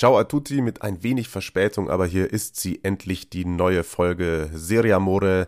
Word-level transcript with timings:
Ciao 0.00 0.16
a 0.16 0.24
tutti 0.24 0.62
mit 0.62 0.80
ein 0.80 1.02
wenig 1.02 1.28
Verspätung, 1.28 1.90
aber 1.90 2.06
hier 2.06 2.32
ist 2.32 2.58
sie 2.58 2.82
endlich 2.82 3.28
die 3.28 3.44
neue 3.44 3.84
Folge 3.84 4.48
Serie 4.54 4.96
Amore 4.96 5.46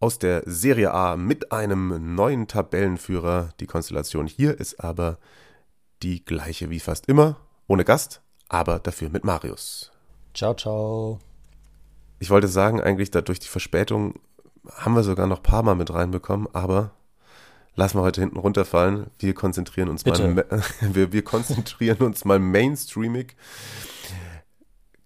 aus 0.00 0.18
der 0.18 0.42
Serie 0.44 0.92
A 0.92 1.16
mit 1.16 1.50
einem 1.50 2.14
neuen 2.14 2.46
Tabellenführer. 2.46 3.54
Die 3.58 3.64
Konstellation 3.64 4.26
hier 4.26 4.60
ist 4.60 4.84
aber 4.84 5.16
die 6.02 6.22
gleiche 6.22 6.68
wie 6.68 6.78
fast 6.78 7.08
immer, 7.08 7.38
ohne 7.68 7.86
Gast, 7.86 8.20
aber 8.50 8.80
dafür 8.80 9.08
mit 9.08 9.24
Marius. 9.24 9.90
Ciao, 10.34 10.52
ciao. 10.52 11.18
Ich 12.18 12.28
wollte 12.28 12.48
sagen, 12.48 12.82
eigentlich 12.82 13.10
dadurch 13.10 13.40
die 13.40 13.48
Verspätung 13.48 14.20
haben 14.74 14.94
wir 14.94 15.04
sogar 15.04 15.26
noch 15.26 15.38
ein 15.38 15.42
paar 15.42 15.62
Mal 15.62 15.74
mit 15.74 15.90
reinbekommen, 15.90 16.48
aber 16.52 16.90
lassen 17.74 17.98
wir 17.98 18.02
heute 18.02 18.20
hinten 18.20 18.38
runterfallen. 18.38 19.06
Wir 19.18 19.34
konzentrieren 19.34 19.88
uns 19.88 20.04
Bitte. 20.04 20.28
mal 20.28 20.62
wir, 20.80 21.12
wir 21.12 21.22
konzentrieren 21.22 21.98
uns 21.98 22.24
mal 22.24 22.38
mainstreamig 22.38 23.36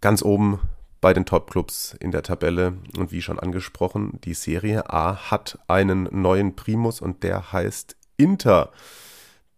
ganz 0.01 0.23
oben 0.23 0.61
bei 1.01 1.13
den 1.13 1.27
Top-Clubs 1.27 1.97
in 2.01 2.13
der 2.13 2.23
Tabelle. 2.23 2.79
Und 2.97 3.13
wie 3.13 3.23
schon 3.23 3.39
angesprochen, 3.39 4.21
die 4.25 4.35
Serie 4.35 4.91
A 4.91 5.31
hat 5.31 5.59
einen 5.69 6.09
neuen 6.11 6.57
Primus 6.57 7.01
und 7.01 7.23
der 7.23 7.53
heißt 7.53 7.97
Inter. 8.17 8.73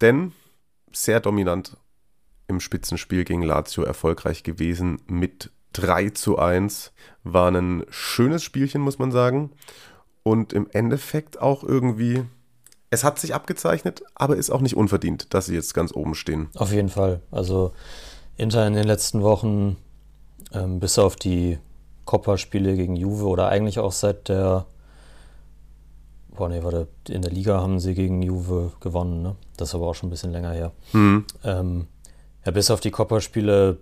Denn 0.01 0.33
sehr 0.93 1.21
dominant 1.21 1.77
im 2.49 2.61
Spitzenspiel 2.61 3.25
gegen 3.25 3.43
Lazio 3.43 3.84
erfolgreich 3.84 4.43
gewesen 4.43 5.01
mit 5.07 5.51
3 5.73 6.11
zu 6.11 6.39
1. 6.39 6.93
War 7.23 7.51
ein 7.51 7.84
schönes 7.91 8.43
Spielchen, 8.43 8.81
muss 8.81 8.99
man 8.99 9.12
sagen. 9.12 9.53
Und 10.23 10.53
im 10.53 10.69
Endeffekt 10.71 11.41
auch 11.41 11.62
irgendwie, 11.62 12.25
es 12.91 13.05
hat 13.05 13.19
sich 13.19 13.34
abgezeichnet, 13.34 14.03
aber 14.15 14.37
ist 14.37 14.51
auch 14.51 14.61
nicht 14.61 14.77
unverdient, 14.77 15.34
dass 15.34 15.47
sie 15.47 15.55
jetzt 15.55 15.75
ganz 15.75 15.92
oben 15.92 16.15
stehen. 16.15 16.48
Auf 16.55 16.73
jeden 16.73 16.89
Fall. 16.89 17.20
Also 17.31 17.73
Inter 18.37 18.67
in 18.67 18.75
den 18.75 18.87
letzten 18.87 19.23
Wochen, 19.23 19.77
ähm, 20.53 20.78
bis 20.78 20.98
auf 20.98 21.17
die 21.17 21.59
Coppa-Spiele 22.05 22.77
gegen 22.77 22.97
Juve 22.97 23.27
oder 23.27 23.48
eigentlich 23.48 23.78
auch 23.78 23.93
seit 23.93 24.28
der, 24.28 24.67
boah 26.28 26.48
nee, 26.48 26.62
warte, 26.62 26.89
in 27.09 27.23
der 27.23 27.33
Liga 27.33 27.61
haben 27.61 27.81
sie 27.81 27.95
gegen 27.95 28.23
Juve 28.23 28.73
gewonnen, 28.81 29.23
ne? 29.23 29.37
Das 29.56 29.71
ist 29.71 29.75
aber 29.75 29.89
auch 29.89 29.95
schon 29.95 30.09
ein 30.09 30.11
bisschen 30.11 30.33
länger 30.33 30.53
her. 30.53 30.73
Ähm, 31.43 31.89
ja, 32.45 32.53
bis 32.53 32.71
auf 32.71 32.81
die 32.81 32.91
Coppa-Spiele, 32.93 33.78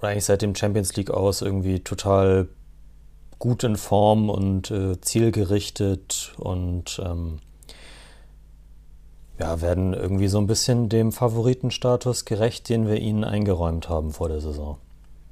eigentlich 0.00 0.24
seit 0.24 0.42
dem 0.42 0.54
Champions 0.54 0.94
League 0.94 1.10
aus 1.10 1.42
irgendwie 1.42 1.80
total 1.80 2.48
gut 3.40 3.64
in 3.64 3.76
Form 3.76 4.30
und 4.30 4.70
äh, 4.70 5.00
zielgerichtet 5.00 6.34
und 6.38 7.00
ähm, 7.04 7.40
ja, 9.38 9.60
werden 9.60 9.94
irgendwie 9.94 10.28
so 10.28 10.38
ein 10.38 10.46
bisschen 10.46 10.88
dem 10.88 11.12
Favoritenstatus 11.12 12.24
gerecht, 12.24 12.68
den 12.68 12.86
wir 12.86 12.96
ihnen 12.96 13.24
eingeräumt 13.24 13.88
haben 13.88 14.12
vor 14.12 14.28
der 14.28 14.40
Saison. 14.40 14.78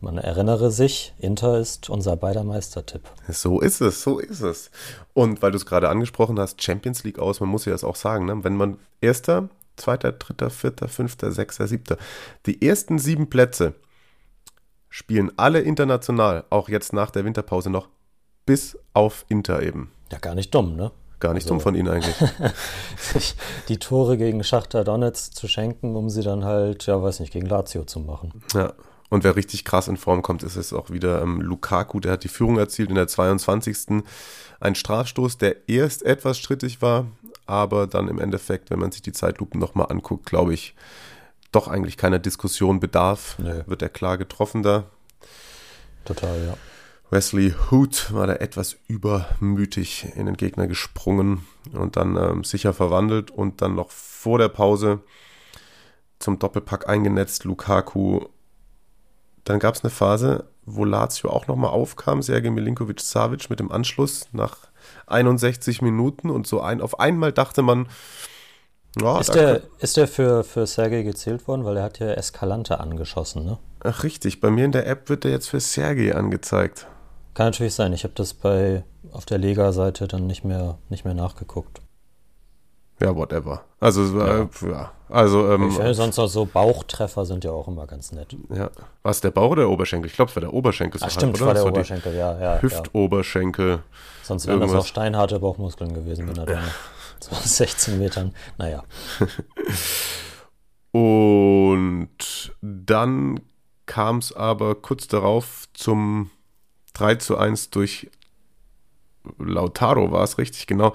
Man 0.00 0.18
erinnere 0.18 0.70
sich, 0.70 1.14
Inter 1.18 1.58
ist 1.58 1.88
unser 1.88 2.14
beider 2.16 2.44
Meistertipp. 2.44 3.02
So 3.28 3.60
ist 3.60 3.80
es, 3.80 4.02
so 4.02 4.18
ist 4.18 4.42
es. 4.42 4.70
Und 5.14 5.40
weil 5.40 5.50
du 5.50 5.56
es 5.56 5.64
gerade 5.64 5.88
angesprochen 5.88 6.38
hast, 6.38 6.62
Champions 6.62 7.04
League 7.04 7.18
aus, 7.18 7.40
man 7.40 7.48
muss 7.48 7.64
ja 7.64 7.72
das 7.72 7.84
auch 7.84 7.96
sagen, 7.96 8.26
ne? 8.26 8.44
wenn 8.44 8.56
man 8.56 8.76
erster, 9.00 9.48
zweiter, 9.76 10.12
dritter, 10.12 10.50
vierter, 10.50 10.88
fünfter, 10.88 11.32
sechster, 11.32 11.66
siebter, 11.66 11.96
die 12.44 12.60
ersten 12.66 12.98
sieben 12.98 13.30
Plätze 13.30 13.74
spielen 14.90 15.32
alle 15.36 15.60
international, 15.60 16.44
auch 16.50 16.68
jetzt 16.68 16.92
nach 16.92 17.10
der 17.10 17.24
Winterpause 17.24 17.70
noch, 17.70 17.88
bis 18.44 18.78
auf 18.92 19.24
Inter 19.28 19.62
eben. 19.62 19.90
Ja, 20.12 20.18
gar 20.18 20.34
nicht 20.34 20.54
dumm, 20.54 20.76
ne? 20.76 20.92
Gar 21.20 21.34
nicht 21.34 21.44
Also- 21.44 21.54
dumm 21.54 21.60
von 21.60 21.74
ihnen 21.74 21.88
eigentlich. 21.88 22.16
Sich 22.98 23.34
die 23.68 23.78
Tore 23.78 24.16
gegen 24.16 24.42
Schachter 24.44 24.84
Donetsk 24.84 25.34
zu 25.34 25.48
schenken, 25.48 25.96
um 25.96 26.10
sie 26.10 26.22
dann 26.22 26.44
halt, 26.44 26.86
ja, 26.86 27.00
weiß 27.02 27.20
nicht, 27.20 27.32
gegen 27.32 27.46
Lazio 27.46 27.84
zu 27.84 28.00
machen. 28.00 28.42
Ja. 28.54 28.72
Und 29.10 29.22
wer 29.22 29.36
richtig 29.36 29.64
krass 29.64 29.86
in 29.86 29.96
Form 29.96 30.22
kommt, 30.22 30.42
ist 30.42 30.56
es 30.56 30.72
auch 30.72 30.90
wieder 30.90 31.22
ähm, 31.22 31.40
Lukaku, 31.40 32.00
der 32.00 32.12
hat 32.12 32.24
die 32.24 32.28
Führung 32.28 32.58
erzielt 32.58 32.88
in 32.88 32.96
der 32.96 33.06
22. 33.06 34.02
Ein 34.60 34.74
Strafstoß, 34.74 35.38
der 35.38 35.68
erst 35.68 36.02
etwas 36.02 36.36
strittig 36.38 36.82
war, 36.82 37.06
aber 37.46 37.86
dann 37.86 38.08
im 38.08 38.18
Endeffekt, 38.18 38.70
wenn 38.70 38.80
man 38.80 38.90
sich 38.90 39.02
die 39.02 39.12
Zeitlupen 39.12 39.60
nochmal 39.60 39.86
anguckt, 39.90 40.26
glaube 40.26 40.54
ich, 40.54 40.74
doch 41.52 41.68
eigentlich 41.68 41.96
keiner 41.96 42.18
Diskussion 42.18 42.80
bedarf. 42.80 43.36
Nö. 43.38 43.62
Wird 43.66 43.82
er 43.82 43.88
klar 43.90 44.18
getroffen 44.18 44.62
da. 44.64 44.84
Total, 46.04 46.36
ja. 46.46 46.56
Wesley 47.14 47.54
Hood 47.70 48.12
war 48.12 48.26
da 48.26 48.34
etwas 48.34 48.76
übermütig 48.88 50.08
in 50.16 50.26
den 50.26 50.36
Gegner 50.36 50.66
gesprungen 50.66 51.46
und 51.72 51.96
dann 51.96 52.16
ähm, 52.16 52.42
sicher 52.42 52.74
verwandelt 52.74 53.30
und 53.30 53.62
dann 53.62 53.76
noch 53.76 53.92
vor 53.92 54.38
der 54.38 54.48
Pause 54.48 54.98
zum 56.18 56.40
Doppelpack 56.40 56.88
eingenetzt, 56.88 57.44
Lukaku. 57.44 58.22
Dann 59.44 59.60
gab 59.60 59.76
es 59.76 59.84
eine 59.84 59.90
Phase, 59.90 60.48
wo 60.64 60.84
Lazio 60.84 61.30
auch 61.30 61.46
nochmal 61.46 61.70
aufkam, 61.70 62.20
Sergej 62.20 62.50
Milinkovic-Savic 62.50 63.48
mit 63.48 63.60
dem 63.60 63.70
Anschluss 63.70 64.26
nach 64.32 64.66
61 65.06 65.82
Minuten 65.82 66.30
und 66.30 66.48
so 66.48 66.60
ein, 66.62 66.80
auf 66.80 66.98
einmal 66.98 67.32
dachte 67.32 67.62
man, 67.62 67.86
ja, 69.00 69.20
Ist 69.20 69.34
der, 69.34 69.62
ist 69.78 69.96
der 69.96 70.08
für, 70.08 70.42
für 70.42 70.66
Sergei 70.66 71.02
gezählt 71.02 71.46
worden? 71.46 71.64
Weil 71.64 71.76
er 71.76 71.84
hat 71.84 72.00
ja 72.00 72.12
Escalante 72.12 72.80
angeschossen, 72.80 73.44
ne? 73.44 73.58
ach 73.84 74.02
richtig, 74.02 74.40
bei 74.40 74.50
mir 74.50 74.64
in 74.64 74.72
der 74.72 74.86
App 74.88 75.08
wird 75.08 75.22
der 75.22 75.30
jetzt 75.30 75.48
für 75.48 75.60
Sergej 75.60 76.12
angezeigt. 76.12 76.88
Kann 77.34 77.46
natürlich 77.46 77.74
sein. 77.74 77.92
Ich 77.92 78.04
habe 78.04 78.14
das 78.14 78.34
bei 78.34 78.84
auf 79.12 79.26
der 79.26 79.38
Lega-Seite 79.38 80.08
dann 80.08 80.26
nicht 80.26 80.44
mehr, 80.44 80.78
nicht 80.88 81.04
mehr 81.04 81.14
nachgeguckt. 81.14 81.80
Ja, 83.00 83.14
whatever. 83.14 83.64
Also, 83.80 84.02
ja, 84.18 84.42
äh, 84.42 84.48
ja. 84.62 84.92
also 85.08 85.50
ähm, 85.52 85.68
Ich 85.68 85.74
finde 85.74 85.94
sonst 85.94 86.18
auch 86.18 86.28
so 86.28 86.46
Bauchtreffer 86.46 87.26
sind 87.26 87.44
ja 87.44 87.50
auch 87.50 87.66
immer 87.66 87.86
ganz 87.86 88.12
nett. 88.12 88.36
Ja. 88.50 88.70
War 89.02 89.10
es 89.10 89.20
der 89.20 89.32
Bauch 89.32 89.50
oder 89.50 89.62
der 89.62 89.70
Oberschenkel? 89.70 90.08
Ich 90.08 90.16
glaube, 90.16 90.30
es 90.30 90.36
war 90.36 90.42
der 90.42 90.54
Oberschenkel. 90.54 91.00
Ach 91.04 91.10
stimmt, 91.10 91.36
oder? 91.36 91.46
war 91.46 91.54
der 91.54 91.64
die 91.64 91.68
Oberschenkel, 91.70 92.14
ja, 92.14 92.38
ja. 92.40 92.62
Hüftoberschenkel. 92.62 93.82
Sonst 94.22 94.46
wären 94.46 94.60
das 94.60 94.72
auch 94.72 94.86
steinharte 94.86 95.40
Bauchmuskeln 95.40 95.92
gewesen, 95.92 96.28
wenn 96.28 96.36
er 96.36 96.46
da 96.46 96.62
so 97.20 97.34
16 97.34 97.98
Metern. 97.98 98.32
Naja, 98.58 98.84
Und 100.94 102.54
dann 102.62 103.40
kam 103.84 104.18
es 104.18 104.32
aber 104.32 104.76
kurz 104.76 105.08
darauf 105.08 105.64
zum 105.74 106.30
3 106.94 107.16
zu 107.16 107.36
1 107.36 107.70
durch 107.70 108.10
Lautaro, 109.38 110.10
war 110.12 110.22
es 110.24 110.38
richtig, 110.38 110.66
genau, 110.66 110.92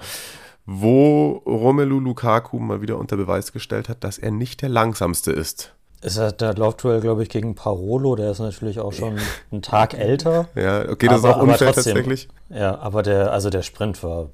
wo 0.66 1.42
Romelu 1.46 1.98
Lukaku 1.98 2.58
mal 2.58 2.80
wieder 2.80 2.98
unter 2.98 3.16
Beweis 3.16 3.52
gestellt 3.52 3.88
hat, 3.88 4.04
dass 4.04 4.18
er 4.18 4.30
nicht 4.30 4.62
der 4.62 4.68
langsamste 4.68 5.32
ist. 5.32 5.74
ist 6.02 6.16
er 6.16 6.30
der 6.32 6.54
Laufduell, 6.54 7.00
glaube 7.00 7.22
ich, 7.22 7.28
gegen 7.28 7.54
Parolo, 7.54 8.14
der 8.16 8.30
ist 8.30 8.38
natürlich 8.38 8.78
auch 8.78 8.92
schon 8.92 9.18
einen 9.50 9.62
Tag 9.62 9.94
älter. 9.94 10.48
Ja, 10.54 10.88
okay, 10.88 11.08
das 11.08 11.18
ist 11.18 11.24
Aber- 11.24 11.34
auch 11.36 11.40
aber 11.42 11.52
unfair 11.52 11.72
trotzdem. 11.72 11.94
tatsächlich. 11.94 12.28
Ja, 12.50 12.78
aber 12.78 13.02
der, 13.02 13.32
also 13.32 13.50
der 13.50 13.62
Sprint 13.62 14.02
war 14.02 14.30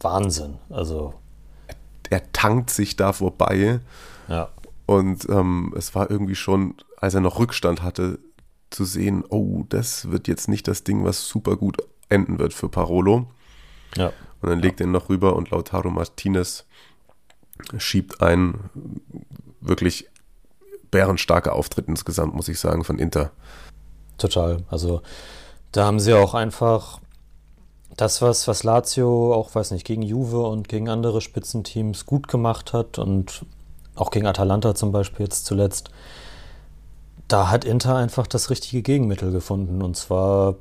Wahnsinn. 0.00 0.58
Also, 0.70 1.14
Er 2.10 2.32
tankt 2.32 2.70
sich 2.70 2.96
da 2.96 3.12
vorbei. 3.12 3.80
ja. 4.28 4.48
Und 4.86 5.28
ähm, 5.28 5.74
es 5.76 5.94
war 5.94 6.10
irgendwie 6.10 6.34
schon, 6.34 6.74
als 6.96 7.12
er 7.12 7.20
noch 7.20 7.38
Rückstand 7.38 7.82
hatte, 7.82 8.18
zu 8.70 8.84
sehen, 8.84 9.24
oh, 9.28 9.64
das 9.68 10.10
wird 10.10 10.28
jetzt 10.28 10.48
nicht 10.48 10.68
das 10.68 10.84
Ding, 10.84 11.04
was 11.04 11.26
super 11.26 11.56
gut 11.56 11.78
enden 12.08 12.38
wird 12.38 12.52
für 12.52 12.68
Parolo. 12.68 13.26
Ja, 13.96 14.12
Und 14.40 14.50
dann 14.50 14.60
legt 14.60 14.80
er 14.80 14.86
ihn 14.86 14.92
noch 14.92 15.08
rüber 15.08 15.36
und 15.36 15.50
Lautaro 15.50 15.90
Martinez 15.90 16.66
schiebt 17.78 18.22
ein 18.22 18.70
wirklich 19.60 20.08
bärenstarker 20.90 21.54
Auftritt 21.54 21.88
insgesamt, 21.88 22.34
muss 22.34 22.48
ich 22.48 22.58
sagen, 22.58 22.84
von 22.84 22.98
Inter. 22.98 23.32
total. 24.16 24.64
Also 24.68 25.02
da 25.72 25.84
haben 25.84 26.00
sie 26.00 26.14
auch 26.14 26.34
einfach 26.34 27.00
das, 27.96 28.22
was, 28.22 28.46
was 28.48 28.62
Lazio 28.62 29.34
auch, 29.34 29.54
weiß 29.54 29.72
nicht, 29.72 29.86
gegen 29.86 30.02
Juve 30.02 30.40
und 30.40 30.68
gegen 30.68 30.88
andere 30.88 31.20
Spitzenteams 31.20 32.06
gut 32.06 32.28
gemacht 32.28 32.72
hat 32.72 32.98
und 32.98 33.44
auch 33.96 34.10
gegen 34.10 34.26
Atalanta 34.26 34.74
zum 34.74 34.92
Beispiel 34.92 35.24
jetzt 35.24 35.44
zuletzt, 35.46 35.90
da 37.28 37.50
hat 37.50 37.64
Inter 37.64 37.96
einfach 37.96 38.26
das 38.26 38.50
richtige 38.50 38.82
Gegenmittel 38.82 39.30
gefunden 39.30 39.82
und 39.82 39.96
zwar 39.96 40.56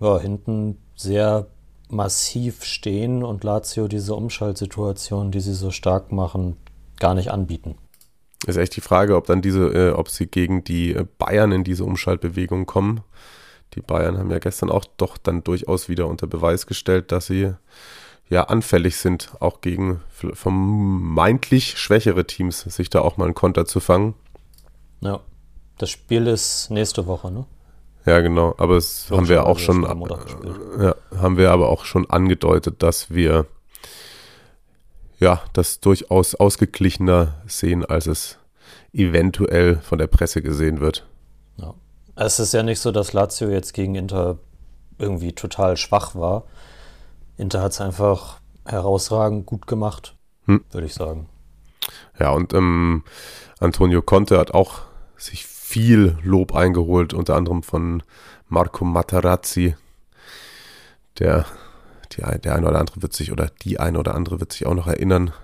ja, 0.00 0.18
hinten 0.18 0.78
sehr 0.94 1.48
massiv 1.90 2.64
stehen 2.64 3.22
und 3.24 3.44
Lazio 3.44 3.88
diese 3.88 4.14
Umschaltsituation, 4.14 5.32
die 5.32 5.40
sie 5.40 5.54
so 5.54 5.70
stark 5.70 6.12
machen, 6.12 6.56
gar 6.98 7.14
nicht 7.14 7.30
anbieten. 7.30 7.76
Ist 8.46 8.56
echt 8.56 8.76
die 8.76 8.80
Frage, 8.80 9.16
ob 9.16 9.26
dann 9.26 9.42
diese, 9.42 9.66
äh, 9.66 9.90
ob 9.90 10.08
sie 10.08 10.26
gegen 10.26 10.62
die 10.62 10.92
äh, 10.92 11.04
Bayern 11.18 11.50
in 11.50 11.64
diese 11.64 11.84
Umschaltbewegung 11.84 12.66
kommen. 12.66 13.00
Die 13.74 13.80
Bayern 13.80 14.16
haben 14.16 14.30
ja 14.30 14.38
gestern 14.38 14.70
auch 14.70 14.84
doch 14.96 15.18
dann 15.18 15.42
durchaus 15.42 15.88
wieder 15.88 16.06
unter 16.06 16.26
Beweis 16.26 16.66
gestellt, 16.66 17.10
dass 17.10 17.26
sie 17.26 17.54
ja 18.28 18.44
anfällig 18.44 18.96
sind, 18.98 19.32
auch 19.40 19.60
gegen 19.60 20.02
vermeintlich 20.10 21.78
schwächere 21.78 22.26
Teams, 22.26 22.60
sich 22.60 22.90
da 22.90 23.00
auch 23.00 23.16
mal 23.16 23.24
einen 23.24 23.34
Konter 23.34 23.66
zu 23.66 23.80
fangen. 23.80 24.14
Ja. 25.00 25.20
Das 25.78 25.90
Spiel 25.90 26.26
ist 26.26 26.70
nächste 26.70 27.06
Woche, 27.06 27.30
ne? 27.30 27.46
Ja, 28.04 28.20
genau. 28.20 28.54
Aber 28.58 28.76
es 28.76 29.10
haben 29.10 29.28
wir 29.28 29.46
auch 29.46 29.58
schon, 29.58 29.84
äh, 29.84 30.84
ja, 30.84 30.94
haben 31.16 31.36
wir 31.36 31.50
aber 31.50 31.68
auch 31.68 31.84
schon 31.84 32.08
angedeutet, 32.08 32.82
dass 32.82 33.10
wir 33.10 33.46
ja 35.18 35.42
das 35.52 35.80
durchaus 35.80 36.34
ausgeglichener 36.34 37.34
sehen, 37.46 37.84
als 37.84 38.06
es 38.06 38.38
eventuell 38.92 39.76
von 39.76 39.98
der 39.98 40.06
Presse 40.06 40.42
gesehen 40.42 40.80
wird. 40.80 41.06
Ja. 41.56 41.74
Es 42.16 42.38
ist 42.38 42.54
ja 42.54 42.62
nicht 42.62 42.80
so, 42.80 42.92
dass 42.92 43.12
Lazio 43.12 43.48
jetzt 43.48 43.74
gegen 43.74 43.94
Inter 43.94 44.38
irgendwie 44.98 45.32
total 45.32 45.76
schwach 45.76 46.14
war. 46.14 46.44
Inter 47.36 47.62
hat 47.62 47.72
es 47.72 47.80
einfach 47.80 48.40
herausragend 48.64 49.46
gut 49.46 49.66
gemacht, 49.66 50.16
hm. 50.46 50.64
würde 50.70 50.86
ich 50.86 50.94
sagen. 50.94 51.28
Ja, 52.18 52.30
und 52.30 52.52
ähm, 52.52 53.04
Antonio 53.60 54.02
Conte 54.02 54.38
hat 54.38 54.52
auch 54.52 54.80
sich 55.16 55.46
viel 55.68 56.16
Lob 56.22 56.54
eingeholt, 56.54 57.12
unter 57.12 57.36
anderem 57.36 57.62
von 57.62 58.02
Marco 58.48 58.86
Materazzi. 58.86 59.76
Der, 61.18 61.44
die, 62.12 62.22
der 62.22 62.54
eine 62.54 62.66
oder 62.66 62.78
andere 62.78 63.02
wird 63.02 63.12
sich, 63.12 63.32
oder 63.32 63.50
die 63.62 63.78
eine 63.78 63.98
oder 63.98 64.14
andere 64.14 64.40
wird 64.40 64.50
sich 64.50 64.64
auch 64.64 64.72
noch 64.72 64.86
erinnern, 64.86 65.34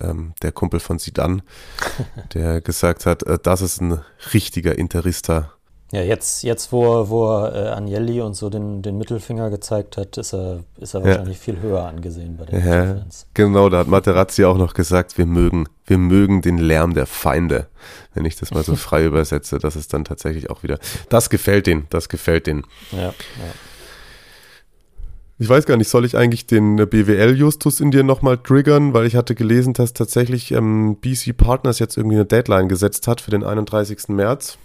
ähm, 0.00 0.34
der 0.40 0.52
Kumpel 0.52 0.78
von 0.78 1.00
Sidan, 1.00 1.42
der 2.34 2.60
gesagt 2.60 3.06
hat, 3.06 3.24
äh, 3.24 3.40
das 3.42 3.60
ist 3.60 3.80
ein 3.80 4.00
richtiger 4.32 4.78
Interista. 4.78 5.52
Ja, 5.92 6.00
jetzt, 6.00 6.42
jetzt 6.42 6.72
wo, 6.72 7.10
wo 7.10 7.26
äh, 7.44 7.68
Agnelli 7.68 8.22
und 8.22 8.32
so 8.32 8.48
den, 8.48 8.80
den 8.80 8.96
Mittelfinger 8.96 9.50
gezeigt 9.50 9.98
hat, 9.98 10.16
ist 10.16 10.32
er, 10.32 10.60
ist 10.80 10.94
er 10.94 11.04
wahrscheinlich 11.04 11.36
ja. 11.36 11.42
viel 11.42 11.60
höher 11.60 11.84
angesehen 11.84 12.38
bei 12.38 12.46
den 12.46 12.66
ja, 12.66 12.94
Fans. 12.94 13.26
Genau, 13.34 13.68
da 13.68 13.80
hat 13.80 13.88
Materazzi 13.88 14.46
auch 14.46 14.56
noch 14.56 14.72
gesagt, 14.72 15.18
wir 15.18 15.26
mögen, 15.26 15.66
wir 15.84 15.98
mögen 15.98 16.40
den 16.40 16.56
Lärm 16.56 16.94
der 16.94 17.04
Feinde. 17.04 17.66
Wenn 18.14 18.24
ich 18.24 18.36
das 18.36 18.52
mal 18.52 18.62
so 18.62 18.74
frei 18.76 19.04
übersetze, 19.04 19.58
das 19.58 19.76
ist 19.76 19.92
dann 19.92 20.06
tatsächlich 20.06 20.48
auch 20.48 20.62
wieder, 20.62 20.78
das 21.10 21.28
gefällt 21.28 21.66
denen, 21.66 21.86
das 21.90 22.08
gefällt 22.08 22.46
denen. 22.46 22.64
Ja, 22.92 22.98
ja. 23.08 23.12
Ich 25.38 25.48
weiß 25.50 25.66
gar 25.66 25.76
nicht, 25.76 25.90
soll 25.90 26.06
ich 26.06 26.16
eigentlich 26.16 26.46
den 26.46 26.76
BWL-Justus 26.76 27.80
in 27.80 27.90
dir 27.90 28.02
nochmal 28.02 28.38
triggern, 28.38 28.94
weil 28.94 29.04
ich 29.04 29.16
hatte 29.16 29.34
gelesen, 29.34 29.74
dass 29.74 29.92
tatsächlich 29.92 30.52
ähm, 30.52 30.96
BC 30.96 31.36
Partners 31.36 31.80
jetzt 31.80 31.98
irgendwie 31.98 32.16
eine 32.16 32.24
Deadline 32.24 32.68
gesetzt 32.68 33.08
hat 33.08 33.20
für 33.20 33.30
den 33.30 33.44
31. 33.44 34.08
März. 34.08 34.56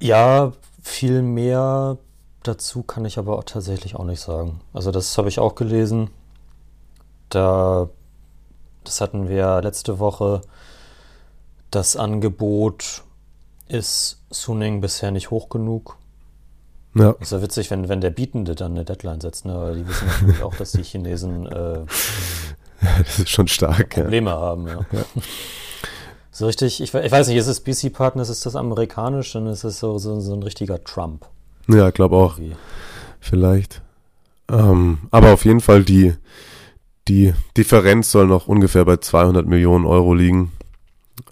Ja, 0.00 0.52
viel 0.82 1.22
mehr 1.22 1.98
dazu 2.42 2.82
kann 2.82 3.04
ich 3.04 3.18
aber 3.18 3.38
auch 3.38 3.44
tatsächlich 3.44 3.96
auch 3.96 4.04
nicht 4.04 4.20
sagen. 4.20 4.60
Also 4.72 4.90
das 4.90 5.16
habe 5.18 5.28
ich 5.28 5.38
auch 5.38 5.54
gelesen. 5.54 6.10
Da, 7.28 7.88
das 8.84 9.00
hatten 9.00 9.28
wir 9.28 9.60
letzte 9.62 9.98
Woche. 9.98 10.40
Das 11.70 11.96
Angebot 11.96 13.02
ist 13.68 14.22
Suning 14.30 14.80
bisher 14.80 15.10
nicht 15.10 15.30
hoch 15.30 15.48
genug. 15.48 15.96
Ja. 16.94 17.12
Ist 17.20 17.30
ja 17.30 17.40
witzig, 17.40 17.70
wenn, 17.70 17.88
wenn 17.88 18.00
der 18.00 18.10
Bietende 18.10 18.56
dann 18.56 18.72
eine 18.72 18.84
Deadline 18.84 19.20
setzt, 19.20 19.44
ne? 19.44 19.54
Weil 19.54 19.76
die 19.76 19.86
wissen 19.86 20.08
natürlich 20.08 20.42
auch, 20.42 20.54
dass 20.56 20.72
die 20.72 20.82
Chinesen 20.82 21.46
äh, 21.46 21.84
das 22.98 23.20
ist 23.20 23.30
schon 23.30 23.46
stark, 23.46 23.90
Probleme 23.90 24.30
ja. 24.30 24.40
haben, 24.40 24.66
ja. 24.66 24.84
ja. 24.90 25.04
So 26.32 26.46
richtig, 26.46 26.80
ich, 26.80 26.94
ich 26.94 27.12
weiß 27.12 27.28
nicht, 27.28 27.36
ist 27.36 27.48
es 27.48 27.60
BC 27.60 27.92
Partners, 27.92 28.28
ist 28.28 28.46
das 28.46 28.54
amerikanisch, 28.54 29.32
dann 29.32 29.46
ist 29.46 29.64
es 29.64 29.80
so, 29.80 29.98
so, 29.98 30.20
so 30.20 30.32
ein 30.32 30.42
richtiger 30.42 30.82
Trump. 30.84 31.26
Ja, 31.68 31.90
glaube 31.90 32.16
auch. 32.16 32.38
Irgendwie. 32.38 32.56
Vielleicht. 33.18 33.82
Ähm, 34.48 34.98
aber 35.10 35.32
auf 35.32 35.44
jeden 35.44 35.60
Fall 35.60 35.84
die, 35.84 36.14
die 37.08 37.34
Differenz 37.56 38.10
soll 38.10 38.26
noch 38.26 38.46
ungefähr 38.46 38.84
bei 38.84 38.96
200 38.96 39.46
Millionen 39.46 39.86
Euro 39.86 40.14
liegen. 40.14 40.52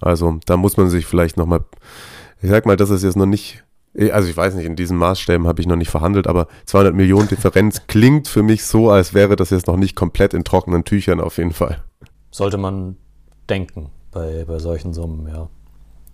Also 0.00 0.38
da 0.46 0.56
muss 0.56 0.76
man 0.76 0.90
sich 0.90 1.06
vielleicht 1.06 1.36
nochmal, 1.36 1.64
ich 2.42 2.50
sag 2.50 2.66
mal, 2.66 2.76
das 2.76 2.90
ist 2.90 3.04
jetzt 3.04 3.16
noch 3.16 3.26
nicht, 3.26 3.64
also 4.12 4.28
ich 4.28 4.36
weiß 4.36 4.54
nicht, 4.54 4.66
in 4.66 4.76
diesen 4.76 4.96
Maßstäben 4.96 5.46
habe 5.46 5.60
ich 5.60 5.66
noch 5.66 5.76
nicht 5.76 5.90
verhandelt, 5.90 6.26
aber 6.26 6.48
200 6.66 6.94
Millionen 6.94 7.28
Differenz 7.28 7.86
klingt 7.86 8.28
für 8.28 8.42
mich 8.42 8.64
so, 8.64 8.90
als 8.90 9.14
wäre 9.14 9.36
das 9.36 9.50
jetzt 9.50 9.68
noch 9.68 9.76
nicht 9.76 9.94
komplett 9.94 10.34
in 10.34 10.44
trockenen 10.44 10.84
Tüchern 10.84 11.20
auf 11.20 11.38
jeden 11.38 11.52
Fall. 11.52 11.82
Sollte 12.30 12.58
man 12.58 12.96
denken 13.48 13.90
bei, 14.18 14.44
bei 14.44 14.58
solchen 14.58 14.92
Summen, 14.94 15.28
ja. 15.28 15.48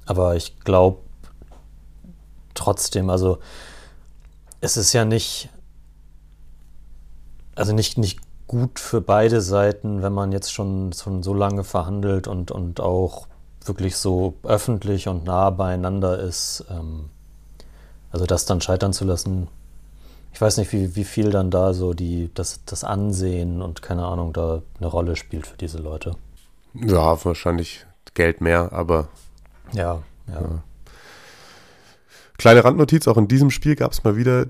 Aber 0.07 0.37
ich 0.37 0.59
glaube 0.61 0.99
trotzdem, 2.53 3.09
also 3.11 3.39
es 4.61 4.77
ist 4.77 4.93
ja 4.93 5.05
nicht, 5.05 5.49
also 7.55 7.73
nicht, 7.73 7.97
nicht 7.97 8.21
gut 8.47 8.79
für 8.79 9.01
beide 9.01 9.41
Seiten, 9.41 10.03
wenn 10.03 10.13
man 10.13 10.33
jetzt 10.33 10.53
schon, 10.53 10.93
schon 10.93 11.23
so 11.23 11.33
lange 11.33 11.65
verhandelt 11.65 12.29
und, 12.29 12.51
und 12.51 12.81
auch 12.81 13.27
wirklich 13.65 13.97
so 13.97 14.35
öffentlich 14.43 15.09
und 15.09 15.25
nah 15.25 15.49
beieinander 15.49 16.19
ist. 16.19 16.65
Ähm, 16.71 17.09
also 18.13 18.27
das 18.27 18.45
dann 18.45 18.61
scheitern 18.61 18.93
zu 18.93 19.05
lassen, 19.05 19.49
ich 20.33 20.41
weiß 20.41 20.59
nicht, 20.59 20.73
wie, 20.73 20.97
wie 20.97 21.05
viel 21.05 21.31
dann 21.31 21.51
da 21.51 21.73
so 21.73 21.95
die, 21.95 22.31
das, 22.35 22.61
das 22.67 22.85
Ansehen 22.85 23.63
und 23.63 23.83
keine 23.83 24.05
Ahnung 24.05 24.33
da 24.33 24.63
eine 24.79 24.89
Rolle 24.89 25.17
spielt 25.17 25.47
für 25.47 25.57
diese 25.57 25.79
Leute. 25.79 26.17
Ja, 26.75 27.25
wahrscheinlich 27.25 27.87
Geld 28.13 28.41
mehr, 28.41 28.73
aber. 28.73 29.09
Ja, 29.73 30.03
ja. 30.29 30.41
ja. 30.41 30.63
Kleine 32.37 32.65
Randnotiz: 32.65 33.09
Auch 33.09 33.17
in 33.17 33.29
diesem 33.29 33.51
Spiel 33.51 33.77
gab 33.77 33.93
es 33.93 34.05
mal 34.05 34.17
wieder 34.17 34.47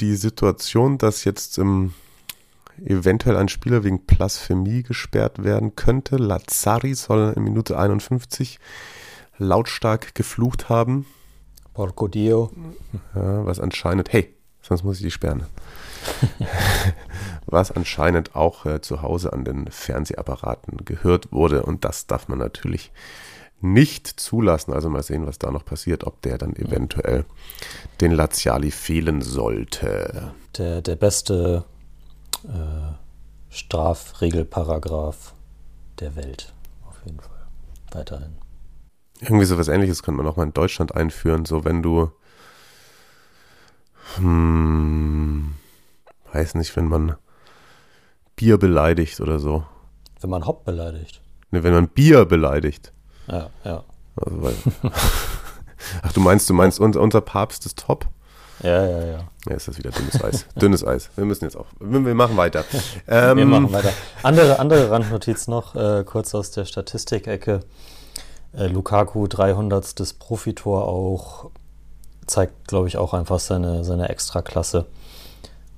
die 0.00 0.14
Situation, 0.14 0.98
dass 0.98 1.24
jetzt 1.24 1.58
ähm, 1.58 1.94
eventuell 2.84 3.36
ein 3.36 3.48
Spieler 3.48 3.84
wegen 3.84 4.04
Blasphemie 4.04 4.82
gesperrt 4.82 5.42
werden 5.42 5.76
könnte. 5.76 6.16
Lazzari 6.16 6.94
soll 6.94 7.32
in 7.36 7.44
Minute 7.44 7.78
51 7.78 8.58
lautstark 9.38 10.14
geflucht 10.14 10.68
haben. 10.68 11.06
Porco 11.74 12.08
Dio. 12.08 12.50
Ja, 13.14 13.46
was 13.46 13.60
anscheinend, 13.60 14.12
hey, 14.12 14.34
sonst 14.60 14.84
muss 14.84 14.98
ich 14.98 15.02
die 15.02 15.10
sperren. 15.10 15.46
was 17.46 17.72
anscheinend 17.72 18.34
auch 18.34 18.66
äh, 18.66 18.80
zu 18.80 19.02
Hause 19.02 19.32
an 19.32 19.44
den 19.44 19.70
Fernsehapparaten 19.70 20.84
gehört 20.84 21.32
wurde. 21.32 21.62
Und 21.64 21.84
das 21.84 22.06
darf 22.06 22.28
man 22.28 22.38
natürlich 22.38 22.92
nicht 23.60 24.08
zulassen. 24.08 24.72
Also 24.72 24.90
mal 24.90 25.02
sehen, 25.02 25.26
was 25.26 25.38
da 25.38 25.50
noch 25.50 25.64
passiert, 25.64 26.04
ob 26.04 26.20
der 26.22 26.38
dann 26.38 26.54
eventuell 26.56 27.24
den 28.00 28.12
Laziali 28.12 28.70
fehlen 28.70 29.22
sollte. 29.22 30.32
Der, 30.56 30.82
der 30.82 30.96
beste 30.96 31.64
äh, 32.44 32.92
Strafregelparagraph 33.50 35.34
der 36.00 36.16
Welt, 36.16 36.52
auf 36.88 36.96
jeden 37.04 37.20
Fall. 37.20 37.30
Weiterhin. 37.92 38.36
Irgendwie 39.20 39.44
so 39.44 39.58
was 39.58 39.68
ähnliches 39.68 40.02
könnte 40.02 40.22
man 40.22 40.32
auch 40.32 40.36
mal 40.36 40.44
in 40.44 40.54
Deutschland 40.54 40.94
einführen, 40.94 41.44
so 41.44 41.64
wenn 41.64 41.82
du 41.82 42.10
hm, 44.16 45.54
weiß 46.32 46.54
nicht, 46.56 46.74
wenn 46.76 46.88
man 46.88 47.16
Bier 48.42 48.58
beleidigt 48.58 49.20
oder 49.20 49.38
so. 49.38 49.62
Wenn 50.20 50.30
man 50.30 50.44
Hop 50.48 50.64
beleidigt. 50.64 51.20
Ne, 51.52 51.62
wenn 51.62 51.72
man 51.72 51.86
Bier 51.86 52.24
beleidigt. 52.24 52.92
Ja, 53.28 53.50
ja. 53.64 53.84
Also, 54.16 54.42
weil, 54.42 54.54
Ach, 56.02 56.12
du 56.12 56.18
meinst, 56.18 56.50
du 56.50 56.54
meinst, 56.54 56.80
unser, 56.80 57.00
unser 57.00 57.20
Papst 57.20 57.64
ist 57.66 57.78
top? 57.78 58.08
Ja, 58.64 58.84
ja, 58.84 59.04
ja. 59.04 59.18
Ja, 59.48 59.54
ist 59.54 59.68
das 59.68 59.78
wieder 59.78 59.90
dünnes 59.90 60.24
Eis. 60.24 60.46
dünnes 60.60 60.84
Eis. 60.84 61.10
Wir 61.14 61.24
müssen 61.24 61.44
jetzt 61.44 61.56
auch. 61.56 61.66
Wir, 61.78 62.04
wir 62.04 62.16
machen 62.16 62.36
weiter. 62.36 62.64
Ähm, 63.06 63.36
wir 63.36 63.46
machen 63.46 63.72
weiter. 63.72 63.92
Andere, 64.24 64.58
andere 64.58 64.90
Randnotiz 64.90 65.46
noch, 65.46 65.76
äh, 65.76 66.02
kurz 66.04 66.34
aus 66.34 66.50
der 66.50 66.64
Statistikecke. 66.64 67.60
Äh, 68.56 68.66
Lukaku 68.66 69.28
300. 69.28 70.18
Profitor 70.18 70.88
auch 70.88 71.50
zeigt, 72.26 72.66
glaube 72.66 72.88
ich, 72.88 72.96
auch 72.96 73.14
einfach 73.14 73.38
seine, 73.38 73.84
seine 73.84 74.08
Extraklasse. 74.08 74.86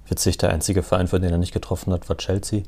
Witzig, 0.09 0.39
der 0.39 0.51
einzige 0.51 0.83
Verein, 0.83 1.09
für 1.09 1.21
den 1.21 1.31
er 1.31 1.39
nicht 1.39 1.55
getroffen 1.55 1.93
hat, 1.93 2.09
war 2.09 2.17
Chelsea. 2.17 2.63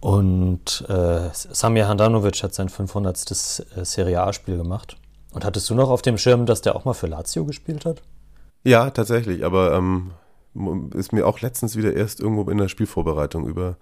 Und 0.00 0.84
äh, 0.88 1.30
Samir 1.32 1.86
Handanovic 1.86 2.42
hat 2.42 2.54
sein 2.54 2.68
500. 2.68 3.30
Äh, 3.30 3.84
Serie 3.84 4.22
A-Spiel 4.22 4.56
gemacht. 4.56 4.96
Und 5.32 5.44
hattest 5.44 5.70
du 5.70 5.74
noch 5.74 5.90
auf 5.90 6.02
dem 6.02 6.18
Schirm, 6.18 6.46
dass 6.46 6.60
der 6.60 6.76
auch 6.76 6.84
mal 6.84 6.94
für 6.94 7.06
Lazio 7.06 7.44
gespielt 7.44 7.84
hat? 7.84 8.02
Ja, 8.64 8.90
tatsächlich. 8.90 9.44
Aber 9.44 9.72
ähm, 9.72 10.12
ist 10.94 11.12
mir 11.12 11.26
auch 11.26 11.40
letztens 11.40 11.76
wieder 11.76 11.94
erst 11.94 12.20
irgendwo 12.20 12.50
in 12.50 12.58
der 12.58 12.68
Spielvorbereitung 12.68 13.46
über 13.46 13.76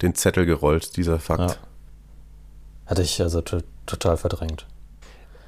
den 0.00 0.14
Zettel 0.14 0.46
gerollt, 0.46 0.96
dieser 0.96 1.18
Fakt. 1.18 1.50
Ja. 1.50 1.56
Hatte 2.86 3.02
ich 3.02 3.20
also 3.20 3.40
total 3.40 4.16
verdrängt. 4.16 4.66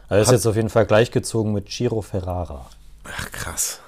Er 0.08 0.20
ist 0.20 0.28
hat, 0.28 0.34
jetzt 0.34 0.46
auf 0.46 0.56
jeden 0.56 0.68
Fall 0.68 0.86
gleichgezogen 0.86 1.52
mit 1.52 1.66
Giro 1.66 2.02
Ferrara. 2.02 2.66
Ach, 3.04 3.32
krass. 3.32 3.80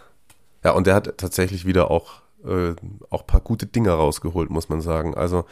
Ja, 0.65 0.73
und 0.73 0.87
der 0.87 0.95
hat 0.95 1.19
tatsächlich 1.19 1.65
wieder 1.65 1.91
auch, 1.91 2.23
äh, 2.45 2.75
auch 3.11 3.23
ein 3.23 3.27
paar 3.27 3.41
gute 3.41 3.67
Dinge 3.67 3.91
rausgeholt, 3.91 4.51
muss 4.51 4.69
man 4.69 4.81
sagen. 4.81 5.15
Also 5.15 5.45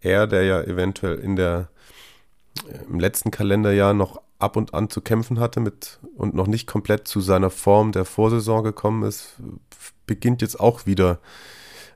er, 0.00 0.26
der 0.26 0.44
ja 0.44 0.60
eventuell 0.62 1.18
in 1.18 1.36
der 1.36 1.68
im 2.88 3.00
letzten 3.00 3.30
Kalenderjahr 3.30 3.94
noch 3.94 4.20
ab 4.38 4.56
und 4.56 4.74
an 4.74 4.90
zu 4.90 5.00
kämpfen 5.00 5.40
hatte 5.40 5.60
mit 5.60 5.98
und 6.16 6.34
noch 6.34 6.46
nicht 6.46 6.66
komplett 6.66 7.08
zu 7.08 7.20
seiner 7.20 7.50
Form 7.50 7.92
der 7.92 8.04
Vorsaison 8.04 8.62
gekommen 8.62 9.02
ist, 9.02 9.34
beginnt 10.06 10.42
jetzt 10.42 10.60
auch 10.60 10.86
wieder 10.86 11.18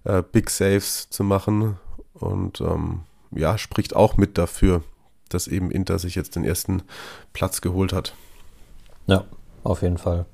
äh, 0.04 0.22
Big 0.22 0.50
Saves 0.50 1.10
zu 1.10 1.24
machen 1.24 1.78
und 2.14 2.60
ähm, 2.60 3.02
ja, 3.30 3.58
spricht 3.58 3.94
auch 3.94 4.16
mit 4.16 4.38
dafür, 4.38 4.82
dass 5.28 5.46
eben 5.46 5.70
Inter 5.70 5.98
sich 5.98 6.14
jetzt 6.14 6.36
den 6.36 6.44
ersten 6.44 6.82
Platz 7.32 7.60
geholt 7.60 7.92
hat. 7.92 8.14
Ja, 9.06 9.24
auf 9.62 9.82
jeden 9.82 9.98
Fall. 9.98 10.26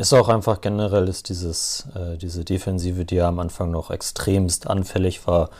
Ist 0.00 0.14
auch 0.14 0.30
einfach 0.30 0.62
generell 0.62 1.08
ist 1.08 1.28
dieses, 1.28 1.86
äh, 1.94 2.16
diese 2.16 2.42
Defensive, 2.42 3.04
die 3.04 3.16
ja 3.16 3.28
am 3.28 3.38
Anfang 3.38 3.70
noch 3.70 3.90
extremst 3.90 4.66
anfällig 4.66 5.26
war, 5.26 5.50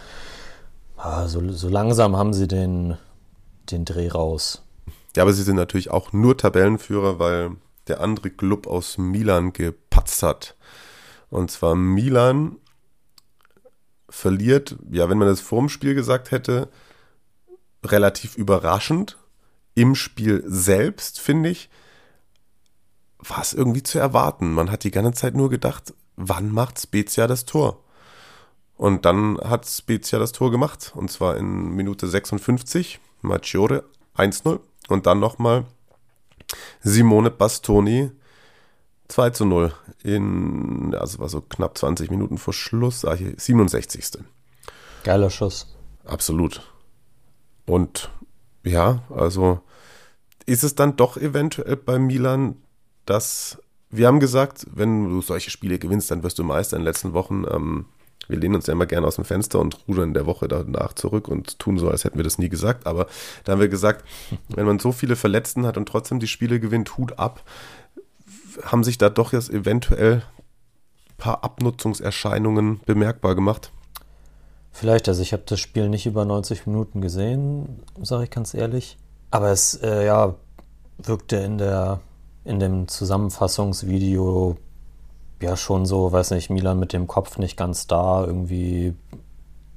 ah, 0.96 1.28
so, 1.28 1.52
so 1.52 1.68
langsam 1.68 2.16
haben 2.16 2.32
sie 2.32 2.48
den, 2.48 2.96
den 3.70 3.84
Dreh 3.84 4.08
raus. 4.08 4.62
Ja, 5.14 5.24
aber 5.24 5.34
sie 5.34 5.42
sind 5.42 5.56
natürlich 5.56 5.90
auch 5.90 6.14
nur 6.14 6.38
Tabellenführer, 6.38 7.18
weil 7.18 7.50
der 7.86 8.00
andere 8.00 8.30
Club 8.30 8.66
aus 8.66 8.96
Milan 8.96 9.52
gepatzt 9.52 10.22
hat. 10.22 10.56
Und 11.28 11.50
zwar 11.50 11.74
Milan 11.74 12.56
verliert, 14.08 14.76
ja, 14.90 15.10
wenn 15.10 15.18
man 15.18 15.28
das 15.28 15.42
vorm 15.42 15.68
Spiel 15.68 15.94
gesagt 15.94 16.30
hätte, 16.30 16.70
relativ 17.84 18.38
überraschend. 18.38 19.18
Im 19.74 19.94
Spiel 19.94 20.42
selbst, 20.46 21.20
finde 21.20 21.50
ich, 21.50 21.68
war 23.22 23.40
es 23.40 23.52
irgendwie 23.52 23.82
zu 23.82 23.98
erwarten. 23.98 24.52
Man 24.52 24.70
hat 24.70 24.84
die 24.84 24.90
ganze 24.90 25.12
Zeit 25.12 25.34
nur 25.34 25.50
gedacht, 25.50 25.94
wann 26.16 26.50
macht 26.52 26.80
Spezia 26.80 27.26
das 27.26 27.44
Tor? 27.44 27.82
Und 28.76 29.04
dann 29.04 29.38
hat 29.38 29.66
Spezia 29.66 30.18
das 30.18 30.32
Tor 30.32 30.50
gemacht. 30.50 30.92
Und 30.94 31.10
zwar 31.10 31.36
in 31.36 31.70
Minute 31.70 32.08
56, 32.08 32.98
Maggiore 33.20 33.84
1-0. 34.16 34.60
Und 34.88 35.06
dann 35.06 35.20
nochmal 35.20 35.66
Simone 36.80 37.30
Bastoni 37.30 38.10
2 39.08 39.30
zu 39.30 39.44
0 39.44 39.72
in, 40.02 40.94
also 40.94 41.18
war 41.18 41.28
so 41.28 41.40
knapp 41.40 41.76
20 41.76 42.10
Minuten 42.10 42.38
vor 42.38 42.54
Schluss, 42.54 43.04
ah, 43.04 43.14
hier, 43.14 43.34
67. 43.36 44.24
Geiler 45.04 45.30
Schuss. 45.30 45.74
Absolut. 46.04 46.62
Und 47.66 48.10
ja, 48.64 49.02
also 49.10 49.60
ist 50.46 50.64
es 50.64 50.74
dann 50.74 50.96
doch 50.96 51.16
eventuell 51.16 51.76
bei 51.76 51.98
Milan, 51.98 52.56
dass 53.06 53.58
wir 53.90 54.06
haben 54.06 54.20
gesagt, 54.20 54.66
wenn 54.72 55.08
du 55.08 55.20
solche 55.20 55.50
Spiele 55.50 55.78
gewinnst, 55.78 56.10
dann 56.10 56.22
wirst 56.22 56.38
du 56.38 56.44
Meister 56.44 56.76
in 56.76 56.82
den 56.82 56.86
letzten 56.86 57.12
Wochen. 57.12 57.44
Ähm, 57.50 57.86
wir 58.28 58.38
lehnen 58.38 58.54
uns 58.54 58.66
ja 58.66 58.72
immer 58.72 58.86
gerne 58.86 59.06
aus 59.06 59.16
dem 59.16 59.24
Fenster 59.24 59.58
und 59.58 59.76
rudern 59.88 60.08
in 60.08 60.14
der 60.14 60.26
Woche 60.26 60.46
danach 60.46 60.92
zurück 60.92 61.26
und 61.26 61.58
tun 61.58 61.78
so, 61.78 61.90
als 61.90 62.04
hätten 62.04 62.16
wir 62.16 62.24
das 62.24 62.38
nie 62.38 62.48
gesagt. 62.48 62.86
Aber 62.86 63.08
da 63.44 63.52
haben 63.52 63.60
wir 63.60 63.68
gesagt, 63.68 64.04
wenn 64.48 64.66
man 64.66 64.78
so 64.78 64.92
viele 64.92 65.16
Verletzten 65.16 65.66
hat 65.66 65.76
und 65.76 65.86
trotzdem 65.88 66.20
die 66.20 66.28
Spiele 66.28 66.60
gewinnt, 66.60 66.96
Hut 66.96 67.18
ab, 67.18 67.42
haben 68.62 68.84
sich 68.84 68.98
da 68.98 69.10
doch 69.10 69.32
jetzt 69.32 69.50
eventuell 69.50 70.22
ein 71.08 71.16
paar 71.16 71.42
Abnutzungserscheinungen 71.42 72.80
bemerkbar 72.86 73.34
gemacht. 73.34 73.72
Vielleicht, 74.72 75.08
also 75.08 75.22
ich 75.22 75.32
habe 75.32 75.42
das 75.46 75.58
Spiel 75.58 75.88
nicht 75.88 76.06
über 76.06 76.24
90 76.24 76.66
Minuten 76.66 77.00
gesehen, 77.00 77.82
sage 78.00 78.24
ich 78.24 78.30
ganz 78.30 78.54
ehrlich. 78.54 78.96
Aber 79.32 79.50
es, 79.50 79.74
äh, 79.74 80.06
ja, 80.06 80.36
wirkte 80.98 81.36
in 81.36 81.58
der, 81.58 82.00
in 82.44 82.58
dem 82.60 82.88
Zusammenfassungsvideo 82.88 84.56
ja 85.42 85.56
schon 85.56 85.86
so, 85.86 86.12
weiß 86.12 86.32
nicht, 86.32 86.50
Milan 86.50 86.78
mit 86.78 86.92
dem 86.92 87.06
Kopf 87.06 87.38
nicht 87.38 87.56
ganz 87.56 87.86
da, 87.86 88.24
irgendwie 88.24 88.94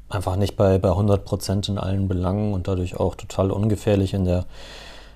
einfach 0.09 0.35
nicht 0.35 0.55
bei, 0.55 0.77
bei 0.77 0.89
100 0.89 1.25
Prozent 1.25 1.69
in 1.69 1.77
allen 1.77 2.07
Belangen 2.07 2.53
und 2.53 2.67
dadurch 2.67 2.99
auch 2.99 3.15
total 3.15 3.51
ungefährlich 3.51 4.13
in 4.13 4.25
der, 4.25 4.45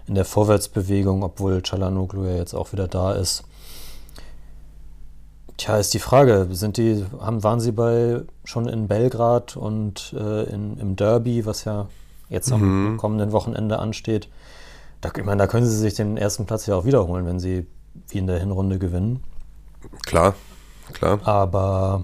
in 0.08 0.16
der 0.16 0.26
Vorwärtsbewegung, 0.26 1.24
obwohl 1.24 1.62
Chalanoglu 1.62 2.26
ja 2.26 2.36
jetzt 2.36 2.54
auch 2.54 2.72
wieder 2.72 2.88
da 2.88 3.14
ist. 3.14 3.44
Tja, 5.58 5.78
ist 5.78 5.94
die 5.94 6.00
Frage, 6.00 6.48
sind 6.52 6.78
die, 6.78 7.04
haben, 7.20 7.44
waren 7.44 7.60
sie 7.60 7.72
bei 7.72 8.22
schon 8.44 8.68
in 8.68 8.88
Belgrad 8.88 9.58
und 9.58 10.14
äh, 10.18 10.44
in, 10.44 10.78
im 10.78 10.96
Derby, 10.96 11.46
was 11.46 11.66
ja 11.66 11.88
jetzt 12.30 12.52
am 12.52 12.94
mhm. 12.94 12.98
kommenden 12.98 13.32
Wochenende 13.32 13.80
ansteht? 13.80 14.30
Da, 15.02 15.12
ich 15.16 15.24
meine, 15.24 15.38
da 15.38 15.48
können 15.48 15.66
sie 15.66 15.78
sich 15.78 15.94
den 15.94 16.18
ersten 16.18 16.46
Platz 16.46 16.66
ja 16.66 16.76
auch 16.76 16.86
wiederholen, 16.86 17.26
wenn 17.26 17.40
sie 17.40 17.68
wie 18.10 18.18
in 18.18 18.28
der 18.28 18.40
Hinrunde 18.40 18.80
gewinnen. 18.80 19.24
Klar, 20.06 20.36
klar. 20.94 21.20
Aber 21.28 22.04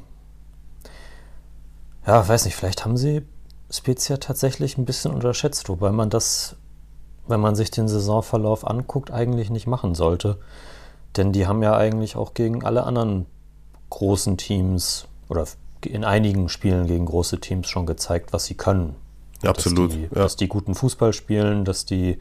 ja, 2.06 2.28
weiß 2.28 2.46
nicht, 2.46 2.56
vielleicht 2.56 2.86
haben 2.86 2.98
sie 2.98 3.24
Spezia 3.70 4.18
tatsächlich 4.18 4.78
ein 4.78 4.86
bisschen 4.86 5.14
unterschätzt, 5.14 5.70
wobei 5.70 5.92
man 5.92 6.10
das, 6.10 6.56
wenn 7.28 7.40
man 7.40 7.56
sich 7.56 7.72
den 7.72 7.88
Saisonverlauf 7.88 8.68
anguckt, 8.68 9.12
eigentlich 9.12 9.50
nicht 9.50 9.68
machen 9.68 9.96
sollte. 9.96 10.38
Denn 11.18 11.32
die 11.32 11.48
haben 11.48 11.64
ja 11.64 11.76
eigentlich 11.76 12.16
auch 12.16 12.34
gegen 12.34 12.64
alle 12.64 12.84
anderen 12.84 13.26
großen 13.90 14.38
Teams 14.38 15.08
oder 15.30 15.46
in 15.86 16.04
einigen 16.04 16.50
Spielen 16.50 16.88
gegen 16.88 17.06
große 17.06 17.40
Teams 17.40 17.68
schon 17.68 17.86
gezeigt, 17.86 18.34
was 18.34 18.46
sie 18.46 18.56
können. 18.56 18.96
Absolut. 19.44 19.92
Dass 19.92 19.98
die, 19.98 20.04
ja. 20.04 20.10
dass 20.12 20.36
die 20.36 20.48
guten 20.48 20.76
Fußball 20.76 21.14
spielen, 21.14 21.66
dass 21.66 21.86
die, 21.86 22.20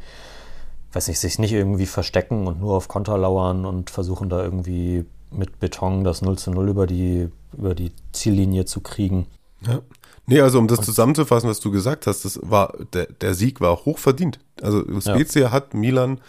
weiß 0.93 1.09
nicht, 1.09 1.19
sich 1.19 1.39
nicht 1.39 1.53
irgendwie 1.53 1.87
verstecken 1.87 2.47
und 2.47 2.61
nur 2.61 2.75
auf 2.75 2.89
Konter 2.89 3.17
lauern 3.19 3.65
und 3.65 3.91
versuchen 3.91 4.29
da 4.29 4.43
irgendwie 4.43 5.05
mit 5.31 5.59
Beton 5.61 6.05
das 6.05 6.23
0 6.23 6.39
zu 6.39 6.51
0 6.51 6.69
über 6.69 6.87
die, 6.87 7.29
über 7.57 7.75
die 7.75 7.93
Ziellinie 8.13 8.65
zu 8.65 8.81
kriegen. 8.81 9.27
Ja. 9.67 9.81
Nee, 10.27 10.41
also 10.41 10.59
um 10.59 10.69
das 10.69 10.81
zusammenzufassen, 10.81 11.49
was 11.49 11.61
du 11.61 11.71
gesagt 11.71 12.07
hast, 12.07 12.25
das 12.25 12.39
war, 12.43 12.75
der, 12.93 13.07
der 13.07 13.35
Sieg 13.35 13.61
war 13.61 13.85
hoch 13.85 13.99
verdient. 13.99 14.39
Also 14.61 14.83
Spezia 15.01 15.43
ja. 15.43 15.51
hat 15.51 15.75
Milan 15.75 16.21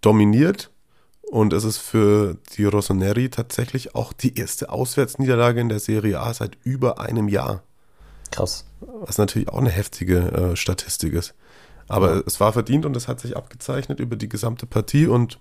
dominiert 0.00 0.70
und 1.22 1.52
es 1.52 1.64
ist 1.64 1.78
für 1.78 2.36
die 2.56 2.64
Rossoneri 2.64 3.28
tatsächlich 3.28 3.94
auch 3.94 4.12
die 4.12 4.36
erste 4.38 4.70
Auswärtsniederlage 4.70 5.60
in 5.60 5.68
der 5.68 5.80
Serie 5.80 6.20
A 6.20 6.34
seit 6.34 6.58
über 6.64 7.00
einem 7.00 7.28
Jahr. 7.28 7.62
Krass. 8.30 8.64
Was 8.80 9.18
natürlich 9.18 9.48
auch 9.48 9.58
eine 9.58 9.70
heftige 9.70 10.18
äh, 10.18 10.56
Statistik 10.56 11.14
ist. 11.14 11.34
Aber 11.88 12.16
ja. 12.16 12.22
es 12.26 12.40
war 12.40 12.52
verdient 12.52 12.86
und 12.86 12.96
es 12.96 13.08
hat 13.08 13.20
sich 13.20 13.36
abgezeichnet 13.36 14.00
über 14.00 14.16
die 14.16 14.28
gesamte 14.28 14.66
Partie 14.66 15.06
und 15.06 15.38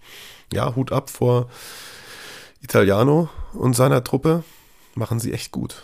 ja, 0.52 0.76
Hut 0.76 0.92
ab 0.92 1.10
vor 1.10 1.48
Italiano 2.62 3.30
und 3.54 3.76
seiner 3.76 4.04
Truppe. 4.04 4.44
Machen 4.96 5.20
sie 5.20 5.34
echt 5.34 5.52
gut. 5.52 5.82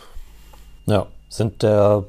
Ja, 0.86 1.08
sind 1.30 1.64
der, 1.64 2.06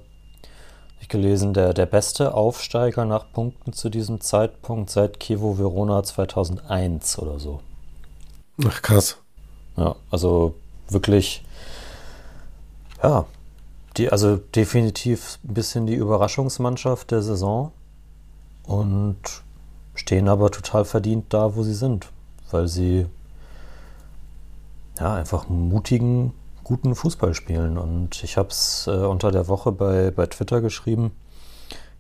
ich 1.00 1.09
gelesen, 1.09 1.54
der, 1.54 1.73
der 1.73 1.87
beste 1.87 2.35
Aufsteiger 2.35 3.04
nach 3.04 3.33
Punkten 3.33 3.73
zu 3.73 3.88
diesem 3.88 4.21
Zeitpunkt 4.21 4.90
seit 4.90 5.21
Chievo 5.21 5.59
Verona 5.59 6.02
2001 6.02 7.19
oder 7.19 7.38
so. 7.38 7.61
Ach, 8.66 8.83
krass. 8.83 9.16
Ja, 9.76 9.97
also 10.11 10.54
wirklich, 10.88 11.42
ja, 13.02 13.25
die, 13.97 14.11
also 14.11 14.37
definitiv 14.37 15.38
ein 15.45 15.54
bisschen 15.54 15.87
die 15.87 15.95
Überraschungsmannschaft 15.95 17.11
der 17.11 17.23
Saison 17.23 17.73
und 18.70 19.42
stehen 19.96 20.28
aber 20.28 20.52
total 20.52 20.84
verdient 20.84 21.34
da, 21.34 21.56
wo 21.56 21.64
sie 21.64 21.74
sind, 21.74 22.06
weil 22.52 22.68
sie 22.68 23.06
ja 24.96 25.12
einfach 25.14 25.48
mutigen, 25.48 26.32
guten 26.62 26.94
Fußball 26.94 27.34
spielen. 27.34 27.78
Und 27.78 28.22
ich 28.22 28.36
habe 28.36 28.50
es 28.50 28.86
äh, 28.86 28.92
unter 28.92 29.32
der 29.32 29.48
Woche 29.48 29.72
bei, 29.72 30.12
bei 30.12 30.26
Twitter 30.26 30.60
geschrieben. 30.60 31.10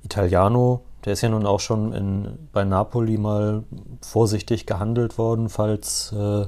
Italiano, 0.04 0.82
der 1.04 1.14
ist 1.14 1.22
ja 1.22 1.28
nun 1.28 1.44
auch 1.44 1.58
schon 1.58 1.92
in, 1.92 2.48
bei 2.52 2.62
Napoli 2.62 3.18
mal 3.18 3.64
vorsichtig 4.00 4.64
gehandelt 4.64 5.18
worden, 5.18 5.48
falls 5.48 6.12
äh, 6.12 6.46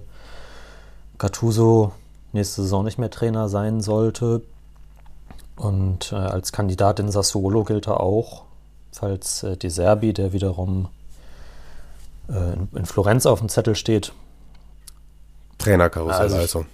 Gattuso 1.18 1.90
nächste 2.32 2.62
Saison 2.62 2.84
nicht 2.84 2.98
mehr 2.98 3.10
Trainer 3.10 3.48
sein 3.48 3.80
sollte. 3.80 4.42
Und 5.56 6.12
äh, 6.12 6.16
als 6.16 6.52
Kandidat 6.52 7.00
in 7.00 7.10
Sassuolo 7.10 7.64
gilt 7.64 7.88
er 7.88 7.98
auch, 8.00 8.44
falls 8.92 9.42
äh, 9.42 9.56
De 9.56 9.70
Serbi, 9.70 10.12
der 10.12 10.32
wiederum 10.32 10.88
äh, 12.28 12.52
in, 12.52 12.68
in, 12.74 12.86
Florenz 12.86 13.26
auf 13.26 13.40
dem 13.40 13.48
Zettel 13.48 13.74
steht. 13.74 14.12
Trainerkarussell 15.58 16.22
also. 16.22 16.36
also. 16.36 16.64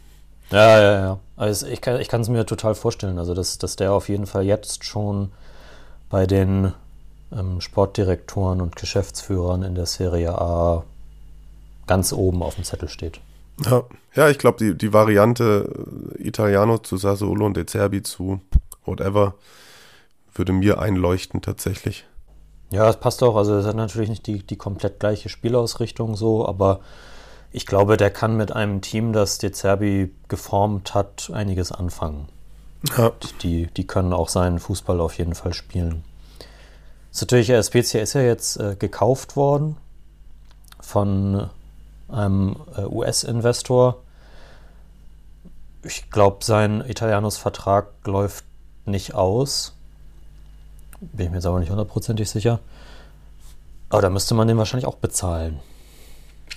Ja, 0.50 0.80
ja, 0.80 1.00
ja. 1.00 1.18
Also 1.37 1.66
ich 1.66 1.80
kann 1.80 2.20
es 2.20 2.28
mir 2.28 2.46
total 2.46 2.75
vorstellen, 2.75 3.18
also 3.18 3.34
dass, 3.34 3.58
dass 3.58 3.76
der 3.76 3.92
auf 3.92 4.08
jeden 4.08 4.26
Fall 4.26 4.44
jetzt 4.44 4.84
schon 4.84 5.30
bei 6.10 6.26
den 6.26 6.72
ähm, 7.32 7.60
Sportdirektoren 7.60 8.60
und 8.60 8.76
Geschäftsführern 8.76 9.62
in 9.62 9.75
der 9.75 9.87
Serie 9.87 10.32
A 10.32 10.84
ganz 11.87 12.12
oben 12.12 12.42
auf 12.42 12.54
dem 12.54 12.64
Zettel 12.64 12.88
steht. 12.88 13.20
Ja, 13.64 13.82
ja 14.14 14.28
ich 14.30 14.38
glaube, 14.38 14.58
die, 14.58 14.76
die 14.76 14.92
Variante 14.92 15.68
Italiano 16.18 16.78
zu 16.78 16.96
Sassuolo 16.96 17.46
und 17.46 17.56
De 17.56 17.66
Zerbi 17.66 18.02
zu 18.02 18.40
whatever 18.84 19.34
würde 20.35 20.52
mir 20.52 20.78
einleuchten 20.78 21.42
tatsächlich. 21.42 22.04
Ja, 22.70 22.88
es 22.88 22.97
passt 22.97 23.23
auch. 23.23 23.37
Also 23.37 23.56
es 23.56 23.66
hat 23.66 23.76
natürlich 23.76 24.11
nicht 24.11 24.26
die, 24.26 24.47
die 24.47 24.56
komplett 24.56 25.00
gleiche 25.00 25.28
Spielausrichtung 25.28 26.16
so, 26.16 26.47
aber 26.47 26.80
ich 27.50 27.66
glaube, 27.66 27.97
der 27.97 28.11
kann 28.11 28.37
mit 28.37 28.52
einem 28.52 28.82
Team, 28.82 29.12
das 29.12 29.38
De 29.38 29.50
Zerbi 29.52 30.14
geformt 30.28 30.94
hat, 30.94 31.30
einiges 31.32 31.73
anfangen. 31.73 32.28
Ja. 32.97 33.12
Die, 33.42 33.66
die 33.66 33.87
können 33.87 34.12
auch 34.12 34.28
seinen 34.28 34.58
Fußball 34.58 35.00
auf 35.00 35.16
jeden 35.18 35.35
Fall 35.35 35.54
spielen. 35.54 36.04
ist 37.11 37.23
natürlich, 37.23 37.50
äh, 37.50 37.62
Spezia 37.62 38.00
ist 38.00 38.12
ja 38.12 38.20
jetzt 38.20 38.58
äh, 38.58 38.76
gekauft 38.78 39.35
worden 39.35 39.76
von 40.80 41.49
einem 42.08 42.56
äh, 42.76 42.82
US-Investor. 42.82 44.02
Ich 45.82 46.11
glaube, 46.11 46.44
sein 46.44 46.85
Italianos-Vertrag 46.87 47.88
läuft 48.04 48.44
nicht 48.85 49.14
aus. 49.14 49.77
Bin 51.00 51.26
ich 51.26 51.30
mir 51.30 51.36
jetzt 51.36 51.46
aber 51.46 51.60
nicht 51.60 51.70
hundertprozentig 51.70 52.28
sicher. 52.28 52.60
Aber 53.90 54.02
da 54.02 54.10
müsste 54.10 54.34
man 54.34 54.48
den 54.48 54.58
wahrscheinlich 54.58 54.86
auch 54.86 54.96
bezahlen. 54.96 55.60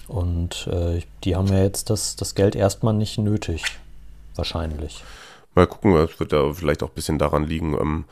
Und 0.07 0.67
äh, 0.67 1.01
die 1.23 1.35
haben 1.35 1.47
ja 1.47 1.59
jetzt 1.59 1.89
das, 1.89 2.15
das 2.15 2.35
Geld 2.35 2.55
erstmal 2.55 2.93
nicht 2.93 3.17
nötig. 3.17 3.63
Wahrscheinlich. 4.35 5.03
Mal 5.55 5.67
gucken, 5.67 5.95
es 5.95 6.19
wird 6.19 6.31
ja 6.31 6.53
vielleicht 6.53 6.83
auch 6.83 6.89
ein 6.89 6.95
bisschen 6.95 7.19
daran 7.19 7.43
liegen, 7.43 7.73
ähm, 7.73 8.05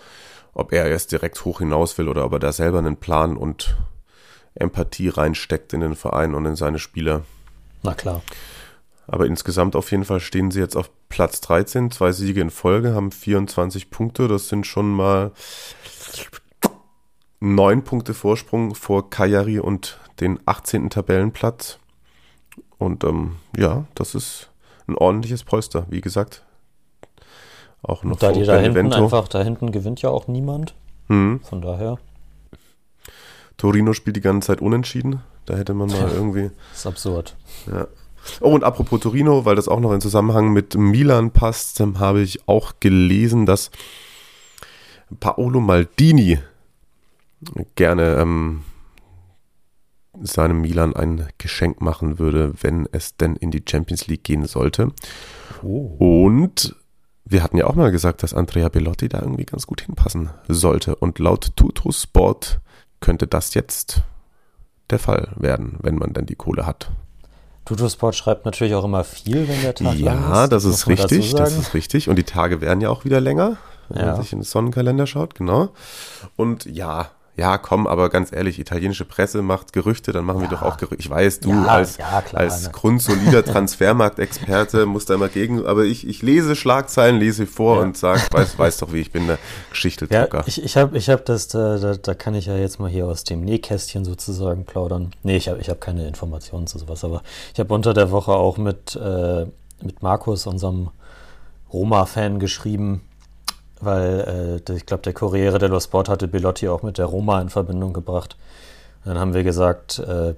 ob 0.53 0.73
er 0.73 0.85
erst 0.85 1.11
direkt 1.11 1.43
hoch 1.45 1.59
hinaus 1.59 1.97
will 1.97 2.09
oder 2.09 2.25
ob 2.25 2.33
er 2.33 2.39
da 2.39 2.51
selber 2.51 2.79
einen 2.79 2.97
Plan 2.97 3.37
und 3.37 3.77
Empathie 4.55 5.09
reinsteckt 5.09 5.73
in 5.73 5.79
den 5.79 5.95
Verein 5.95 6.35
und 6.35 6.45
in 6.45 6.55
seine 6.55 6.79
Spieler. 6.79 7.23
Na 7.83 7.93
klar. 7.93 8.21
Aber 9.11 9.25
insgesamt 9.25 9.75
auf 9.75 9.89
jeden 9.89 10.05
Fall 10.05 10.19
stehen 10.19 10.51
sie 10.51 10.59
jetzt 10.59 10.75
auf 10.75 10.91
Platz 11.09 11.41
13, 11.41 11.89
zwei 11.89 12.11
Siege 12.11 12.41
in 12.41 12.51
Folge, 12.51 12.93
haben 12.93 13.11
24 13.11 13.89
Punkte. 13.89 14.27
Das 14.27 14.49
sind 14.49 14.67
schon 14.67 14.91
mal 14.91 15.31
neun 17.39 17.83
Punkte 17.83 18.13
Vorsprung 18.13 18.75
vor 18.75 19.09
Kajari 19.09 19.59
und 19.59 19.97
den 20.19 20.39
18. 20.45 20.91
Tabellenplatz. 20.91 21.79
Und 22.77 23.03
ähm, 23.03 23.37
ja, 23.57 23.85
das 23.95 24.13
ist 24.13 24.51
ein 24.87 24.95
ordentliches 24.95 25.43
Polster, 25.43 25.87
wie 25.89 26.01
gesagt. 26.01 26.45
Auch 27.81 28.03
noch 28.03 28.19
da 28.19 28.31
die 28.31 28.43
da 28.43 28.59
hinten 28.59 28.93
einfach, 28.93 29.27
da 29.27 29.41
hinten 29.41 29.71
gewinnt 29.71 30.03
ja 30.03 30.09
auch 30.09 30.27
niemand. 30.27 30.75
Hm. 31.07 31.39
Von 31.43 31.61
daher. 31.61 31.97
Torino 33.57 33.93
spielt 33.93 34.17
die 34.17 34.21
ganze 34.21 34.47
Zeit 34.47 34.61
unentschieden. 34.61 35.21
Da 35.45 35.55
hätte 35.57 35.73
man 35.73 35.89
mal 35.89 36.11
irgendwie. 36.11 36.51
Das 36.71 36.79
ist 36.79 36.85
absurd. 36.85 37.35
Ja. 37.65 37.87
Oh, 38.41 38.51
und 38.51 38.63
apropos 38.63 38.99
Torino, 38.99 39.45
weil 39.45 39.55
das 39.55 39.67
auch 39.67 39.79
noch 39.79 39.93
in 39.93 40.01
Zusammenhang 40.01 40.51
mit 40.53 40.75
Milan 40.75 41.31
passt, 41.31 41.79
habe 41.79 42.21
ich 42.21 42.47
auch 42.47 42.73
gelesen, 42.79 43.45
dass 43.45 43.71
Paolo 45.19 45.59
Maldini 45.59 46.39
gerne 47.75 48.17
ähm, 48.17 48.61
seinem 50.21 50.61
Milan 50.61 50.95
ein 50.95 51.27
Geschenk 51.37 51.81
machen 51.81 52.19
würde, 52.19 52.53
wenn 52.61 52.87
es 52.91 53.15
denn 53.15 53.35
in 53.35 53.51
die 53.51 53.63
Champions 53.67 54.07
League 54.07 54.23
gehen 54.23 54.45
sollte. 54.45 54.91
Oh. 55.63 56.25
Und 56.25 56.75
wir 57.25 57.43
hatten 57.43 57.57
ja 57.57 57.67
auch 57.67 57.75
mal 57.75 57.91
gesagt, 57.91 58.23
dass 58.23 58.33
Andrea 58.33 58.69
Bellotti 58.69 59.07
da 59.07 59.21
irgendwie 59.21 59.45
ganz 59.45 59.67
gut 59.67 59.81
hinpassen 59.81 60.31
sollte. 60.47 60.95
Und 60.95 61.19
laut 61.19 61.55
Tutto 61.55 61.91
Sport 61.91 62.59
könnte 62.99 63.27
das 63.27 63.53
jetzt 63.53 64.01
der 64.89 64.99
Fall 64.99 65.31
werden, 65.35 65.77
wenn 65.81 65.95
man 65.95 66.13
denn 66.13 66.25
die 66.25 66.35
Kohle 66.35 66.65
hat. 66.65 66.91
Tutosport 67.65 68.15
schreibt 68.15 68.45
natürlich 68.45 68.73
auch 68.73 68.83
immer 68.83 69.03
viel, 69.03 69.47
wenn 69.47 69.61
der 69.61 69.75
Tag 69.75 69.95
ja, 69.95 70.13
lang 70.13 70.43
ist. 70.43 70.51
das 70.51 70.65
ist 70.65 70.87
richtig, 70.87 71.33
das 71.35 71.57
ist 71.57 71.73
richtig. 71.73 72.09
Und 72.09 72.15
die 72.15 72.23
Tage 72.23 72.61
werden 72.61 72.81
ja 72.81 72.89
auch 72.89 73.05
wieder 73.05 73.21
länger, 73.21 73.57
wenn 73.89 74.05
ja. 74.05 74.13
man 74.13 74.21
sich 74.21 74.33
in 74.33 74.39
den 74.39 74.45
Sonnenkalender 74.45 75.05
schaut, 75.05 75.35
genau. 75.35 75.69
Und 76.35 76.65
ja, 76.65 77.11
ja, 77.39 77.57
komm, 77.57 77.87
aber 77.87 78.09
ganz 78.09 78.33
ehrlich, 78.33 78.59
italienische 78.59 79.05
Presse 79.05 79.41
macht 79.41 79.71
Gerüchte, 79.71 80.11
dann 80.11 80.25
machen 80.25 80.41
ja. 80.41 80.49
wir 80.49 80.57
doch 80.57 80.61
auch 80.61 80.75
Gerüchte. 80.75 80.99
Ich 80.99 81.09
weiß, 81.09 81.39
du 81.39 81.51
ja, 81.51 81.65
als, 81.65 81.97
ja, 81.97 82.21
klar, 82.21 82.41
als 82.41 82.65
ne. 82.65 82.71
grundsolider 82.71 83.45
Transfermarktexperte 83.45 84.85
musst 84.85 85.09
da 85.09 85.13
immer 85.13 85.29
gegen, 85.29 85.65
aber 85.65 85.85
ich, 85.85 86.05
ich 86.05 86.21
lese 86.21 86.57
Schlagzeilen, 86.57 87.17
lese 87.17 87.45
vor 87.45 87.79
und 87.79 87.95
sag, 87.95 88.33
weiß, 88.33 88.59
weiß 88.59 88.77
doch, 88.79 88.91
wie 88.91 88.99
ich 88.99 89.11
bin, 89.11 89.27
der 89.27 89.37
Geschichtedrucker. 89.69 90.39
Ja, 90.39 90.43
ich 90.47 90.61
ich 90.61 90.75
habe 90.75 90.97
ich 90.97 91.09
hab 91.09 91.23
das, 91.23 91.47
da, 91.47 91.77
da, 91.77 91.95
da, 91.95 92.13
kann 92.13 92.35
ich 92.35 92.47
ja 92.47 92.57
jetzt 92.57 92.77
mal 92.79 92.89
hier 92.89 93.07
aus 93.07 93.23
dem 93.23 93.41
Nähkästchen 93.41 94.03
sozusagen 94.03 94.65
plaudern. 94.65 95.11
Nee, 95.23 95.37
ich 95.37 95.47
habe 95.47 95.61
ich 95.61 95.69
hab 95.69 95.79
keine 95.79 96.07
Informationen 96.07 96.67
zu 96.67 96.77
sowas, 96.77 97.05
aber 97.05 97.23
ich 97.53 97.59
habe 97.61 97.73
unter 97.73 97.93
der 97.93 98.11
Woche 98.11 98.33
auch 98.33 98.57
mit, 98.57 98.97
äh, 98.97 99.45
mit 99.81 100.03
Markus, 100.03 100.45
unserem 100.45 100.89
Roma-Fan, 101.71 102.39
geschrieben, 102.39 103.01
weil 103.81 104.61
äh, 104.67 104.73
ich 104.73 104.85
glaube, 104.85 105.03
der 105.03 105.13
Corriere 105.13 105.59
dello 105.59 105.79
Sport 105.79 106.09
hatte 106.09 106.27
Belotti 106.27 106.67
auch 106.67 106.83
mit 106.83 106.97
der 106.97 107.05
Roma 107.05 107.41
in 107.41 107.49
Verbindung 107.49 107.93
gebracht. 107.93 108.35
Und 109.03 109.13
dann 109.13 109.19
haben 109.19 109.33
wir 109.33 109.43
gesagt, 109.43 109.99
äh, 109.99 110.35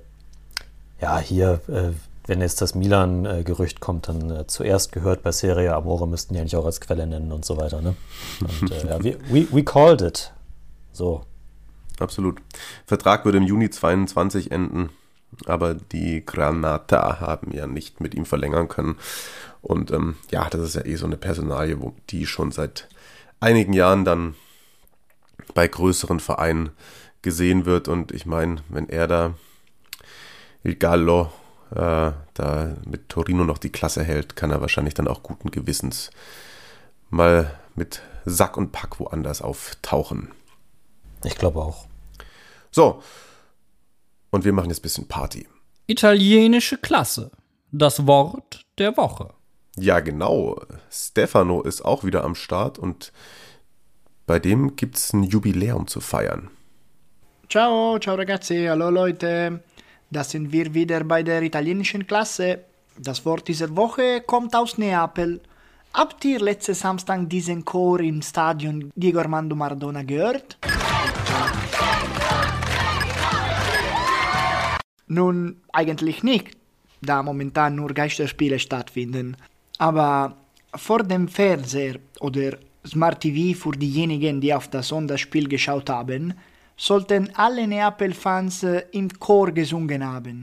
ja, 1.02 1.18
hier, 1.18 1.62
äh, 1.68 1.92
wenn 2.28 2.42
jetzt 2.42 2.62
das 2.62 2.76
Milan-Gerücht 2.76 3.80
kommt, 3.80 4.08
dann 4.08 4.30
äh, 4.30 4.48
zuerst 4.48 4.92
gehört 4.92 5.24
bei 5.24 5.32
Serie 5.32 5.74
Amore, 5.76 6.08
müssten 6.08 6.34
die 6.34 6.40
eigentlich 6.40 6.56
auch 6.56 6.66
als 6.66 6.80
Quelle 6.80 7.08
nennen 7.08 7.32
und 7.32 7.44
so 7.44 7.58
weiter. 7.58 7.82
Ne? 7.82 7.96
Und 8.62 8.72
äh, 8.72 8.88
ja, 8.88 9.04
we, 9.04 9.18
we, 9.30 9.48
we 9.52 9.64
called 9.64 10.02
it. 10.02 10.32
So. 10.94 11.24
Absolut. 12.00 12.40
Vertrag 12.86 13.26
würde 13.26 13.40
im 13.40 13.44
Juni 13.44 13.70
22 13.70 14.52
enden, 14.52 14.90
aber 15.46 15.74
die 15.74 16.24
Granata 16.26 17.20
haben 17.20 17.52
ja 17.52 17.68
nicht 17.68 18.02
mit 18.02 18.14
ihm 18.14 18.26
verlängern 18.26 18.68
können. 18.68 18.98
Und 19.62 19.92
ähm, 19.92 20.16
ja, 20.32 20.50
das 20.50 20.62
ist 20.62 20.76
ja 20.76 20.86
eh 20.86 20.96
so 20.96 21.06
eine 21.06 21.18
Personalie, 21.18 21.82
wo 21.82 21.94
die 22.10 22.26
schon 22.26 22.52
seit 22.52 22.88
einigen 23.42 23.74
Jahren 23.74 24.06
dann 24.06 24.36
bei 25.54 25.68
größeren 25.68 26.22
Vereinen 26.22 26.70
gesehen 27.22 27.66
wird. 27.66 27.90
Und 27.90 28.14
ich 28.14 28.26
meine, 28.26 28.64
wenn 28.70 28.88
er 28.88 29.08
da 29.08 29.34
Il 30.64 30.76
Gallo 30.76 31.32
äh, 31.72 32.12
da 32.34 32.78
mit 32.86 33.10
Torino 33.10 33.44
noch 33.44 33.58
die 33.58 33.72
Klasse 33.72 34.04
hält, 34.04 34.36
kann 34.36 34.52
er 34.52 34.62
wahrscheinlich 34.62 34.94
dann 34.94 35.08
auch 35.08 35.24
guten 35.24 35.52
Gewissens 35.52 36.12
mal 37.10 37.60
mit 37.76 38.02
Sack 38.26 38.58
und 38.58 38.72
Pack 38.72 39.00
woanders 39.00 39.42
auftauchen. 39.42 40.32
Ich 41.24 41.36
glaube 41.36 41.60
auch. 41.60 41.86
So, 42.72 43.04
und 44.30 44.46
wir 44.46 44.54
machen 44.54 44.70
jetzt 44.70 44.80
ein 44.80 44.84
bisschen 44.84 45.08
Party. 45.08 45.48
Italienische 45.88 46.78
Klasse. 46.78 47.32
Das 47.72 48.06
Wort 48.08 48.66
der 48.78 48.96
Woche. 48.98 49.34
Ja, 49.78 50.00
genau. 50.00 50.62
Stefano 50.90 51.62
ist 51.62 51.84
auch 51.84 52.04
wieder 52.04 52.24
am 52.24 52.36
Start 52.36 52.78
und 52.78 53.12
bei 54.28 54.40
dem 54.40 54.76
gibt 54.76 54.98
es 54.98 55.14
ein 55.14 55.24
Jubiläum 55.24 55.88
zu 55.88 56.02
feiern. 56.02 56.50
Ciao, 57.50 58.00
ciao 58.00 58.16
ragazzi, 58.16 58.66
hallo 58.68 58.90
Leute. 58.90 59.62
Da 60.10 60.24
sind 60.24 60.52
wir 60.52 60.74
wieder 60.74 61.04
bei 61.04 61.24
der 61.24 61.42
italienischen 61.42 62.06
Klasse. 62.06 62.66
Das 62.98 63.26
Wort 63.26 63.48
dieser 63.48 63.76
Woche 63.76 64.22
kommt 64.22 64.56
aus 64.56 64.78
Neapel. 64.78 65.42
Habt 65.94 66.24
ihr 66.26 66.40
letzte 66.40 66.74
Samstag 66.74 67.30
diesen 67.30 67.66
Chor 67.66 68.00
im 68.00 68.22
Stadion 68.22 68.92
Diego 68.96 69.20
Armando 69.20 69.56
Maradona 69.56 70.04
gehört? 70.04 70.58
Nun, 75.08 75.62
eigentlich 75.74 76.24
nicht, 76.24 76.58
da 77.02 77.22
momentan 77.24 77.76
nur 77.76 77.94
Geisterspiele 77.94 78.60
stattfinden. 78.60 79.36
Aber 79.82 80.38
vor 80.76 81.02
dem 81.02 81.28
Fernseher 81.28 81.96
oder 82.20 82.60
Smart 82.86 83.20
TV 83.22 83.58
für 83.58 83.72
diejenigen, 83.72 84.40
die 84.40 84.54
auf 84.54 84.68
das 84.68 84.90
Sonderspiel 84.90 85.48
geschaut 85.50 85.90
haben, 85.90 86.36
sollten 86.78 87.32
alle 87.34 87.66
Neapel-Fans 87.66 88.62
äh, 88.62 88.84
im 88.92 89.10
Chor 89.18 89.52
gesungen 89.52 90.06
haben. 90.06 90.42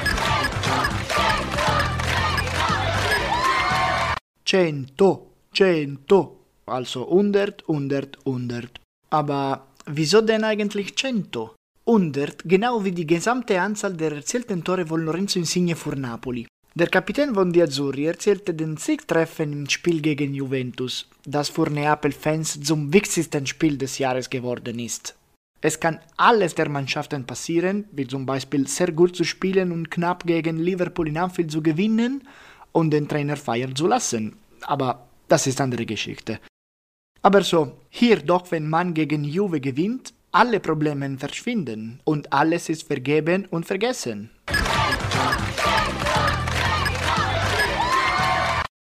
Cento, 4.44 5.30
cento, 5.54 6.46
also 6.66 7.08
100, 7.08 7.62
100, 7.68 8.18
100. 8.26 8.80
Aber 9.10 9.68
wieso 9.86 10.20
denn 10.20 10.42
eigentlich 10.42 10.96
cento? 10.96 11.54
100, 11.86 12.42
genau 12.44 12.84
wie 12.84 12.92
die 12.92 13.06
gesamte 13.06 13.60
Anzahl 13.60 13.94
der 13.94 14.12
erzielten 14.16 14.64
Tore 14.64 14.84
von 14.84 15.04
Lorenzo 15.04 15.38
Insigne 15.38 15.76
für 15.76 15.94
Napoli. 15.94 16.48
Der 16.78 16.86
Kapitän 16.86 17.34
von 17.34 17.52
die 17.52 17.60
Azzurri 17.60 18.06
erzielte 18.06 18.54
den 18.54 18.76
Siegtreffen 18.76 19.52
im 19.52 19.68
Spiel 19.68 20.00
gegen 20.00 20.32
Juventus, 20.32 21.08
das 21.24 21.48
für 21.48 21.68
Neapel-Fans 21.68 22.60
zum 22.62 22.92
wichtigsten 22.92 23.48
Spiel 23.48 23.76
des 23.76 23.98
Jahres 23.98 24.30
geworden 24.30 24.78
ist. 24.78 25.16
Es 25.60 25.80
kann 25.80 25.98
alles 26.16 26.54
der 26.54 26.68
Mannschaften 26.68 27.26
passieren, 27.26 27.86
wie 27.90 28.06
zum 28.06 28.26
Beispiel 28.26 28.68
sehr 28.68 28.92
gut 28.92 29.16
zu 29.16 29.24
spielen 29.24 29.72
und 29.72 29.90
knapp 29.90 30.24
gegen 30.24 30.58
Liverpool 30.58 31.08
in 31.08 31.18
Anfield 31.18 31.50
zu 31.50 31.62
gewinnen 31.62 32.22
und 32.70 32.92
den 32.92 33.08
Trainer 33.08 33.36
feiern 33.36 33.74
zu 33.74 33.88
lassen. 33.88 34.36
Aber 34.60 35.08
das 35.26 35.48
ist 35.48 35.60
andere 35.60 35.84
Geschichte. 35.84 36.38
Aber 37.22 37.42
so, 37.42 37.72
hier 37.90 38.18
doch, 38.18 38.52
wenn 38.52 38.68
man 38.68 38.94
gegen 38.94 39.24
Juve 39.24 39.60
gewinnt, 39.60 40.14
alle 40.30 40.60
Probleme 40.60 41.18
verschwinden 41.18 41.98
und 42.04 42.32
alles 42.32 42.68
ist 42.68 42.86
vergeben 42.86 43.46
und 43.50 43.66
vergessen. 43.66 44.30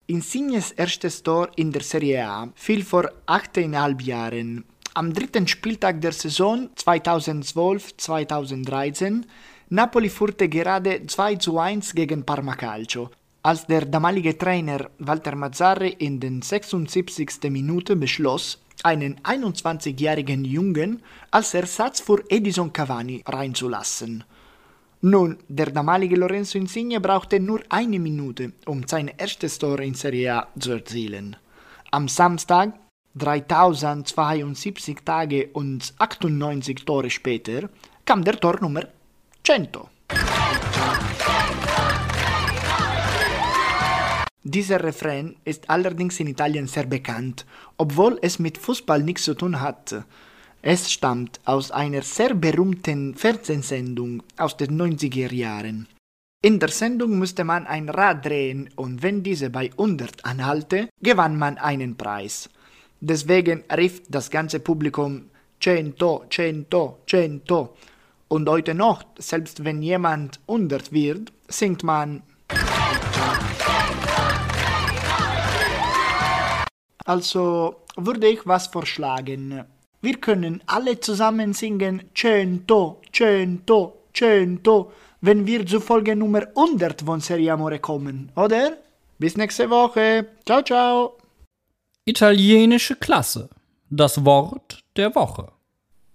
Insignes 0.08 0.70
erstes 0.70 1.24
Tor 1.24 1.48
in 1.56 1.72
der 1.72 1.82
Serie 1.82 2.24
A 2.24 2.48
fiel 2.54 2.84
vor 2.84 3.10
8,5 3.26 4.02
Jahren. 4.02 4.64
Am 4.94 5.12
dritten 5.12 5.48
Spieltag 5.48 6.00
der 6.00 6.12
Saison 6.12 6.68
2012-2013 6.76 9.24
Napoli 9.70 10.08
führte 10.08 10.48
gerade 10.48 11.04
2 11.04 11.34
zu 11.36 11.58
1 11.58 11.92
gegen 11.96 12.24
Parma 12.24 12.54
Calcio, 12.54 13.10
als 13.42 13.66
der 13.66 13.84
damalige 13.84 14.38
Trainer 14.38 14.88
Walter 15.00 15.34
Mazzarri 15.34 15.96
in 15.98 16.20
den 16.20 16.40
76. 16.40 17.50
Minute 17.50 17.96
beschloss, 17.96 18.62
einen 18.84 19.18
21-jährigen 19.22 20.44
Jungen 20.44 21.02
als 21.32 21.52
Ersatz 21.52 21.98
für 21.98 22.22
Edison 22.28 22.72
Cavani 22.72 23.24
reinzulassen. 23.26 24.22
Nun, 25.08 25.38
der 25.46 25.70
damalige 25.70 26.16
Lorenzo 26.16 26.58
Insigne 26.58 27.00
brauchte 27.00 27.38
nur 27.38 27.60
eine 27.68 28.00
Minute, 28.00 28.50
um 28.64 28.82
sein 28.88 29.06
erstes 29.16 29.56
Tor 29.56 29.78
in 29.78 29.94
Serie 29.94 30.34
A 30.34 30.48
zu 30.58 30.72
erzielen. 30.72 31.36
Am 31.92 32.08
Samstag, 32.08 32.72
3072 33.14 34.96
Tage 35.04 35.50
und 35.52 35.94
98 35.98 36.84
Tore 36.84 37.08
später, 37.08 37.68
kam 38.04 38.24
der 38.24 38.40
Tor 38.40 38.58
Nummer 38.60 38.82
100. 39.48 39.86
Dieser 44.42 44.82
Refrain 44.82 45.36
ist 45.44 45.70
allerdings 45.70 46.18
in 46.18 46.26
Italien 46.26 46.66
sehr 46.66 46.86
bekannt, 46.86 47.46
obwohl 47.76 48.18
es 48.22 48.40
mit 48.40 48.58
Fußball 48.58 49.04
nichts 49.04 49.22
zu 49.22 49.34
tun 49.34 49.60
hat. 49.60 50.04
Es 50.68 50.90
stammt 50.90 51.38
aus 51.44 51.70
einer 51.70 52.02
sehr 52.02 52.34
berühmten 52.34 53.14
Fernsehsendung 53.14 54.24
aus 54.36 54.56
den 54.56 54.76
90er 54.76 55.32
Jahren. 55.32 55.86
In 56.42 56.58
der 56.58 56.70
Sendung 56.70 57.20
musste 57.20 57.44
man 57.44 57.68
ein 57.68 57.88
Rad 57.88 58.24
drehen 58.24 58.70
und 58.74 59.00
wenn 59.00 59.22
diese 59.22 59.48
bei 59.48 59.70
100 59.70 60.24
anhalte, 60.24 60.88
gewann 61.00 61.38
man 61.38 61.56
einen 61.58 61.96
Preis. 61.96 62.50
Deswegen 63.00 63.62
rief 63.70 64.02
das 64.08 64.28
ganze 64.28 64.58
Publikum 64.58 65.30
Cento, 65.60 66.24
Cento, 66.30 66.98
Cento. 67.06 67.76
Und 68.26 68.48
heute 68.48 68.74
noch, 68.74 69.04
selbst 69.18 69.64
wenn 69.64 69.82
jemand 69.82 70.40
100 70.48 70.90
wird, 70.90 71.32
singt 71.46 71.84
man 71.84 72.22
Also 77.04 77.84
würde 77.96 78.26
ich 78.26 78.44
was 78.48 78.66
vorschlagen. 78.66 79.64
Wir 80.06 80.20
können 80.20 80.62
alle 80.66 81.00
zusammen 81.00 81.52
singen 81.52 82.00
Cento, 82.14 83.02
Cento, 83.12 84.04
Cento, 84.14 84.92
wenn 85.20 85.48
wir 85.48 85.66
zu 85.66 85.80
Folge 85.80 86.14
Nummer 86.14 86.42
100 86.54 87.02
von 87.02 87.18
Serie 87.18 87.52
Amore 87.52 87.80
kommen, 87.80 88.30
oder? 88.36 88.76
Bis 89.18 89.36
nächste 89.36 89.68
Woche. 89.68 90.28
Ciao, 90.46 90.62
ciao. 90.62 91.18
Italienische 92.04 92.94
Klasse. 92.94 93.48
Das 93.90 94.24
Wort 94.24 94.84
der 94.94 95.12
Woche. 95.16 95.48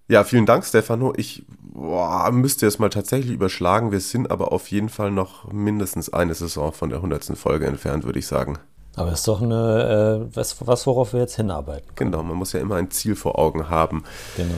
Ja, 0.07 0.23
vielen 0.23 0.45
Dank, 0.45 0.63
Stefano. 0.63 1.13
Ich 1.17 1.43
boah, 1.73 2.31
müsste 2.31 2.67
es 2.67 2.79
mal 2.79 2.89
tatsächlich 2.89 3.33
überschlagen. 3.33 3.91
Wir 3.91 3.99
sind 3.99 4.31
aber 4.31 4.53
auf 4.53 4.71
jeden 4.71 4.87
Fall 4.87 5.11
noch 5.11 5.51
mindestens 5.51 6.13
eine 6.13 6.33
Saison 6.33 6.71
von 6.71 6.87
der 6.87 6.99
100. 6.99 7.37
Folge 7.37 7.65
entfernt, 7.65 8.05
würde 8.05 8.19
ich 8.19 8.27
sagen. 8.27 8.57
Aber 8.95 9.11
ist 9.11 9.27
doch 9.27 9.41
eine, 9.41 10.27
äh, 10.31 10.35
was, 10.35 10.67
was, 10.67 10.85
worauf 10.85 11.13
wir 11.13 11.21
jetzt 11.21 11.35
hinarbeiten. 11.35 11.95
Können. 11.95 12.11
Genau, 12.11 12.23
man 12.23 12.35
muss 12.35 12.53
ja 12.53 12.59
immer 12.59 12.75
ein 12.75 12.91
Ziel 12.91 13.15
vor 13.15 13.39
Augen 13.39 13.69
haben. 13.69 14.03
Genau. 14.35 14.53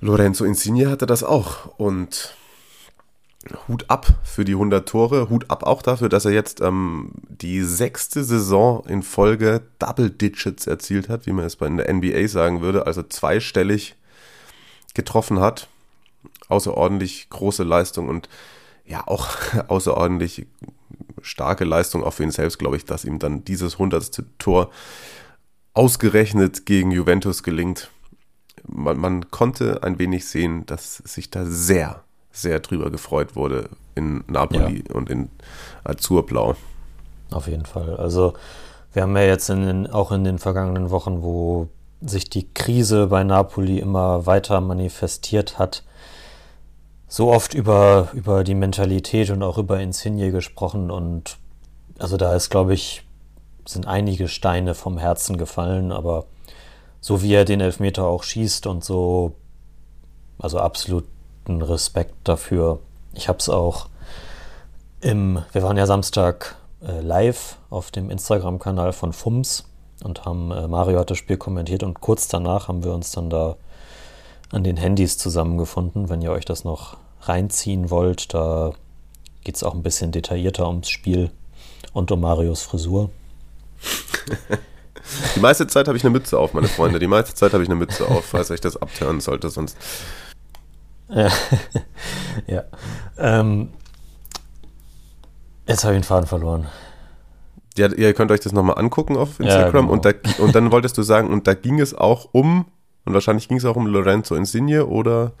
Lorenzo 0.00 0.44
Insigne 0.44 0.88
hatte 0.88 1.06
das 1.06 1.24
auch 1.24 1.76
und 1.76 2.34
Hut 3.68 3.86
ab 3.88 4.06
für 4.22 4.44
die 4.44 4.52
100 4.52 4.86
Tore, 4.86 5.30
Hut 5.30 5.50
ab 5.50 5.62
auch 5.62 5.82
dafür, 5.82 6.08
dass 6.08 6.26
er 6.26 6.32
jetzt 6.32 6.60
ähm, 6.60 7.12
die 7.28 7.62
sechste 7.62 8.22
Saison 8.22 8.84
in 8.86 9.02
Folge 9.02 9.62
Double 9.78 10.10
Digits 10.10 10.66
erzielt 10.66 11.08
hat, 11.08 11.26
wie 11.26 11.32
man 11.32 11.46
es 11.46 11.56
bei 11.56 11.68
der 11.68 11.92
NBA 11.92 12.28
sagen 12.28 12.60
würde, 12.60 12.86
also 12.86 13.02
zweistellig 13.02 13.96
getroffen 14.94 15.40
hat. 15.40 15.68
Außerordentlich 16.48 17.30
große 17.30 17.62
Leistung 17.62 18.08
und 18.08 18.28
ja 18.84 19.06
auch 19.06 19.28
außerordentlich 19.68 20.46
starke 21.22 21.64
Leistung 21.64 22.04
auch 22.04 22.12
für 22.12 22.22
ihn 22.22 22.30
selbst, 22.30 22.58
glaube 22.58 22.76
ich, 22.76 22.84
dass 22.84 23.04
ihm 23.04 23.18
dann 23.18 23.44
dieses 23.44 23.74
100. 23.74 24.24
Tor 24.38 24.70
ausgerechnet 25.74 26.66
gegen 26.66 26.90
Juventus 26.90 27.42
gelingt. 27.42 27.90
Man, 28.66 28.98
man, 28.98 29.30
konnte 29.30 29.82
ein 29.82 29.98
wenig 29.98 30.26
sehen, 30.26 30.66
dass 30.66 30.96
sich 30.98 31.30
da 31.30 31.44
sehr, 31.44 32.02
sehr 32.30 32.60
drüber 32.60 32.90
gefreut 32.90 33.36
wurde 33.36 33.70
in 33.94 34.24
Napoli 34.26 34.84
ja. 34.86 34.94
und 34.94 35.08
in 35.08 35.30
Azurblau. 35.84 36.56
Auf 37.30 37.46
jeden 37.46 37.64
Fall. 37.64 37.96
Also 37.96 38.34
wir 38.92 39.02
haben 39.02 39.16
ja 39.16 39.22
jetzt 39.22 39.48
in 39.48 39.66
den, 39.66 39.86
auch 39.86 40.12
in 40.12 40.24
den 40.24 40.38
vergangenen 40.38 40.90
Wochen, 40.90 41.22
wo 41.22 41.68
sich 42.00 42.28
die 42.28 42.52
Krise 42.52 43.08
bei 43.08 43.24
Napoli 43.24 43.78
immer 43.78 44.26
weiter 44.26 44.60
manifestiert 44.60 45.58
hat, 45.58 45.84
so 47.10 47.32
oft 47.32 47.54
über, 47.54 48.08
über 48.12 48.44
die 48.44 48.54
Mentalität 48.54 49.30
und 49.30 49.42
auch 49.42 49.58
über 49.58 49.80
Insigne 49.80 50.30
gesprochen 50.30 50.92
und 50.92 51.38
also 51.98 52.16
da 52.16 52.34
ist, 52.36 52.50
glaube 52.50 52.72
ich, 52.72 53.04
sind 53.66 53.86
einige 53.86 54.28
Steine 54.28 54.74
vom 54.74 54.96
Herzen 54.96 55.36
gefallen, 55.36 55.90
aber 55.90 56.24
so 57.00 57.20
wie 57.20 57.34
er 57.34 57.44
den 57.44 57.60
Elfmeter 57.60 58.04
auch 58.04 58.22
schießt 58.22 58.68
und 58.68 58.84
so, 58.84 59.32
also 60.38 60.60
absoluten 60.60 61.60
Respekt 61.60 62.14
dafür. 62.24 62.78
Ich 63.12 63.28
habe 63.28 63.38
es 63.38 63.48
auch 63.48 63.88
im, 65.00 65.42
wir 65.50 65.64
waren 65.64 65.76
ja 65.76 65.86
Samstag 65.86 66.54
äh, 66.80 67.00
live 67.00 67.58
auf 67.70 67.90
dem 67.90 68.08
Instagram-Kanal 68.08 68.92
von 68.92 69.12
FUMS 69.12 69.64
und 70.04 70.24
haben, 70.24 70.52
äh, 70.52 70.68
Mario 70.68 71.00
hat 71.00 71.10
das 71.10 71.18
Spiel 71.18 71.38
kommentiert 71.38 71.82
und 71.82 72.00
kurz 72.00 72.28
danach 72.28 72.68
haben 72.68 72.84
wir 72.84 72.94
uns 72.94 73.10
dann 73.10 73.30
da 73.30 73.56
an 74.50 74.64
den 74.64 74.76
Handys 74.76 75.16
zusammengefunden, 75.18 76.08
wenn 76.08 76.22
ihr 76.22 76.32
euch 76.32 76.44
das 76.44 76.64
noch 76.64 76.96
reinziehen 77.22 77.90
wollt. 77.90 78.34
Da 78.34 78.72
geht 79.44 79.56
es 79.56 79.62
auch 79.62 79.74
ein 79.74 79.82
bisschen 79.82 80.12
detaillierter 80.12 80.66
ums 80.66 80.90
Spiel 80.90 81.30
und 81.92 82.10
um 82.10 82.20
Marios 82.20 82.62
Frisur. 82.62 83.10
Die 85.34 85.40
meiste 85.40 85.66
Zeit 85.66 85.88
habe 85.88 85.96
ich 85.96 86.04
eine 86.04 86.10
Mütze 86.10 86.38
auf, 86.38 86.54
meine 86.54 86.68
Freunde. 86.68 86.98
Die 86.98 87.06
meiste 87.06 87.34
Zeit 87.34 87.52
habe 87.52 87.62
ich 87.62 87.68
eine 87.68 87.76
Mütze 87.76 88.06
auf, 88.06 88.24
falls 88.26 88.50
euch 88.50 88.60
das 88.60 88.76
abtören 88.76 89.20
sollte, 89.20 89.50
sonst. 89.50 89.76
ja. 91.08 91.30
Ähm, 93.22 93.68
jetzt 95.66 95.84
habe 95.84 95.94
ich 95.94 96.00
den 96.00 96.04
Faden 96.04 96.26
verloren. 96.26 96.68
Ja, 97.76 97.92
ihr 97.92 98.14
könnt 98.14 98.30
euch 98.30 98.40
das 98.40 98.52
nochmal 98.52 98.78
angucken 98.78 99.18
auf 99.18 99.38
Instagram 99.40 99.74
ja, 99.74 99.80
genau. 99.80 99.92
und, 99.92 100.04
da, 100.06 100.12
und 100.38 100.54
dann 100.54 100.72
wolltest 100.72 100.96
du 100.96 101.02
sagen, 101.02 101.28
und 101.28 101.46
da 101.46 101.52
ging 101.52 101.80
es 101.80 101.94
auch 101.94 102.30
um 102.32 102.64
und 103.04 103.14
wahrscheinlich 103.14 103.48
ging 103.48 103.58
es 103.58 103.64
auch 103.64 103.76
um 103.76 103.86
Lorenzo 103.86 104.34
Insigne 104.34 104.86
oder? 104.86 105.32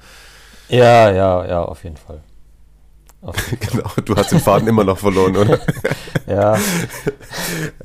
Ja, 0.68 1.10
ja, 1.10 1.46
ja, 1.46 1.62
auf 1.62 1.84
jeden 1.84 1.96
Fall. 1.96 2.22
Auf 3.22 3.36
jeden 3.50 3.62
Fall. 3.70 3.82
genau, 3.82 3.90
du 4.04 4.16
hast 4.16 4.32
den 4.32 4.40
Faden 4.40 4.68
immer 4.68 4.84
noch 4.84 4.98
verloren, 4.98 5.36
oder? 5.36 5.58
ja. 6.26 6.56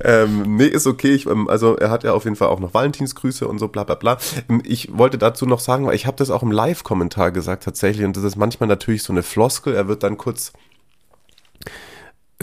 ähm, 0.02 0.56
nee, 0.56 0.66
ist 0.66 0.88
okay. 0.88 1.12
Ich, 1.12 1.26
ähm, 1.26 1.50
also 1.50 1.76
er 1.76 1.90
hat 1.90 2.04
ja 2.04 2.14
auf 2.14 2.24
jeden 2.24 2.36
Fall 2.36 2.48
auch 2.48 2.60
noch 2.60 2.74
Valentinsgrüße 2.74 3.48
und 3.48 3.60
so, 3.60 3.68
bla 3.68 3.84
bla 3.84 3.96
bla. 3.96 4.18
Ähm, 4.50 4.62
ich 4.64 4.98
wollte 4.98 5.18
dazu 5.18 5.46
noch 5.46 5.60
sagen, 5.60 5.86
weil 5.88 5.96
ich 5.96 6.06
habe 6.06 6.18
das 6.18 6.30
auch 6.30 6.44
im 6.44 6.52
Live-Kommentar 6.52 7.32
gesagt 7.32 7.64
tatsächlich 7.64 8.06
und 8.06 8.16
das 8.16 8.24
ist 8.24 8.38
manchmal 8.38 8.68
natürlich 8.68 9.04
so 9.04 9.12
eine 9.12 9.24
Floskel. 9.24 9.76
Er 9.76 9.88
wird 9.88 10.04
dann 10.04 10.18
kurz 10.18 10.54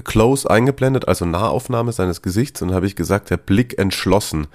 close 0.05 0.49
eingeblendet, 0.49 1.09
also 1.09 1.25
Nahaufnahme 1.25 1.92
seines 1.92 2.23
Gesichts 2.23 2.62
und 2.62 2.75
habe 2.75 2.87
ich 2.87 2.97
gesagt, 2.97 3.31
der 3.31 3.37
Blick 3.37 3.79
entschlossen. 3.79 4.49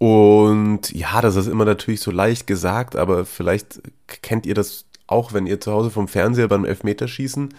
Und 0.00 0.92
ja, 0.92 1.20
das 1.20 1.36
ist 1.36 1.46
immer 1.46 1.66
natürlich 1.66 2.00
so 2.00 2.10
leicht 2.10 2.46
gesagt, 2.46 2.96
aber 2.96 3.26
vielleicht 3.26 3.82
kennt 4.22 4.46
ihr 4.46 4.54
das 4.54 4.86
auch, 5.06 5.34
wenn 5.34 5.46
ihr 5.46 5.60
zu 5.60 5.72
Hause 5.72 5.90
vom 5.90 6.08
Fernseher 6.08 6.48
beim 6.48 6.64
Elfmeterschießen 6.64 7.52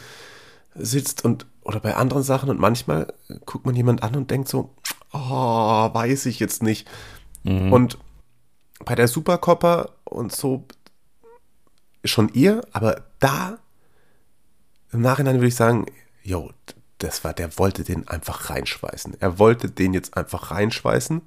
sitzt 0.73 1.23
und 1.23 1.45
oder 1.61 1.79
bei 1.79 1.95
anderen 1.95 2.23
Sachen 2.23 2.49
und 2.49 2.59
manchmal 2.59 3.13
guckt 3.45 3.67
man 3.67 3.75
jemand 3.75 4.01
an 4.01 4.15
und 4.15 4.31
denkt 4.31 4.47
so, 4.47 4.73
oh, 5.13 5.19
weiß 5.19 6.25
ich 6.25 6.39
jetzt 6.39 6.63
nicht. 6.63 6.87
Mhm. 7.43 7.71
Und 7.71 7.99
bei 8.83 8.95
der 8.95 9.07
Supercopper 9.07 9.91
und 10.03 10.31
so 10.31 10.65
schon 12.03 12.29
ihr, 12.33 12.61
aber 12.71 13.03
da 13.19 13.59
im 14.91 15.01
Nachhinein 15.01 15.35
würde 15.35 15.49
ich 15.49 15.55
sagen, 15.55 15.85
jo, 16.23 16.49
das 16.97 17.23
war, 17.23 17.35
der 17.35 17.59
wollte 17.59 17.83
den 17.83 18.07
einfach 18.07 18.49
reinschweißen. 18.49 19.17
Er 19.19 19.37
wollte 19.37 19.69
den 19.69 19.93
jetzt 19.93 20.17
einfach 20.17 20.49
reinschweißen 20.49 21.21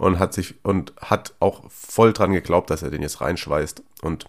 und 0.00 0.18
hat 0.18 0.32
sich 0.32 0.54
und 0.62 0.94
hat 0.98 1.34
auch 1.40 1.62
voll 1.68 2.14
dran 2.14 2.32
geglaubt, 2.32 2.70
dass 2.70 2.82
er 2.82 2.88
den 2.88 3.02
jetzt 3.02 3.20
reinschweißt. 3.20 3.82
Und 4.00 4.24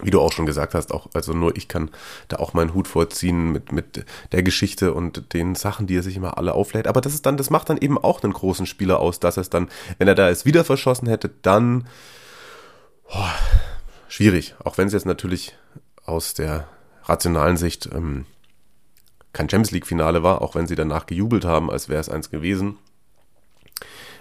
wie 0.00 0.10
du 0.10 0.22
auch 0.22 0.32
schon 0.32 0.46
gesagt 0.46 0.72
hast, 0.72 0.90
auch, 0.90 1.08
also 1.12 1.34
nur 1.34 1.54
ich 1.54 1.68
kann 1.68 1.90
da 2.28 2.38
auch 2.38 2.54
meinen 2.54 2.72
Hut 2.72 2.88
vorziehen 2.88 3.52
mit, 3.52 3.72
mit 3.72 4.06
der 4.32 4.42
Geschichte 4.42 4.94
und 4.94 5.34
den 5.34 5.54
Sachen, 5.54 5.86
die 5.86 5.98
er 5.98 6.02
sich 6.02 6.16
immer 6.16 6.38
alle 6.38 6.54
auflädt. 6.54 6.86
Aber 6.86 7.02
das 7.02 7.12
ist 7.12 7.26
dann, 7.26 7.36
das 7.36 7.50
macht 7.50 7.68
dann 7.68 7.76
eben 7.76 7.98
auch 7.98 8.22
einen 8.22 8.32
großen 8.32 8.64
Spieler 8.64 9.00
aus, 9.00 9.20
dass 9.20 9.36
es 9.36 9.50
dann, 9.50 9.68
wenn 9.98 10.08
er 10.08 10.14
da 10.14 10.30
es 10.30 10.46
wieder 10.46 10.64
verschossen 10.64 11.08
hätte, 11.08 11.28
dann 11.42 11.86
oh, 13.10 13.28
schwierig. 14.08 14.54
Auch 14.64 14.78
wenn 14.78 14.86
es 14.86 14.94
jetzt 14.94 15.04
natürlich 15.04 15.58
aus 16.06 16.32
der 16.32 16.66
rationalen 17.04 17.58
Sicht 17.58 17.90
ähm, 17.92 18.24
kein 19.34 19.50
Champions 19.50 19.72
League-Finale 19.72 20.22
war, 20.22 20.40
auch 20.40 20.54
wenn 20.54 20.66
sie 20.66 20.74
danach 20.74 21.04
gejubelt 21.04 21.44
haben, 21.44 21.70
als 21.70 21.90
wäre 21.90 22.00
es 22.00 22.08
eins 22.08 22.30
gewesen 22.30 22.78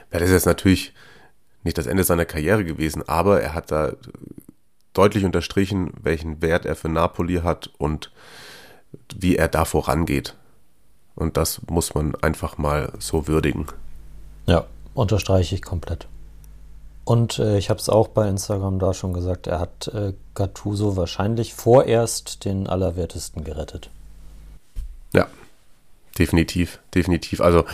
wäre 0.10 0.24
das 0.24 0.32
jetzt 0.32 0.46
natürlich 0.46 0.94
nicht 1.64 1.78
das 1.78 1.88
Ende 1.88 2.04
seiner 2.04 2.26
Karriere 2.26 2.64
gewesen, 2.64 3.08
aber 3.08 3.42
er 3.42 3.54
hat 3.54 3.72
da 3.72 3.94
deutlich 4.94 5.26
unterstrichen, 5.26 5.94
welchen 6.02 6.42
Wert 6.42 6.66
er 6.66 6.76
für 6.76 6.90
Napoli 6.90 7.42
hat 7.44 7.70
und 7.78 8.12
wie 9.16 9.36
er 9.36 9.48
da 9.48 9.66
vorangeht. 9.66 10.36
Und 11.16 11.38
das 11.38 11.62
muss 11.70 11.94
man 11.94 12.16
einfach 12.16 12.58
mal 12.58 12.94
so 12.98 13.28
würdigen. 13.28 13.68
Ja, 14.48 14.66
unterstreiche 14.94 15.56
ich 15.56 15.62
komplett. 15.62 16.08
Und 17.04 17.40
äh, 17.40 17.58
ich 17.58 17.70
habe 17.70 17.80
es 17.80 17.90
auch 17.90 18.08
bei 18.08 18.28
Instagram 18.28 18.80
da 18.80 18.94
schon 18.94 19.14
gesagt, 19.14 19.48
er 19.48 19.60
hat 19.60 19.88
äh, 19.90 20.14
Gattuso 20.36 20.96
wahrscheinlich 20.96 21.54
vorerst 21.54 22.46
den 22.46 22.68
Allerwertesten 22.68 23.44
gerettet. 23.44 23.90
Ja, 25.14 25.28
definitiv, 26.18 26.80
definitiv. 26.94 27.42
Also 27.42 27.66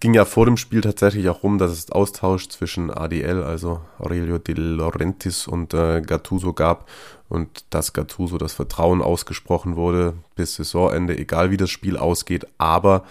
ging 0.00 0.14
ja 0.14 0.24
vor 0.24 0.46
dem 0.46 0.56
Spiel 0.56 0.80
tatsächlich 0.80 1.28
auch 1.28 1.42
rum, 1.42 1.58
dass 1.58 1.70
es 1.70 1.90
Austausch 1.90 2.48
zwischen 2.48 2.90
ADL, 2.90 3.42
also 3.42 3.80
Aurelio 3.98 4.38
De 4.38 4.54
Laurentiis 4.54 5.46
und 5.46 5.74
äh, 5.74 6.00
Gattuso 6.00 6.52
gab 6.52 6.88
und 7.28 7.64
dass 7.70 7.92
Gattuso 7.92 8.38
das 8.38 8.52
Vertrauen 8.54 9.02
ausgesprochen 9.02 9.76
wurde 9.76 10.14
bis 10.34 10.56
Saisonende, 10.56 11.16
egal 11.18 11.50
wie 11.50 11.56
das 11.56 11.70
Spiel 11.70 11.96
ausgeht. 11.96 12.46
Aber 12.58 13.04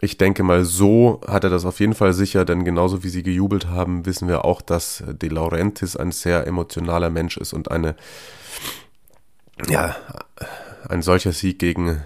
ich 0.00 0.18
denke 0.18 0.42
mal, 0.42 0.64
so 0.64 1.20
hat 1.26 1.44
er 1.44 1.50
das 1.50 1.64
auf 1.64 1.80
jeden 1.80 1.94
Fall 1.94 2.12
sicher, 2.12 2.44
denn 2.44 2.64
genauso 2.64 3.04
wie 3.04 3.08
sie 3.08 3.22
gejubelt 3.22 3.68
haben, 3.68 4.04
wissen 4.04 4.28
wir 4.28 4.44
auch, 4.44 4.60
dass 4.60 5.02
De 5.06 5.28
Laurentiis 5.28 5.96
ein 5.96 6.12
sehr 6.12 6.46
emotionaler 6.46 7.10
Mensch 7.10 7.36
ist 7.36 7.52
und 7.52 7.70
eine, 7.70 7.94
ja, 9.68 9.94
ein 10.88 11.02
solcher 11.02 11.32
Sieg 11.32 11.58
gegen 11.58 12.02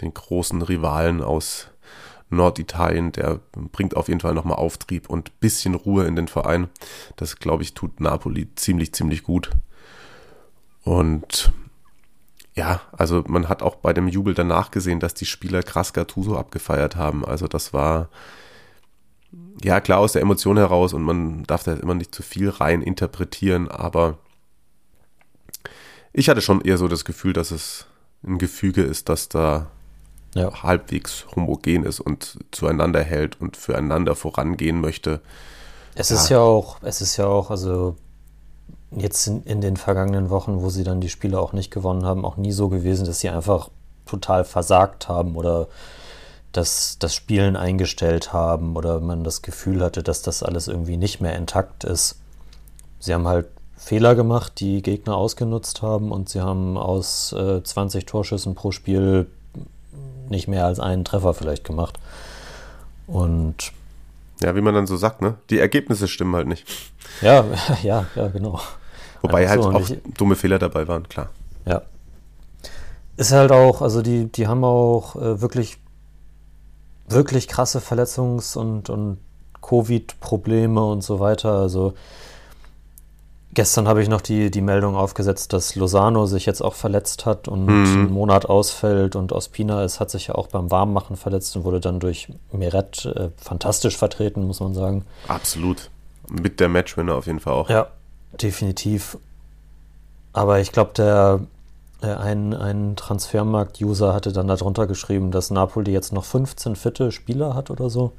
den 0.00 0.14
großen 0.14 0.62
Rivalen 0.62 1.22
aus 1.22 1.68
Norditalien, 2.34 3.12
der 3.12 3.40
bringt 3.72 3.96
auf 3.96 4.08
jeden 4.08 4.20
Fall 4.20 4.34
nochmal 4.34 4.56
Auftrieb 4.56 5.08
und 5.08 5.40
bisschen 5.40 5.74
Ruhe 5.74 6.04
in 6.04 6.16
den 6.16 6.28
Verein. 6.28 6.68
Das, 7.16 7.36
glaube 7.36 7.62
ich, 7.62 7.74
tut 7.74 8.00
Napoli 8.00 8.48
ziemlich, 8.54 8.92
ziemlich 8.92 9.22
gut. 9.22 9.50
Und 10.82 11.52
ja, 12.54 12.80
also 12.92 13.24
man 13.26 13.48
hat 13.48 13.62
auch 13.62 13.76
bei 13.76 13.92
dem 13.92 14.06
Jubel 14.06 14.34
danach 14.34 14.70
gesehen, 14.70 15.00
dass 15.00 15.14
die 15.14 15.26
Spieler 15.26 15.62
krass 15.62 15.92
Gattuso 15.92 16.36
abgefeiert 16.36 16.96
haben. 16.96 17.24
Also 17.24 17.48
das 17.48 17.72
war 17.72 18.08
ja 19.62 19.80
klar 19.80 19.98
aus 19.98 20.12
der 20.12 20.22
Emotion 20.22 20.56
heraus 20.56 20.92
und 20.92 21.02
man 21.02 21.44
darf 21.44 21.64
da 21.64 21.74
immer 21.74 21.94
nicht 21.94 22.14
zu 22.14 22.22
viel 22.22 22.50
rein 22.50 22.82
interpretieren, 22.82 23.68
aber 23.68 24.18
ich 26.12 26.28
hatte 26.28 26.42
schon 26.42 26.60
eher 26.60 26.78
so 26.78 26.86
das 26.86 27.04
Gefühl, 27.04 27.32
dass 27.32 27.50
es 27.50 27.86
ein 28.24 28.38
Gefüge 28.38 28.82
ist, 28.82 29.08
dass 29.08 29.28
da 29.28 29.70
ja. 30.34 30.62
halbwegs 30.62 31.26
homogen 31.34 31.84
ist 31.84 32.00
und 32.00 32.38
zueinander 32.50 33.02
hält 33.02 33.40
und 33.40 33.56
füreinander 33.56 34.14
vorangehen 34.14 34.80
möchte. 34.80 35.20
Es 35.94 36.10
ja. 36.10 36.16
ist 36.16 36.28
ja 36.28 36.40
auch, 36.40 36.78
es 36.82 37.00
ist 37.00 37.16
ja 37.16 37.26
auch, 37.26 37.50
also 37.50 37.96
jetzt 38.90 39.26
in, 39.26 39.42
in, 39.44 39.60
den 39.60 39.76
vergangenen 39.76 40.30
Wochen, 40.30 40.60
wo 40.60 40.70
sie 40.70 40.84
dann 40.84 41.00
die 41.00 41.08
Spiele 41.08 41.38
auch 41.38 41.52
nicht 41.52 41.70
gewonnen 41.70 42.04
haben, 42.04 42.24
auch 42.24 42.36
nie 42.36 42.52
so 42.52 42.68
gewesen, 42.68 43.06
dass 43.06 43.20
sie 43.20 43.28
einfach 43.28 43.70
total 44.06 44.44
versagt 44.44 45.08
haben 45.08 45.36
oder 45.36 45.68
dass 46.52 46.98
das 47.00 47.14
Spielen 47.14 47.56
eingestellt 47.56 48.32
haben 48.32 48.76
oder 48.76 49.00
man 49.00 49.24
das 49.24 49.42
Gefühl 49.42 49.82
hatte, 49.82 50.02
dass 50.02 50.22
das 50.22 50.42
alles 50.42 50.68
irgendwie 50.68 50.96
nicht 50.96 51.20
mehr 51.20 51.34
intakt 51.36 51.84
ist. 51.84 52.16
Sie 53.00 53.12
haben 53.12 53.26
halt 53.26 53.48
Fehler 53.76 54.14
gemacht, 54.14 54.60
die 54.60 54.80
Gegner 54.80 55.16
ausgenutzt 55.16 55.82
haben 55.82 56.12
und 56.12 56.28
sie 56.28 56.40
haben 56.40 56.78
aus 56.78 57.32
äh, 57.32 57.62
20 57.62 58.06
Torschüssen 58.06 58.54
pro 58.54 58.70
Spiel 58.70 59.26
nicht 60.30 60.48
mehr 60.48 60.66
als 60.66 60.80
einen 60.80 61.04
Treffer 61.04 61.34
vielleicht 61.34 61.64
gemacht. 61.64 61.98
Und 63.06 63.72
ja, 64.40 64.54
wie 64.56 64.60
man 64.60 64.74
dann 64.74 64.86
so 64.86 64.96
sagt, 64.96 65.22
ne? 65.22 65.34
Die 65.50 65.58
Ergebnisse 65.58 66.08
stimmen 66.08 66.34
halt 66.34 66.48
nicht. 66.48 66.66
Ja, 67.20 67.44
ja, 67.82 68.06
ja, 68.14 68.28
genau. 68.28 68.60
Wobei 69.22 69.48
halt 69.48 69.62
so, 69.62 69.70
auch 69.70 69.88
ich, 69.88 69.98
dumme 70.16 70.36
Fehler 70.36 70.58
dabei 70.58 70.86
waren, 70.88 71.08
klar. 71.08 71.30
Ja. 71.64 71.82
Ist 73.16 73.32
halt 73.32 73.52
auch, 73.52 73.80
also 73.80 74.02
die, 74.02 74.26
die 74.26 74.46
haben 74.48 74.64
auch 74.64 75.16
äh, 75.16 75.40
wirklich, 75.40 75.78
wirklich 77.08 77.48
krasse 77.48 77.78
Verletzungs- 77.78 78.56
und, 78.56 78.90
und 78.90 79.18
Covid-Probleme 79.62 80.84
und 80.84 81.02
so 81.02 81.20
weiter. 81.20 81.52
Also 81.52 81.94
Gestern 83.54 83.86
habe 83.86 84.02
ich 84.02 84.08
noch 84.08 84.20
die, 84.20 84.50
die 84.50 84.60
Meldung 84.60 84.96
aufgesetzt, 84.96 85.52
dass 85.52 85.76
Lozano 85.76 86.26
sich 86.26 86.44
jetzt 86.44 86.60
auch 86.60 86.74
verletzt 86.74 87.24
hat 87.24 87.46
und 87.46 87.66
mhm. 87.66 87.70
einen 87.70 88.12
Monat 88.12 88.46
ausfällt 88.46 89.14
und 89.14 89.32
Ospina 89.32 89.84
ist, 89.84 90.00
hat 90.00 90.10
sich 90.10 90.26
ja 90.26 90.34
auch 90.34 90.48
beim 90.48 90.72
Warmmachen 90.72 91.16
verletzt 91.16 91.56
und 91.56 91.62
wurde 91.62 91.78
dann 91.78 92.00
durch 92.00 92.28
Meret 92.52 93.06
äh, 93.06 93.30
fantastisch 93.36 93.96
vertreten, 93.96 94.44
muss 94.44 94.58
man 94.58 94.74
sagen. 94.74 95.04
Absolut. 95.28 95.90
Mit 96.28 96.58
der 96.58 96.68
Matchwinner 96.68 97.14
auf 97.14 97.26
jeden 97.26 97.38
Fall 97.38 97.52
auch. 97.52 97.70
Ja, 97.70 97.86
definitiv. 98.42 99.18
Aber 100.32 100.58
ich 100.58 100.72
glaube, 100.72 100.90
der 100.96 101.40
äh, 102.02 102.06
ein, 102.06 102.54
ein 102.54 102.96
Transfermarkt-User 102.96 104.12
hatte 104.12 104.32
dann 104.32 104.48
darunter 104.48 104.88
geschrieben, 104.88 105.30
dass 105.30 105.52
Napoli 105.52 105.92
jetzt 105.92 106.12
noch 106.12 106.24
15 106.24 106.74
fitte 106.74 107.12
Spieler 107.12 107.54
hat 107.54 107.70
oder 107.70 107.88
so 107.88 108.12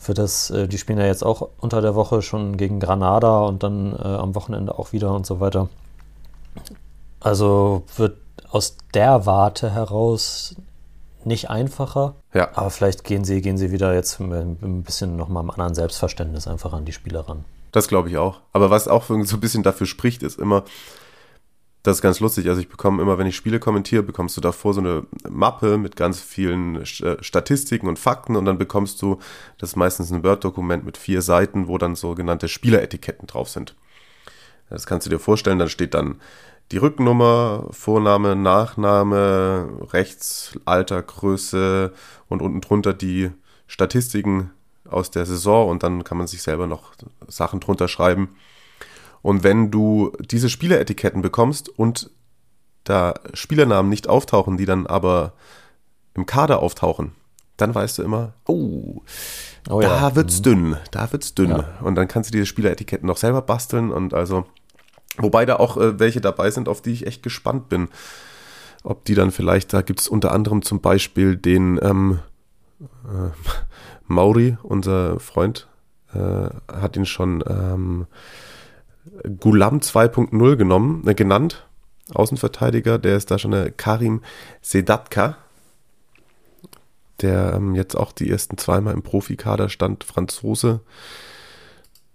für 0.00 0.14
das, 0.14 0.48
äh, 0.48 0.66
die 0.66 0.78
spielen 0.78 0.98
ja 0.98 1.04
jetzt 1.04 1.22
auch 1.22 1.50
unter 1.58 1.82
der 1.82 1.94
Woche 1.94 2.22
schon 2.22 2.56
gegen 2.56 2.80
Granada 2.80 3.40
und 3.40 3.62
dann 3.62 3.92
äh, 3.92 3.98
am 3.98 4.34
Wochenende 4.34 4.78
auch 4.78 4.92
wieder 4.92 5.14
und 5.14 5.26
so 5.26 5.40
weiter. 5.40 5.68
Also 7.20 7.82
wird 7.96 8.16
aus 8.50 8.78
der 8.94 9.26
Warte 9.26 9.70
heraus 9.70 10.56
nicht 11.26 11.50
einfacher. 11.50 12.14
Ja. 12.32 12.48
Aber 12.54 12.70
vielleicht 12.70 13.04
gehen 13.04 13.24
sie, 13.24 13.42
gehen 13.42 13.58
sie 13.58 13.72
wieder 13.72 13.92
jetzt 13.92 14.18
ein 14.20 14.82
bisschen 14.84 15.16
nochmal 15.16 15.42
im 15.42 15.50
anderen 15.50 15.74
Selbstverständnis 15.74 16.48
einfach 16.48 16.72
an 16.72 16.86
die 16.86 16.92
Spieler 16.92 17.28
ran. 17.28 17.44
Das 17.70 17.86
glaube 17.86 18.08
ich 18.08 18.16
auch. 18.16 18.40
Aber 18.54 18.70
was 18.70 18.88
auch 18.88 19.04
so 19.04 19.14
ein 19.14 19.40
bisschen 19.40 19.62
dafür 19.62 19.86
spricht, 19.86 20.22
ist 20.22 20.38
immer, 20.38 20.64
das 21.82 21.98
ist 21.98 22.02
ganz 22.02 22.20
lustig. 22.20 22.48
Also 22.48 22.60
ich 22.60 22.68
bekomme 22.68 23.02
immer, 23.02 23.16
wenn 23.18 23.26
ich 23.26 23.36
Spiele 23.36 23.58
kommentiere, 23.58 24.02
bekommst 24.02 24.36
du 24.36 24.40
davor 24.40 24.74
so 24.74 24.80
eine 24.80 25.06
Mappe 25.28 25.78
mit 25.78 25.96
ganz 25.96 26.20
vielen 26.20 26.82
äh, 26.82 27.22
Statistiken 27.22 27.88
und 27.88 27.98
Fakten 27.98 28.36
und 28.36 28.44
dann 28.44 28.58
bekommst 28.58 29.00
du, 29.00 29.18
das 29.58 29.70
ist 29.70 29.76
meistens 29.76 30.12
ein 30.12 30.22
Word-Dokument 30.22 30.84
mit 30.84 30.96
vier 30.96 31.22
Seiten, 31.22 31.68
wo 31.68 31.78
dann 31.78 31.94
sogenannte 31.94 32.48
Spieleretiketten 32.48 33.26
drauf 33.26 33.48
sind. 33.48 33.76
Das 34.68 34.86
kannst 34.86 35.06
du 35.06 35.10
dir 35.10 35.18
vorstellen, 35.18 35.58
dann 35.58 35.68
steht 35.68 35.94
dann 35.94 36.20
die 36.70 36.76
Rückennummer, 36.76 37.66
Vorname, 37.70 38.36
Nachname, 38.36 39.68
rechts, 39.92 40.52
Alter, 40.64 41.02
Größe 41.02 41.92
und 42.28 42.42
unten 42.42 42.60
drunter 42.60 42.92
die 42.92 43.30
Statistiken 43.66 44.50
aus 44.88 45.10
der 45.10 45.26
Saison 45.26 45.68
und 45.68 45.82
dann 45.82 46.04
kann 46.04 46.18
man 46.18 46.26
sich 46.26 46.42
selber 46.42 46.66
noch 46.66 46.92
Sachen 47.26 47.58
drunter 47.60 47.88
schreiben. 47.88 48.36
Und 49.22 49.44
wenn 49.44 49.70
du 49.70 50.12
diese 50.20 50.48
Spieleretiketten 50.48 51.22
bekommst 51.22 51.68
und 51.68 52.10
da 52.84 53.14
Spielernamen 53.34 53.90
nicht 53.90 54.08
auftauchen, 54.08 54.56
die 54.56 54.66
dann 54.66 54.86
aber 54.86 55.34
im 56.14 56.26
Kader 56.26 56.60
auftauchen, 56.60 57.12
dann 57.56 57.74
weißt 57.74 57.98
du 57.98 58.02
immer, 58.02 58.32
oh, 58.46 59.02
oh 59.68 59.80
da 59.80 60.08
ja. 60.08 60.16
wird's 60.16 60.38
mhm. 60.38 60.42
dünn, 60.42 60.76
da 60.90 61.12
wird's 61.12 61.34
dünn. 61.34 61.50
Ja. 61.50 61.64
Und 61.82 61.94
dann 61.94 62.08
kannst 62.08 62.30
du 62.30 62.32
diese 62.32 62.46
Spieleretiketten 62.46 63.06
noch 63.06 63.18
selber 63.18 63.42
basteln 63.42 63.90
und 63.90 64.14
also, 64.14 64.46
wobei 65.18 65.44
da 65.44 65.56
auch 65.56 65.76
äh, 65.76 65.98
welche 65.98 66.20
dabei 66.20 66.50
sind, 66.50 66.68
auf 66.68 66.80
die 66.80 66.92
ich 66.92 67.06
echt 67.06 67.22
gespannt 67.22 67.68
bin. 67.68 67.88
Ob 68.82 69.04
die 69.04 69.14
dann 69.14 69.30
vielleicht, 69.30 69.74
da 69.74 69.82
gibt 69.82 70.00
es 70.00 70.08
unter 70.08 70.32
anderem 70.32 70.62
zum 70.62 70.80
Beispiel 70.80 71.36
den 71.36 71.78
ähm, 71.82 72.20
äh, 72.80 73.30
Mauri, 74.06 74.56
unser 74.62 75.20
Freund, 75.20 75.68
äh, 76.14 76.48
hat 76.72 76.96
ihn 76.96 77.06
schon 77.06 77.44
ähm, 77.46 78.06
Gulam 79.38 79.78
2.0 79.78 80.56
genommen, 80.56 81.06
äh, 81.06 81.14
genannt. 81.14 81.66
Außenverteidiger, 82.14 82.98
der 82.98 83.16
ist 83.16 83.30
da 83.30 83.38
schon 83.38 83.54
eine 83.54 83.70
Karim 83.70 84.22
Sedatka, 84.62 85.36
der 87.20 87.54
ähm, 87.54 87.74
jetzt 87.74 87.96
auch 87.96 88.12
die 88.12 88.28
ersten 88.30 88.58
zweimal 88.58 88.94
im 88.94 89.02
Profikader 89.02 89.68
stand, 89.68 90.04
Franzose. 90.04 90.80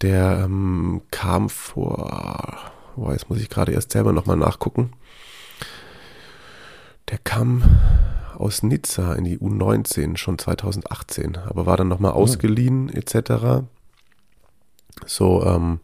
Der 0.01 0.41
ähm, 0.43 1.01
kam 1.11 1.49
vor, 1.49 2.57
boah, 2.95 3.13
jetzt 3.13 3.29
muss 3.29 3.39
ich 3.39 3.49
gerade 3.49 3.71
erst 3.71 3.91
selber 3.91 4.11
nochmal 4.11 4.35
nachgucken. 4.35 4.91
Der 7.09 7.19
kam 7.19 7.63
aus 8.35 8.63
Nizza 8.63 9.13
in 9.13 9.23
die 9.23 9.37
U19 9.37 10.17
schon 10.17 10.37
2018, 10.37 11.37
aber 11.37 11.65
war 11.65 11.77
dann 11.77 11.87
nochmal 11.87 12.11
mhm. 12.11 12.17
ausgeliehen 12.17 12.89
etc. 12.89 13.63
So, 15.05 15.45
ähm, 15.45 15.79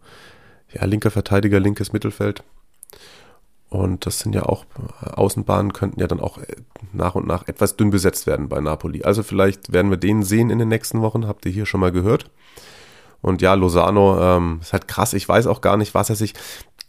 ja, 0.73 0.85
linker 0.85 1.11
Verteidiger, 1.11 1.59
linkes 1.59 1.93
Mittelfeld. 1.93 2.43
Und 3.69 4.05
das 4.05 4.19
sind 4.19 4.35
ja 4.35 4.43
auch, 4.43 4.65
Außenbahnen 5.01 5.71
könnten 5.71 6.01
ja 6.01 6.07
dann 6.07 6.19
auch 6.19 6.37
äh, 6.37 6.57
nach 6.91 7.15
und 7.15 7.25
nach 7.25 7.47
etwas 7.47 7.77
dünn 7.77 7.89
besetzt 7.89 8.27
werden 8.27 8.49
bei 8.49 8.59
Napoli. 8.59 9.03
Also 9.03 9.23
vielleicht 9.23 9.71
werden 9.71 9.89
wir 9.89 9.97
den 9.97 10.23
sehen 10.23 10.49
in 10.49 10.59
den 10.59 10.67
nächsten 10.67 11.01
Wochen, 11.01 11.25
habt 11.25 11.45
ihr 11.45 11.53
hier 11.53 11.65
schon 11.65 11.79
mal 11.79 11.93
gehört. 11.93 12.29
Und 13.21 13.41
ja, 13.41 13.53
Lozano 13.53 14.19
ähm, 14.19 14.59
ist 14.61 14.73
halt 14.73 14.89
krass. 14.89 15.13
Ich 15.13 15.27
weiß 15.27 15.47
auch 15.47 15.61
gar 15.61 15.77
nicht, 15.77 15.93
was 15.93 16.09
er 16.09 16.17
sich. 16.17 16.33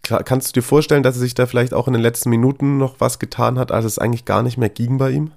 Kannst 0.03 0.49
du 0.49 0.53
dir 0.61 0.67
vorstellen, 0.67 1.05
dass 1.05 1.15
er 1.15 1.21
sich 1.21 1.35
da 1.35 1.47
vielleicht 1.47 1.73
auch 1.73 1.87
in 1.87 1.93
den 1.93 2.03
letzten 2.03 2.31
Minuten 2.31 2.79
noch 2.79 2.97
was 2.99 3.21
getan 3.21 3.61
hat, 3.61 3.71
als 3.71 3.85
es 3.85 4.01
eigentlich 4.01 4.25
gar 4.25 4.43
nicht 4.43 4.59
mehr 4.59 4.69
ging 4.69 4.99
bei 4.99 5.11
ihm? 5.11 5.31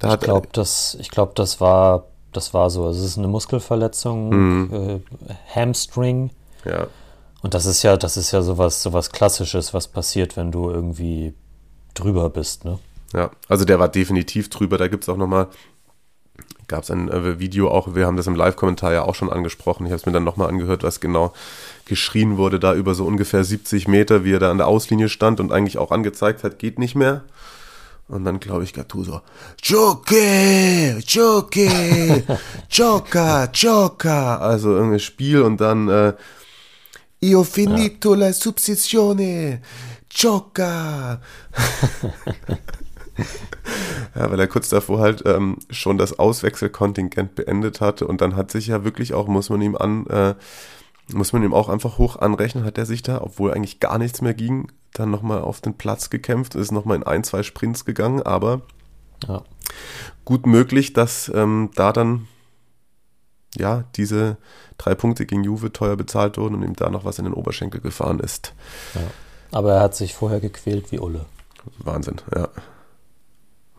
Da 0.00 0.14
ich 0.14 0.20
glaube, 0.20 0.48
das, 0.52 0.98
glaub, 1.12 1.36
das, 1.36 1.60
war, 1.60 2.06
das 2.32 2.52
war 2.52 2.68
so. 2.70 2.86
Also 2.86 2.98
es 2.98 3.10
ist 3.12 3.18
eine 3.18 3.28
Muskelverletzung, 3.28 4.30
mhm. 4.30 4.72
äh, 4.72 5.00
Hamstring. 5.54 6.30
Ja. 6.64 6.88
Und 7.44 7.52
das 7.52 7.66
ist 7.66 7.82
ja, 7.82 7.98
das 7.98 8.16
ist 8.16 8.32
ja 8.32 8.40
sowas, 8.40 8.82
sowas 8.82 9.10
Klassisches, 9.10 9.74
was 9.74 9.86
passiert, 9.86 10.34
wenn 10.38 10.50
du 10.50 10.70
irgendwie 10.70 11.34
drüber 11.92 12.30
bist, 12.30 12.64
ne? 12.64 12.78
Ja, 13.12 13.32
also 13.50 13.66
der 13.66 13.78
war 13.78 13.88
definitiv 13.88 14.48
drüber. 14.48 14.78
Da 14.78 14.88
gibt 14.88 15.04
es 15.04 15.10
auch 15.10 15.18
nochmal 15.18 15.48
gab 16.68 16.84
es 16.84 16.90
ein 16.90 17.10
äh, 17.10 17.38
Video 17.38 17.70
auch, 17.70 17.94
wir 17.94 18.06
haben 18.06 18.16
das 18.16 18.26
im 18.26 18.34
Live-Kommentar 18.34 18.94
ja 18.94 19.02
auch 19.02 19.14
schon 19.14 19.30
angesprochen. 19.30 19.84
Ich 19.84 19.92
habe 19.92 20.00
es 20.00 20.06
mir 20.06 20.12
dann 20.12 20.24
nochmal 20.24 20.48
angehört, 20.48 20.84
was 20.84 21.00
genau 21.00 21.34
geschrien 21.84 22.38
wurde, 22.38 22.58
da 22.58 22.74
über 22.74 22.94
so 22.94 23.04
ungefähr 23.04 23.44
70 23.44 23.88
Meter, 23.88 24.24
wie 24.24 24.32
er 24.32 24.38
da 24.38 24.50
an 24.50 24.56
der 24.56 24.66
Auslinie 24.66 25.10
stand 25.10 25.38
und 25.38 25.52
eigentlich 25.52 25.76
auch 25.76 25.90
angezeigt 25.90 26.44
hat, 26.44 26.58
geht 26.58 26.78
nicht 26.78 26.94
mehr. 26.94 27.24
Und 28.08 28.24
dann 28.24 28.40
glaube 28.40 28.64
ich 28.64 28.72
Gattuso, 28.72 29.20
Joke, 29.62 30.98
Joke, 31.06 31.68
Joker, 32.70 33.50
Joker. 33.52 34.40
Also 34.40 34.70
irgendein 34.70 35.00
Spiel 35.00 35.42
und 35.42 35.60
dann 35.60 35.88
äh, 35.90 36.14
Io 37.24 37.42
finito 37.42 38.12
ja. 38.12 38.20
la 38.20 38.32
subsizione, 38.34 39.62
Joker. 40.10 41.22
ja, 44.14 44.30
weil 44.30 44.38
er 44.38 44.46
kurz 44.46 44.68
davor 44.68 45.00
halt 45.00 45.22
ähm, 45.24 45.56
schon 45.70 45.96
das 45.96 46.18
Auswechselkontingent 46.18 47.34
beendet 47.34 47.80
hatte 47.80 48.06
und 48.06 48.20
dann 48.20 48.36
hat 48.36 48.50
sich 48.50 48.66
ja 48.66 48.84
wirklich 48.84 49.14
auch, 49.14 49.26
muss 49.26 49.48
man 49.48 49.62
ihm 49.62 49.74
an, 49.74 50.06
äh, 50.08 50.34
muss 51.14 51.32
man 51.32 51.42
ihm 51.42 51.54
auch 51.54 51.70
einfach 51.70 51.96
hoch 51.96 52.16
anrechnen, 52.16 52.64
hat 52.64 52.76
er 52.76 52.84
sich 52.84 53.02
da, 53.02 53.22
obwohl 53.22 53.54
eigentlich 53.54 53.80
gar 53.80 53.96
nichts 53.96 54.20
mehr 54.20 54.34
ging, 54.34 54.70
dann 54.92 55.10
nochmal 55.10 55.40
auf 55.40 55.62
den 55.62 55.74
Platz 55.74 56.10
gekämpft, 56.10 56.54
ist 56.54 56.72
nochmal 56.72 56.98
in 56.98 57.04
ein, 57.04 57.24
zwei 57.24 57.42
Sprints 57.42 57.86
gegangen, 57.86 58.20
aber 58.20 58.60
ja. 59.26 59.42
gut 60.26 60.44
möglich, 60.46 60.92
dass 60.92 61.32
ähm, 61.34 61.70
da 61.74 61.92
dann 61.92 62.28
ja 63.56 63.84
diese 63.96 64.36
drei 64.78 64.94
Punkte 64.94 65.26
gegen 65.26 65.44
Juve 65.44 65.72
teuer 65.72 65.96
bezahlt 65.96 66.36
wurden 66.36 66.54
und 66.54 66.62
ihm 66.62 66.74
da 66.74 66.90
noch 66.90 67.04
was 67.04 67.18
in 67.18 67.24
den 67.24 67.34
Oberschenkel 67.34 67.80
gefahren 67.80 68.20
ist. 68.20 68.54
Ja. 68.94 69.00
Aber 69.52 69.74
er 69.74 69.80
hat 69.80 69.94
sich 69.94 70.14
vorher 70.14 70.40
gequält 70.40 70.90
wie 70.90 70.98
Ulle. 70.98 71.26
Wahnsinn, 71.78 72.16
ja. 72.34 72.48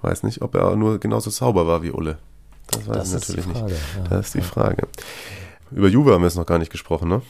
Weiß 0.01 0.23
nicht, 0.23 0.41
ob 0.41 0.55
er 0.55 0.75
nur 0.75 0.99
genauso 0.99 1.29
sauber 1.29 1.67
war 1.67 1.83
wie 1.83 1.91
Ulle. 1.91 2.17
Das 2.71 2.87
weiß 2.87 2.97
das 2.97 3.07
ich 3.07 3.13
natürlich 3.13 3.47
nicht. 3.47 3.61
Ja. 3.61 4.07
Das 4.09 4.27
ist 4.27 4.35
die 4.35 4.41
Frage. 4.41 4.87
Über 5.71 5.87
Juve 5.87 6.13
haben 6.13 6.21
wir 6.21 6.27
jetzt 6.27 6.37
noch 6.37 6.45
gar 6.45 6.59
nicht 6.59 6.71
gesprochen, 6.71 7.09
ne? 7.09 7.21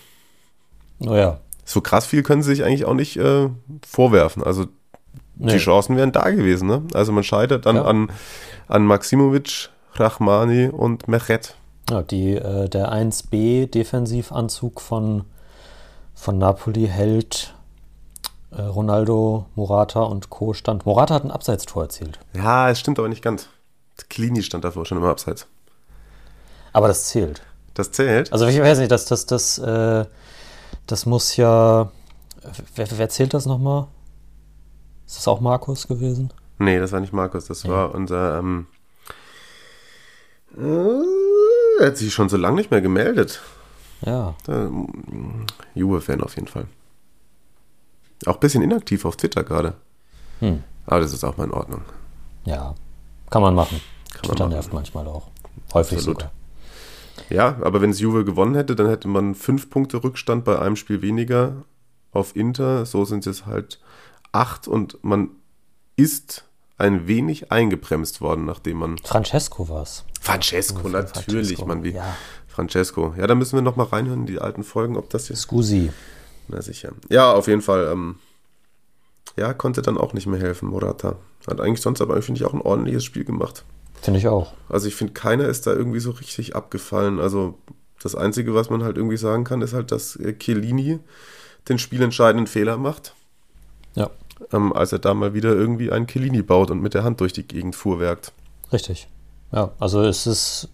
Oh 0.99 1.15
ja. 1.15 1.39
So 1.63 1.81
krass 1.81 2.05
viel 2.05 2.21
können 2.23 2.43
sie 2.43 2.55
sich 2.55 2.63
eigentlich 2.63 2.85
auch 2.85 2.93
nicht 2.93 3.17
äh, 3.17 3.49
vorwerfen. 3.87 4.43
Also 4.43 4.67
nee. 5.35 5.53
die 5.53 5.57
Chancen 5.57 5.97
wären 5.97 6.11
da 6.11 6.29
gewesen, 6.29 6.67
ne? 6.67 6.83
Also 6.93 7.11
man 7.11 7.23
scheitert 7.23 7.65
dann 7.65 7.77
ja. 7.77 7.85
an, 7.85 8.11
an 8.67 8.85
Maximovic, 8.85 9.69
Rachmani 9.93 10.67
und 10.67 11.07
Mechet. 11.07 11.55
Ja, 11.89 12.01
die, 12.01 12.35
äh, 12.35 12.67
der 12.67 12.91
1B-Defensivanzug 12.91 14.81
von, 14.81 15.25
von 16.15 16.37
Napoli 16.37 16.87
hält 16.87 17.53
äh, 18.51 18.61
Ronaldo, 18.61 19.45
Morata 19.55 20.01
und 20.01 20.29
Co. 20.29 20.53
stand. 20.53 20.85
Morata 20.85 21.13
hat 21.13 21.23
ein 21.23 21.31
Abseitstor 21.31 21.83
erzielt. 21.83 22.19
Ja, 22.33 22.69
es 22.69 22.79
stimmt 22.79 22.97
aber 22.97 23.07
nicht 23.07 23.21
ganz. 23.21 23.49
Klini 24.09 24.41
stand 24.41 24.63
davor 24.63 24.85
schon 24.85 24.97
im 24.97 25.03
Abseits. 25.03 25.47
Aber 26.73 26.87
das 26.87 27.05
zählt. 27.05 27.41
Das 27.73 27.91
zählt? 27.91 28.33
Also 28.33 28.47
ich 28.47 28.59
weiß 28.59 28.79
nicht, 28.79 28.91
das, 28.91 29.05
das, 29.05 29.25
das, 29.25 29.57
äh, 29.59 30.05
das 30.87 31.05
muss 31.05 31.37
ja. 31.37 31.91
Wer, 32.75 32.87
wer 32.97 33.09
zählt 33.09 33.33
das 33.33 33.45
nochmal? 33.45 33.87
Ist 35.05 35.17
das 35.17 35.27
auch 35.27 35.39
Markus 35.39 35.87
gewesen? 35.87 36.31
Nee, 36.57 36.79
das 36.79 36.91
war 36.91 36.99
nicht 36.99 37.13
Markus, 37.13 37.45
das 37.45 37.63
ja. 37.63 37.69
war 37.69 37.93
unser. 37.93 38.39
Ähm, 38.39 38.67
äh, 40.57 41.34
er 41.79 41.87
hat 41.87 41.97
sich 41.97 42.13
schon 42.13 42.29
so 42.29 42.37
lange 42.37 42.57
nicht 42.57 42.71
mehr 42.71 42.81
gemeldet. 42.81 43.41
Ja. 44.01 44.35
Juve-Fan 45.73 46.21
auf 46.21 46.35
jeden 46.35 46.47
Fall. 46.47 46.67
Auch 48.25 48.35
ein 48.35 48.39
bisschen 48.39 48.61
inaktiv 48.61 49.05
auf 49.05 49.17
Twitter 49.17 49.43
gerade. 49.43 49.75
Hm. 50.39 50.63
Aber 50.85 50.99
das 50.99 51.13
ist 51.13 51.23
auch 51.23 51.37
mal 51.37 51.45
in 51.45 51.51
Ordnung. 51.51 51.81
Ja, 52.45 52.75
kann 53.29 53.41
man 53.41 53.55
machen. 53.55 53.81
Kann 54.13 54.23
Twitter 54.23 54.43
man 54.43 54.49
machen. 54.49 54.53
nervt 54.53 54.73
manchmal 54.73 55.07
auch. 55.07 55.29
Häufig 55.73 55.97
Absolut. 55.97 56.21
sogar. 56.21 56.31
Ja, 57.29 57.57
aber 57.61 57.81
wenn 57.81 57.89
es 57.89 57.99
Juve 57.99 58.25
gewonnen 58.25 58.55
hätte, 58.55 58.75
dann 58.75 58.87
hätte 58.87 59.07
man 59.07 59.35
fünf 59.35 59.69
Punkte 59.69 60.03
Rückstand 60.03 60.43
bei 60.43 60.59
einem 60.59 60.75
Spiel 60.75 61.01
weniger 61.01 61.63
auf 62.11 62.35
Inter. 62.35 62.85
So 62.85 63.05
sind 63.05 63.25
es 63.25 63.45
halt 63.45 63.79
acht 64.31 64.67
und 64.67 65.03
man 65.03 65.29
ist 65.95 66.45
ein 66.77 67.07
wenig 67.07 67.51
eingebremst 67.51 68.21
worden, 68.21 68.45
nachdem 68.45 68.77
man. 68.77 68.97
Francesco 68.99 69.69
war 69.69 69.83
es. 69.83 70.03
Francesco, 70.21 70.87
natürlich, 70.89 71.23
Francesco. 71.23 71.65
man 71.65 71.83
wie. 71.83 71.91
Ja. 71.91 72.15
Francesco. 72.47 73.13
Ja, 73.17 73.27
da 73.27 73.35
müssen 73.35 73.57
wir 73.57 73.61
nochmal 73.61 73.87
reinhören 73.87 74.21
in 74.21 74.25
die 74.27 74.39
alten 74.39 74.63
Folgen, 74.63 74.97
ob 74.97 75.09
das 75.09 75.29
jetzt. 75.29 75.41
Scusi. 75.41 75.91
Na 76.47 76.61
sicher. 76.61 76.91
Ja, 77.09 77.33
auf 77.33 77.47
jeden 77.47 77.61
Fall. 77.61 77.89
Ähm, 77.91 78.15
ja, 79.37 79.53
konnte 79.53 79.81
dann 79.81 79.97
auch 79.97 80.13
nicht 80.13 80.27
mehr 80.27 80.39
helfen, 80.39 80.69
Morata. 80.69 81.17
Hat 81.47 81.59
eigentlich 81.59 81.81
sonst 81.81 82.01
aber, 82.01 82.21
finde 82.21 82.39
ich, 82.39 82.45
auch 82.45 82.53
ein 82.53 82.61
ordentliches 82.61 83.03
Spiel 83.03 83.25
gemacht. 83.25 83.65
Finde 84.01 84.19
ich 84.19 84.27
auch. 84.27 84.53
Also 84.69 84.87
ich 84.87 84.95
finde, 84.95 85.13
keiner 85.13 85.45
ist 85.45 85.67
da 85.67 85.73
irgendwie 85.73 85.99
so 85.99 86.11
richtig 86.11 86.55
abgefallen. 86.55 87.19
Also 87.19 87.57
das 88.01 88.15
Einzige, 88.15 88.53
was 88.53 88.69
man 88.69 88.83
halt 88.83 88.97
irgendwie 88.97 89.17
sagen 89.17 89.43
kann, 89.43 89.61
ist 89.61 89.73
halt, 89.73 89.91
dass 89.91 90.15
äh, 90.15 90.33
Chiellini 90.37 90.99
den 91.67 91.79
spielentscheidenden 91.79 92.47
Fehler 92.47 92.77
macht. 92.77 93.15
Ja. 93.95 94.11
Ähm, 94.51 94.73
als 94.73 94.91
er 94.91 94.99
da 94.99 95.13
mal 95.13 95.33
wieder 95.33 95.49
irgendwie 95.53 95.91
einen 95.91 96.07
Chiellini 96.07 96.41
baut 96.41 96.71
und 96.71 96.81
mit 96.81 96.93
der 96.93 97.03
Hand 97.03 97.21
durch 97.21 97.33
die 97.33 97.47
Gegend 97.47 97.75
fuhrwerkt. 97.75 98.33
Richtig. 98.71 99.07
Ja, 99.51 99.71
also 99.79 100.01
es 100.01 100.27
ist, 100.27 100.69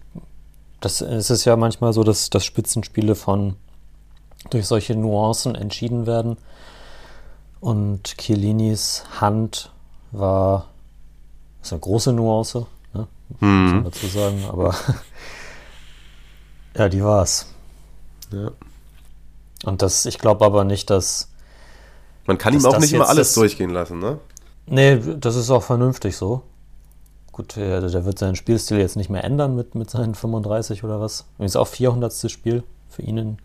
das, 0.80 1.00
es 1.00 1.30
ist 1.30 1.44
ja 1.44 1.56
manchmal 1.56 1.92
so, 1.92 2.02
dass, 2.02 2.30
dass 2.30 2.44
Spitzenspiele 2.44 3.14
von 3.14 3.56
durch 4.50 4.66
solche 4.66 4.96
Nuancen 4.96 5.54
entschieden 5.54 6.06
werden. 6.06 6.36
Und 7.60 8.18
Chiellinis 8.18 9.04
Hand 9.20 9.70
war 10.10 10.66
ist 11.62 11.72
eine 11.72 11.80
große 11.80 12.12
Nuance, 12.12 12.66
ne? 12.92 13.06
hm. 13.38 13.62
muss 13.62 13.72
man 13.72 13.84
dazu 13.84 14.06
sagen, 14.08 14.44
aber 14.48 14.74
ja, 16.76 16.88
die 16.88 17.04
war's. 17.04 17.46
Ja. 18.32 18.50
Und 19.64 19.82
das, 19.82 20.06
ich 20.06 20.18
glaube 20.18 20.44
aber 20.44 20.64
nicht, 20.64 20.90
dass. 20.90 21.28
Man 22.26 22.38
kann 22.38 22.54
ihm 22.54 22.64
auch 22.66 22.78
nicht 22.78 22.92
immer 22.92 23.08
alles 23.08 23.34
durchgehen 23.34 23.70
lassen, 23.70 23.98
ne? 23.98 24.18
Nee, 24.66 25.00
das 25.18 25.36
ist 25.36 25.50
auch 25.50 25.62
vernünftig 25.62 26.16
so. 26.16 26.42
Gut, 27.32 27.56
der, 27.56 27.80
der 27.80 28.04
wird 28.04 28.18
seinen 28.18 28.36
Spielstil 28.36 28.78
jetzt 28.78 28.96
nicht 28.96 29.10
mehr 29.10 29.24
ändern 29.24 29.56
mit, 29.56 29.74
mit 29.74 29.90
seinen 29.90 30.14
35 30.14 30.84
oder 30.84 31.00
was. 31.00 31.24
Übrigens 31.34 31.56
auch 31.56 31.66
400. 31.66 32.30
Spiel 32.30 32.62
für 32.88 33.02
ihn 33.02 33.16
in 33.16 33.38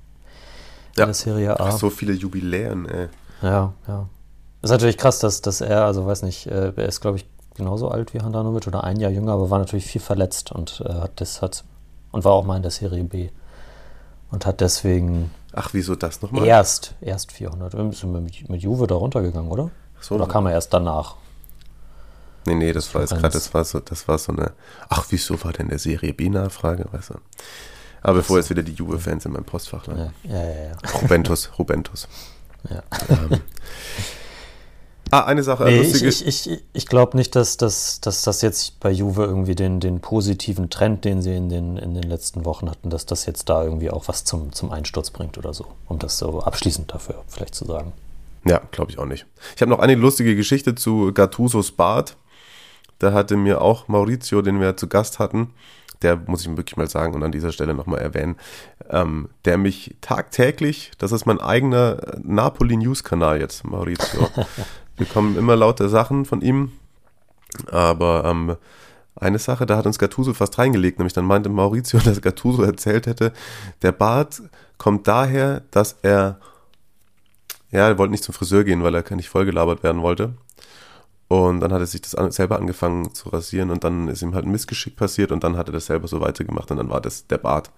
ja. 0.98 1.06
der 1.06 1.14
Serie 1.14 1.60
A. 1.60 1.70
Ach, 1.70 1.78
so 1.78 1.90
viele 1.90 2.14
Jubiläen, 2.14 2.88
ey. 2.88 3.08
Ja, 3.42 3.74
ja. 3.88 4.10
Ist 4.62 4.72
natürlich 4.72 4.98
krass, 4.98 5.20
dass, 5.20 5.42
dass 5.42 5.62
er, 5.62 5.86
also 5.86 6.06
weiß 6.06 6.24
nicht, 6.24 6.48
äh, 6.48 6.74
er 6.76 6.86
ist, 6.86 7.02
glaube 7.02 7.18
ich, 7.18 7.26
genauso 7.56 7.90
alt 7.90 8.14
wie 8.14 8.20
Handanovic 8.20 8.68
oder 8.68 8.84
ein 8.84 9.00
Jahr 9.00 9.12
jünger, 9.12 9.34
aber 9.34 9.50
war 9.50 9.60
natürlich 9.60 9.86
viel 9.86 10.02
verletzt 10.02 10.52
und 10.52 10.84
äh, 10.86 10.94
hat 10.94 11.22
das 11.22 11.42
hat 11.42 11.64
und 12.12 12.26
war 12.26 12.34
auch 12.34 12.46
mal 12.46 12.58
in 12.58 12.62
der 12.62 12.72
Serie 12.72 13.04
B 13.04 13.30
und 14.32 14.46
hat 14.46 14.62
deswegen. 14.62 15.32
Ach, 15.54 15.70
wieso 15.74 15.96
das 15.96 16.22
nochmal? 16.22 16.46
Erst, 16.46 16.96
erst 17.02 17.32
400. 17.32 17.74
Ist 17.74 18.04
mit, 18.04 18.50
mit 18.50 18.62
Juve 18.62 18.88
da 18.88 18.96
runtergegangen, 18.96 19.52
oder? 19.52 19.72
So. 20.00 20.16
Oder 20.16 20.28
kam 20.28 20.46
er 20.46 20.54
erst 20.54 20.74
danach? 20.74 21.16
Nee, 22.46 22.56
nee, 22.56 22.72
das 22.72 22.94
war 22.94 23.02
jetzt 23.02 23.12
gerade, 23.12 23.30
das 23.30 23.54
war 23.54 23.66
so, 23.66 23.80
das 23.80 24.08
war 24.08 24.18
so 24.18 24.32
eine. 24.32 24.54
Ach, 24.90 25.06
wieso 25.10 25.44
war 25.44 25.52
denn 25.52 25.70
der 25.70 25.80
Serie 25.80 26.14
B-Nachfrage, 26.14 26.86
weißt 26.92 27.10
du? 27.10 27.16
Aber 28.02 28.20
bevor 28.20 28.38
jetzt 28.38 28.50
wieder 28.50 28.64
die 28.64 28.74
Juve-Fans 28.74 29.26
in 29.26 29.34
meinem 29.34 29.44
Postfach 29.44 29.86
landen. 29.88 30.14
Ja, 30.24 30.36
ja, 30.36 30.46
ja. 30.46 30.66
ja. 30.70 30.90
Rubentus, 31.02 31.50
Rubentus. 31.58 32.08
Ja. 32.70 32.84
Ähm. 33.10 33.42
Ah, 35.12 35.22
eine 35.22 35.44
Sache. 35.44 35.66
Nee, 35.66 35.82
ich 35.82 36.04
ich, 36.04 36.26
ich, 36.26 36.64
ich 36.74 36.86
glaube 36.86 37.16
nicht, 37.16 37.36
dass, 37.36 37.58
dass, 37.58 38.02
dass 38.02 38.24
das 38.24 38.42
jetzt 38.42 38.80
bei 38.80 38.92
Juve 38.92 39.24
irgendwie 39.24 39.56
den, 39.56 39.80
den 39.80 40.00
positiven 40.02 40.70
Trend, 40.70 41.06
den 41.06 41.22
sie 41.22 41.36
in 41.36 41.50
den, 41.50 41.78
in 41.78 41.94
den 41.94 42.04
letzten 42.04 42.46
Wochen 42.46 42.70
hatten, 42.70 42.90
dass 42.90 43.06
das 43.06 43.26
jetzt 43.26 43.50
da 43.50 43.64
irgendwie 43.64 43.90
auch 43.90 44.08
was 44.08 44.26
zum, 44.26 44.52
zum 44.52 44.72
Einsturz 44.72 45.12
bringt 45.12 45.38
oder 45.38 45.54
so. 45.54 45.66
Um 45.88 46.00
das 46.00 46.18
so 46.18 46.42
abschließend 46.42 46.94
dafür 46.94 47.24
vielleicht 47.28 47.56
zu 47.56 47.66
sagen. 47.66 47.94
Ja, 48.46 48.62
glaube 48.72 48.92
ich 48.92 49.00
auch 49.00 49.06
nicht. 49.06 49.26
Ich 49.56 49.62
habe 49.62 49.72
noch 49.72 49.80
eine 49.80 49.96
lustige 49.96 50.36
Geschichte 50.36 50.76
zu 50.76 51.14
Gattusos 51.14 51.72
Bart. 51.72 52.18
Da 53.00 53.14
hatte 53.14 53.38
mir 53.38 53.62
auch 53.62 53.88
Maurizio, 53.88 54.42
den 54.42 54.60
wir 54.60 54.76
zu 54.76 54.88
Gast 54.88 55.20
hatten, 55.20 55.54
der 56.02 56.16
muss 56.16 56.42
ich 56.42 56.56
wirklich 56.56 56.78
mal 56.78 56.90
sagen 56.90 57.14
und 57.14 57.24
an 57.24 57.32
dieser 57.32 57.52
Stelle 57.52 57.74
nochmal 57.74 58.00
erwähnen, 58.00 58.38
ähm, 58.90 59.30
der 59.46 59.58
mich 59.58 59.96
tagtäglich, 60.02 60.92
das 60.98 61.12
ist 61.12 61.26
mein 61.26 61.40
eigener 61.40 61.98
Napoli-News-Kanal 62.24 63.40
jetzt, 63.40 63.66
Maurizio. 63.66 64.30
Wir 64.98 65.06
bekommen 65.06 65.38
immer 65.38 65.56
lauter 65.56 65.90
Sachen 65.90 66.26
von 66.26 66.42
ihm, 66.42 66.72
aber 67.72 68.26
ähm, 68.26 68.58
eine 69.16 69.40
Sache, 69.40 69.66
da 69.66 69.78
hat 69.78 69.86
uns 69.86 70.00
Gattuso 70.00 70.34
fast 70.34 70.58
reingelegt, 70.58 70.98
nämlich 70.98 71.14
dann 71.14 71.26
meinte 71.26 71.50
Maurizio, 71.50 72.00
dass 72.04 72.22
Gattuso 72.22 72.64
erzählt 72.64 73.08
hätte, 73.08 73.32
der 73.84 73.92
Bart 73.92 74.42
kommt 74.78 75.08
daher, 75.08 75.62
dass 75.72 75.98
er, 76.02 76.40
ja, 77.72 77.88
er 77.88 77.98
wollte 77.98 78.12
nicht 78.12 78.24
zum 78.24 78.34
Friseur 78.34 78.64
gehen, 78.64 78.84
weil 78.84 78.96
er 78.96 79.16
nicht 79.16 79.30
vollgelabert 79.30 79.84
werden 79.84 80.02
wollte. 80.02 80.34
Und 81.30 81.60
dann 81.60 81.74
hat 81.74 81.82
er 81.82 81.88
sich 81.88 82.02
das 82.02 82.14
selber 82.34 82.58
angefangen 82.58 83.14
zu 83.14 83.28
rasieren 83.30 83.70
und 83.70 83.84
dann 83.84 84.08
ist 84.08 84.22
ihm 84.22 84.34
halt 84.34 84.46
ein 84.46 84.52
Missgeschick 84.52 84.96
passiert 84.96 85.34
und 85.34 85.44
dann 85.44 85.58
hat 85.58 85.68
er 85.68 85.74
das 85.74 85.88
selber 85.88 86.08
so 86.08 86.22
weitergemacht 86.22 86.72
und 86.72 86.78
dann 86.78 86.90
war 86.90 87.02
das 87.02 87.28
der 87.28 87.38
Bart. 87.38 87.70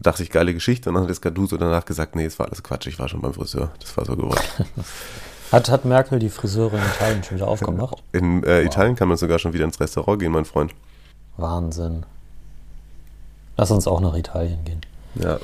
Da 0.00 0.10
dachte 0.10 0.24
ich, 0.24 0.30
geile 0.30 0.52
Geschichte 0.52 0.88
und 0.88 0.94
dann 0.94 1.04
hat 1.04 1.10
das 1.10 1.20
Caduso 1.20 1.56
danach 1.56 1.84
gesagt, 1.84 2.16
nee, 2.16 2.24
es 2.24 2.38
war 2.40 2.46
alles 2.46 2.64
Quatsch, 2.64 2.88
ich 2.88 2.98
war 2.98 3.08
schon 3.08 3.20
beim 3.20 3.32
Friseur. 3.32 3.70
Das 3.78 3.96
war 3.96 4.04
so 4.04 4.16
gewollt. 4.16 4.42
hat, 5.52 5.68
hat 5.68 5.84
Merkel 5.84 6.18
die 6.18 6.30
Friseure 6.30 6.74
in 6.74 6.82
Italien 6.82 7.24
schon 7.24 7.36
wieder 7.36 7.48
aufgemacht? 7.48 8.02
In 8.12 8.42
äh, 8.44 8.58
wow. 8.58 8.64
Italien 8.64 8.96
kann 8.96 9.08
man 9.08 9.16
sogar 9.16 9.38
schon 9.38 9.52
wieder 9.52 9.64
ins 9.64 9.80
Restaurant 9.80 10.20
gehen, 10.20 10.32
mein 10.32 10.44
Freund. 10.44 10.74
Wahnsinn. 11.36 12.04
Lass 13.56 13.70
uns 13.70 13.86
auch 13.86 14.00
nach 14.00 14.14
Italien 14.14 14.64
gehen. 14.64 14.80
Ja. 15.16 15.38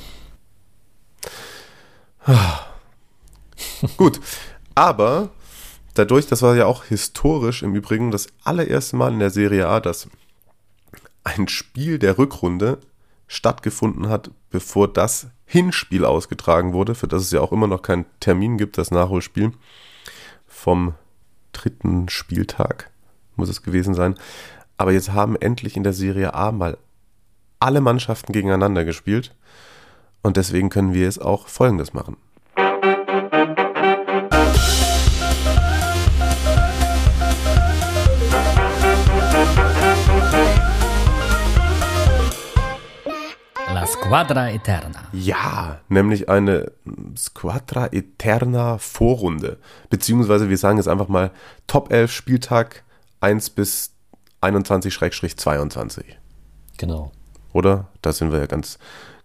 Gut, 3.97 4.19
aber 4.75 5.29
dadurch, 5.93 6.27
das 6.27 6.41
war 6.41 6.55
ja 6.55 6.65
auch 6.65 6.83
historisch 6.85 7.63
im 7.63 7.75
Übrigen 7.75 8.11
das 8.11 8.27
allererste 8.43 8.95
Mal 8.95 9.13
in 9.13 9.19
der 9.19 9.29
Serie 9.29 9.67
A, 9.67 9.79
dass 9.79 10.09
ein 11.23 11.47
Spiel 11.47 11.99
der 11.99 12.17
Rückrunde 12.17 12.79
stattgefunden 13.27 14.09
hat, 14.09 14.31
bevor 14.49 14.87
das 14.87 15.27
Hinspiel 15.45 16.05
ausgetragen 16.05 16.73
wurde, 16.73 16.95
für 16.95 17.07
das 17.07 17.23
es 17.23 17.31
ja 17.31 17.41
auch 17.41 17.51
immer 17.51 17.67
noch 17.67 17.81
keinen 17.81 18.05
Termin 18.19 18.57
gibt, 18.57 18.77
das 18.77 18.91
Nachholspiel 18.91 19.51
vom 20.57 20.95
dritten 21.53 22.09
Spieltag 22.09 22.89
muss 23.35 23.47
es 23.47 23.61
gewesen 23.61 23.93
sein. 23.93 24.15
Aber 24.77 24.91
jetzt 24.91 25.13
haben 25.13 25.35
endlich 25.35 25.77
in 25.77 25.83
der 25.83 25.93
Serie 25.93 26.33
A 26.33 26.51
mal 26.51 26.77
alle 27.59 27.79
Mannschaften 27.79 28.33
gegeneinander 28.33 28.83
gespielt 28.83 29.35
und 30.23 30.35
deswegen 30.35 30.69
können 30.69 30.93
wir 30.93 31.03
jetzt 31.03 31.21
auch 31.21 31.47
Folgendes 31.47 31.93
machen. 31.93 32.17
Squadra 43.87 44.49
Eterna. 44.49 44.99
Ja, 45.13 45.79
nämlich 45.87 46.27
eine 46.29 46.71
Squadra 47.17 47.87
Eterna 47.91 48.77
Vorrunde. 48.77 49.57
Beziehungsweise 49.89 50.49
wir 50.49 50.57
sagen 50.57 50.77
jetzt 50.77 50.87
einfach 50.87 51.07
mal 51.07 51.31
Top 51.67 51.91
11 51.91 52.11
Spieltag 52.11 52.83
1 53.21 53.49
bis 53.51 53.93
21-22. 54.41 56.03
Genau. 56.77 57.11
Oder? 57.53 57.87
Da 58.01 58.11
sind 58.11 58.31
wir 58.31 58.39
ja 58.39 58.45
ganz, 58.45 58.77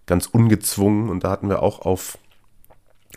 ganz 0.07 0.27
ungezwungen 0.27 1.11
und 1.11 1.25
da 1.25 1.31
hatten 1.31 1.49
wir 1.49 1.63
auch 1.63 1.81
auf 1.81 2.17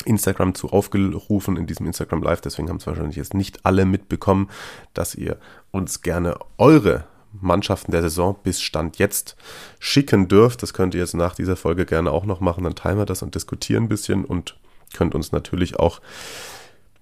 Instagram 0.03 0.55
zu 0.55 0.71
aufgerufen 0.71 1.57
in 1.57 1.67
diesem 1.67 1.85
Instagram 1.85 2.23
Live. 2.23 2.41
Deswegen 2.41 2.69
haben 2.69 2.77
es 2.77 2.87
wahrscheinlich 2.87 3.15
jetzt 3.15 3.33
nicht 3.33 3.65
alle 3.65 3.85
mitbekommen, 3.85 4.49
dass 4.93 5.15
ihr 5.15 5.37
uns 5.71 6.01
gerne 6.01 6.37
eure 6.57 7.05
Mannschaften 7.41 7.91
der 7.91 8.01
Saison 8.01 8.35
bis 8.43 8.61
Stand 8.61 8.97
jetzt 8.97 9.35
schicken 9.79 10.27
dürft. 10.27 10.63
Das 10.63 10.73
könnt 10.73 10.93
ihr 10.93 11.01
jetzt 11.01 11.13
nach 11.13 11.35
dieser 11.35 11.55
Folge 11.55 11.85
gerne 11.85 12.11
auch 12.11 12.25
noch 12.25 12.39
machen. 12.39 12.63
Dann 12.63 12.75
teilen 12.75 12.97
wir 12.97 13.05
das 13.05 13.21
und 13.21 13.35
diskutieren 13.35 13.83
ein 13.83 13.89
bisschen 13.89 14.25
und 14.25 14.57
könnt 14.93 15.15
uns 15.15 15.31
natürlich 15.31 15.77
auch 15.79 16.01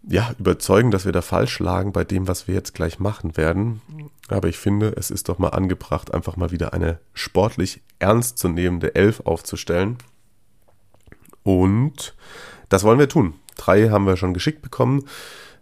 ja, 0.08 0.34
überzeugen, 0.38 0.92
dass 0.92 1.06
wir 1.06 1.12
da 1.12 1.22
falsch 1.22 1.60
lagen 1.60 1.94
bei 1.94 2.04
dem, 2.04 2.28
was 2.28 2.48
wir 2.48 2.56
jetzt 2.56 2.74
gleich 2.74 3.00
machen 3.00 3.38
werden. 3.38 3.82
Aber 4.28 4.50
ich 4.50 4.58
finde, 4.58 4.94
es 4.98 5.12
ist 5.12 5.30
doch 5.30 5.40
mal 5.40 5.50
angebracht, 5.50 6.14
einfach 6.14 6.36
mal 6.36 6.52
wieder 6.52 6.74
eine 6.74 7.00
sportlich 7.14 7.82
ernstzunehmende 8.00 8.96
Elf 8.96 9.22
aufzustellen. 9.22 9.98
Und 11.44 12.16
das 12.70 12.84
wollen 12.84 13.00
wir 13.00 13.10
tun. 13.10 13.36
Drei 13.56 13.90
haben 13.90 14.06
wir 14.06 14.18
schon 14.18 14.34
geschickt 14.34 14.62
bekommen. 14.62 15.06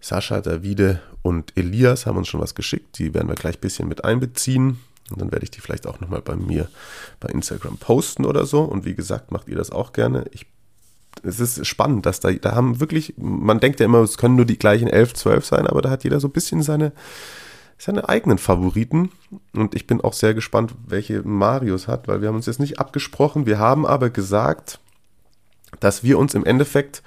Sascha, 0.02 0.42
Davide 0.42 1.00
und 1.22 1.56
Elias 1.56 2.06
haben 2.06 2.18
uns 2.18 2.28
schon 2.28 2.42
was 2.42 2.56
geschickt. 2.56 2.98
Die 2.98 3.14
werden 3.14 3.28
wir 3.28 3.36
gleich 3.36 3.58
ein 3.58 3.62
bisschen 3.62 3.88
mit 3.88 4.04
einbeziehen. 4.04 4.80
Und 5.12 5.22
dann 5.22 5.32
werde 5.32 5.44
ich 5.44 5.52
die 5.52 5.62
vielleicht 5.62 5.88
auch 5.88 6.00
nochmal 6.00 6.22
bei 6.22 6.36
mir 6.36 6.70
bei 7.20 7.30
Instagram 7.30 7.78
posten 7.78 8.26
oder 8.26 8.46
so. 8.46 8.62
Und 8.64 8.86
wie 8.86 8.96
gesagt, 8.96 9.32
macht 9.32 9.48
ihr 9.48 9.56
das 9.56 9.72
auch 9.72 9.94
gerne. 9.94 10.26
Ich, 10.32 10.48
es 11.24 11.40
ist 11.40 11.66
spannend, 11.68 12.06
dass 12.06 12.20
da, 12.20 12.32
da 12.32 12.56
haben 12.56 12.80
wirklich, 12.80 13.14
man 13.18 13.60
denkt 13.60 13.80
ja 13.80 13.86
immer, 13.86 14.00
es 14.00 14.18
können 14.18 14.36
nur 14.36 14.46
die 14.46 14.58
gleichen 14.58 14.88
11, 14.88 15.14
12 15.14 15.46
sein, 15.46 15.68
aber 15.68 15.82
da 15.82 15.90
hat 15.90 16.04
jeder 16.04 16.20
so 16.20 16.28
ein 16.28 16.34
bisschen 16.34 16.64
seine, 16.64 16.94
seine 17.78 18.10
eigenen 18.10 18.38
Favoriten. 18.38 19.12
Und 19.54 19.76
ich 19.76 19.86
bin 19.86 20.02
auch 20.02 20.14
sehr 20.14 20.34
gespannt, 20.34 20.74
welche 20.88 21.22
Marius 21.24 21.88
hat, 21.88 22.08
weil 22.08 22.22
wir 22.22 22.30
haben 22.30 22.38
uns 22.38 22.48
jetzt 22.48 22.60
nicht 22.60 22.80
abgesprochen. 22.80 23.46
Wir 23.46 23.60
haben 23.60 23.86
aber 23.86 24.10
gesagt, 24.10 24.80
dass 25.80 26.04
wir 26.04 26.18
uns 26.18 26.34
im 26.34 26.46
Endeffekt 26.46 27.04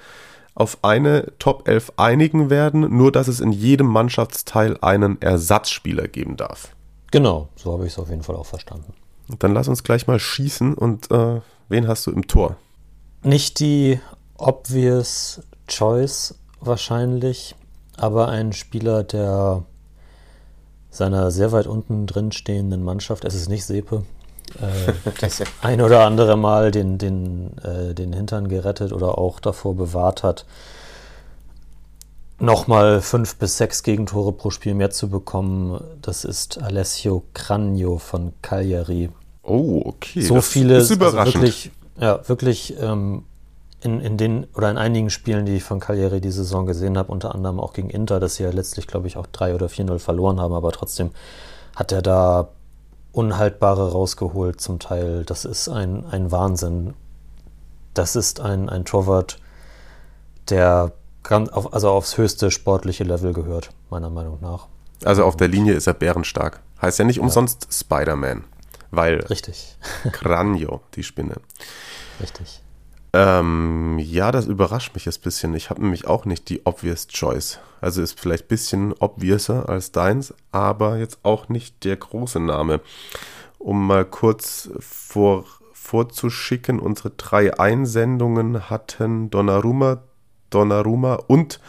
auf 0.55 0.79
eine 0.83 1.33
Top 1.37 1.67
11 1.67 1.93
einigen 1.97 2.49
werden, 2.49 2.97
nur 2.97 3.11
dass 3.11 3.27
es 3.27 3.41
in 3.41 3.51
jedem 3.51 3.87
Mannschaftsteil 3.87 4.77
einen 4.81 5.21
Ersatzspieler 5.21 6.07
geben 6.07 6.37
darf. 6.37 6.69
Genau, 7.11 7.49
so 7.55 7.73
habe 7.73 7.85
ich 7.85 7.93
es 7.93 7.99
auf 7.99 8.09
jeden 8.09 8.23
Fall 8.23 8.35
auch 8.35 8.45
verstanden. 8.45 8.93
Dann 9.39 9.53
lass 9.53 9.67
uns 9.67 9.83
gleich 9.83 10.07
mal 10.07 10.19
schießen 10.19 10.73
und 10.73 11.11
äh, 11.11 11.41
wen 11.69 11.87
hast 11.87 12.07
du 12.07 12.11
im 12.11 12.27
Tor? 12.27 12.55
Nicht 13.23 13.59
die 13.59 13.99
obvious 14.37 15.41
choice 15.67 16.35
wahrscheinlich, 16.59 17.55
aber 17.97 18.29
ein 18.29 18.53
Spieler, 18.53 19.03
der 19.03 19.63
seiner 20.89 21.31
sehr 21.31 21.51
weit 21.51 21.67
unten 21.67 22.07
drin 22.07 22.31
stehenden 22.31 22.83
Mannschaft, 22.83 23.25
es 23.25 23.35
ist 23.35 23.49
nicht 23.49 23.65
Sepe, 23.65 24.03
äh, 24.61 25.11
das 25.19 25.43
ein 25.61 25.81
oder 25.81 26.05
andere 26.05 26.37
Mal 26.37 26.71
den, 26.71 26.97
den, 26.97 27.57
äh, 27.59 27.93
den 27.93 28.13
Hintern 28.13 28.47
gerettet 28.47 28.93
oder 28.93 29.17
auch 29.17 29.39
davor 29.39 29.75
bewahrt 29.75 30.23
hat, 30.23 30.45
nochmal 32.39 33.01
fünf 33.01 33.35
bis 33.37 33.57
sechs 33.57 33.83
Gegentore 33.83 34.31
pro 34.31 34.49
Spiel 34.49 34.73
mehr 34.73 34.91
zu 34.91 35.09
bekommen. 35.09 35.81
Das 36.01 36.25
ist 36.25 36.61
Alessio 36.61 37.23
Cranio 37.33 37.97
von 37.97 38.33
Cagliari. 38.41 39.09
Oh, 39.43 39.81
okay. 39.85 40.21
So 40.21 40.35
das 40.35 40.47
viele, 40.47 40.77
ist 40.77 40.89
überraschend. 40.89 41.35
Also 41.35 41.39
wirklich, 41.39 41.71
ja, 41.99 42.27
wirklich 42.27 42.75
ähm, 42.79 43.23
in, 43.81 44.01
in 44.01 44.17
den 44.17 44.47
oder 44.55 44.69
in 44.71 44.77
einigen 44.77 45.09
Spielen, 45.09 45.45
die 45.45 45.57
ich 45.57 45.63
von 45.63 45.79
Cagliari 45.79 46.19
die 46.19 46.31
Saison 46.31 46.65
gesehen 46.65 46.97
habe, 46.97 47.11
unter 47.11 47.35
anderem 47.35 47.59
auch 47.59 47.73
gegen 47.73 47.89
Inter, 47.89 48.19
dass 48.19 48.35
sie 48.35 48.43
ja 48.43 48.49
letztlich, 48.49 48.87
glaube 48.87 49.07
ich, 49.07 49.17
auch 49.17 49.27
3 49.27 49.55
oder 49.55 49.67
4-0 49.67 49.99
verloren 49.99 50.39
haben, 50.39 50.53
aber 50.53 50.71
trotzdem 50.71 51.11
hat 51.75 51.91
er 51.91 52.01
da 52.01 52.49
Unhaltbare 53.15 53.91
rausgeholt 53.91 54.59
zum 54.59 54.79
Teil. 54.79 55.23
Das 55.25 55.45
ist 55.45 55.69
ein, 55.69 56.05
ein 56.05 56.31
Wahnsinn. 56.31 56.93
Das 57.93 58.15
ist 58.15 58.41
ein, 58.41 58.69
ein 58.69 58.83
Torwart, 58.83 59.39
der 60.49 60.91
ganz 61.23 61.49
auf, 61.49 61.73
also 61.73 61.89
aufs 61.91 62.17
höchste 62.17 62.51
sportliche 62.51 63.03
Level 63.05 63.33
gehört, 63.33 63.69
meiner 63.89 64.09
Meinung 64.09 64.39
nach. 64.41 64.67
Also 65.03 65.23
auf 65.23 65.37
der 65.37 65.47
Linie 65.47 65.73
ist 65.73 65.87
er 65.87 65.93
bärenstark. 65.93 66.61
Heißt 66.81 66.99
ja 66.99 67.05
nicht 67.05 67.19
umsonst 67.19 67.67
Spider-Man, 67.71 68.43
weil 68.91 69.21
Richtig, 69.21 69.77
Cranio, 70.11 70.81
die 70.95 71.03
Spinne. 71.03 71.35
richtig. 72.21 72.61
Ähm, 73.17 73.97
ja, 73.97 74.29
das 74.33 74.45
überrascht 74.45 74.93
mich 74.93 75.05
jetzt 75.05 75.21
ein 75.21 75.23
bisschen. 75.23 75.53
Ich 75.53 75.69
habe 75.69 75.81
nämlich 75.81 76.05
auch 76.05 76.25
nicht 76.25 76.49
die 76.49 76.65
obvious 76.65 77.07
choice. 77.07 77.59
Also 77.79 78.01
ist 78.01 78.19
vielleicht 78.19 78.45
ein 78.45 78.49
bisschen 78.49 78.91
obviouser 78.91 79.69
als 79.69 79.93
deins, 79.93 80.33
aber 80.51 80.97
jetzt 80.97 81.19
auch 81.23 81.47
nicht 81.47 81.85
der 81.85 81.95
große 81.95 82.41
Name. 82.41 82.81
Um 83.57 83.87
mal 83.87 84.03
kurz 84.03 84.69
vor, 84.79 85.45
vorzuschicken, 85.71 86.77
unsere 86.81 87.11
drei 87.11 87.57
Einsendungen 87.57 88.69
hatten 88.69 89.29
Donnarumma, 89.29 90.03
Donnarumma 90.49 91.13
und 91.27 91.61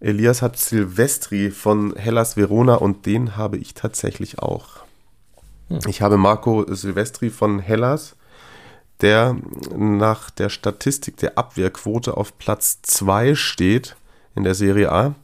Elias 0.00 0.42
hat 0.42 0.58
Silvestri 0.58 1.52
von 1.52 1.94
Hellas 1.94 2.36
Verona 2.36 2.74
und 2.74 3.06
den 3.06 3.36
habe 3.36 3.58
ich 3.58 3.74
tatsächlich 3.74 4.40
auch. 4.40 4.78
Ich 5.86 6.02
habe 6.02 6.16
Marco 6.16 6.64
Silvestri 6.68 7.30
von 7.30 7.60
Hellas 7.60 8.16
der 9.00 9.36
nach 9.76 10.30
der 10.30 10.48
Statistik 10.48 11.16
der 11.18 11.38
Abwehrquote 11.38 12.16
auf 12.16 12.36
Platz 12.38 12.80
2 12.82 13.34
steht 13.34 13.96
in 14.34 14.44
der 14.44 14.54
Serie 14.54 14.90
A. 14.90 15.14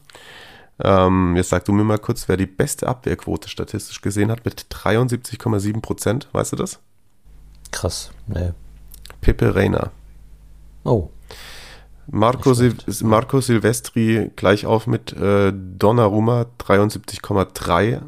Ähm, 0.79 1.35
jetzt 1.35 1.49
sag 1.49 1.65
du 1.65 1.71
mir 1.71 1.83
mal 1.83 1.99
kurz, 1.99 2.27
wer 2.27 2.37
die 2.37 2.45
beste 2.45 2.87
Abwehrquote 2.87 3.49
statistisch 3.49 4.01
gesehen 4.01 4.31
hat 4.31 4.45
mit 4.45 4.67
73,7 4.69 5.81
Prozent. 5.81 6.27
Weißt 6.31 6.51
du 6.51 6.57
das? 6.57 6.79
Krass. 7.71 8.11
Nee. 8.27 8.51
Pepe 9.21 9.55
Reina. 9.55 9.91
Oh, 10.83 11.09
Marco, 12.07 12.53
Sil 12.53 12.77
Marco 13.01 13.41
Silvestri 13.41 14.31
gleich 14.35 14.65
auf 14.65 14.87
mit 14.87 15.13
äh, 15.13 15.51
Donnarumma 15.53 16.45
73,3 16.59 18.01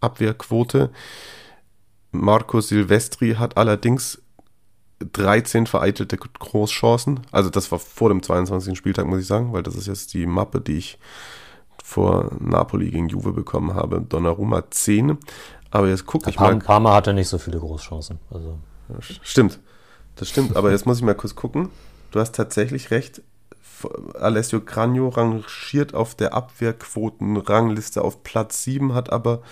Abwehrquote. 0.00 0.90
Marco 2.10 2.60
Silvestri 2.60 3.34
hat 3.34 3.56
allerdings 3.56 4.22
13 5.00 5.66
vereitelte 5.66 6.16
Großchancen. 6.16 7.20
Also 7.30 7.50
das 7.50 7.70
war 7.70 7.78
vor 7.78 8.08
dem 8.08 8.22
22. 8.22 8.76
Spieltag, 8.76 9.06
muss 9.06 9.20
ich 9.20 9.26
sagen, 9.26 9.52
weil 9.52 9.62
das 9.62 9.76
ist 9.76 9.86
jetzt 9.86 10.14
die 10.14 10.26
Mappe, 10.26 10.60
die 10.60 10.78
ich 10.78 10.98
vor 11.82 12.30
Napoli 12.38 12.90
gegen 12.90 13.08
Juve 13.08 13.32
bekommen 13.32 13.74
habe. 13.74 14.00
Donnarumma 14.00 14.70
10. 14.70 15.18
Aber 15.70 15.88
jetzt 15.88 16.06
gucke 16.06 16.30
ich 16.30 16.36
Parma, 16.36 16.54
mal. 16.54 16.64
Parma 16.64 16.94
hatte 16.94 17.14
nicht 17.14 17.28
so 17.28 17.38
viele 17.38 17.58
Großchancen. 17.58 18.18
Also, 18.30 18.58
Stimmt, 19.22 19.60
das 20.16 20.30
stimmt. 20.30 20.56
Aber 20.56 20.70
jetzt 20.70 20.86
muss 20.86 20.98
ich 20.98 21.04
mal 21.04 21.14
kurz 21.14 21.34
gucken. 21.34 21.68
Du 22.10 22.20
hast 22.20 22.34
tatsächlich 22.34 22.90
recht. 22.90 23.22
Alessio 24.18 24.60
Cranio 24.60 25.08
rangiert 25.08 25.94
auf 25.94 26.14
der 26.14 26.34
Abwehrquotenrangliste 26.34 28.02
auf 28.02 28.24
Platz 28.24 28.64
7, 28.64 28.92
hat 28.92 29.12
aber 29.12 29.42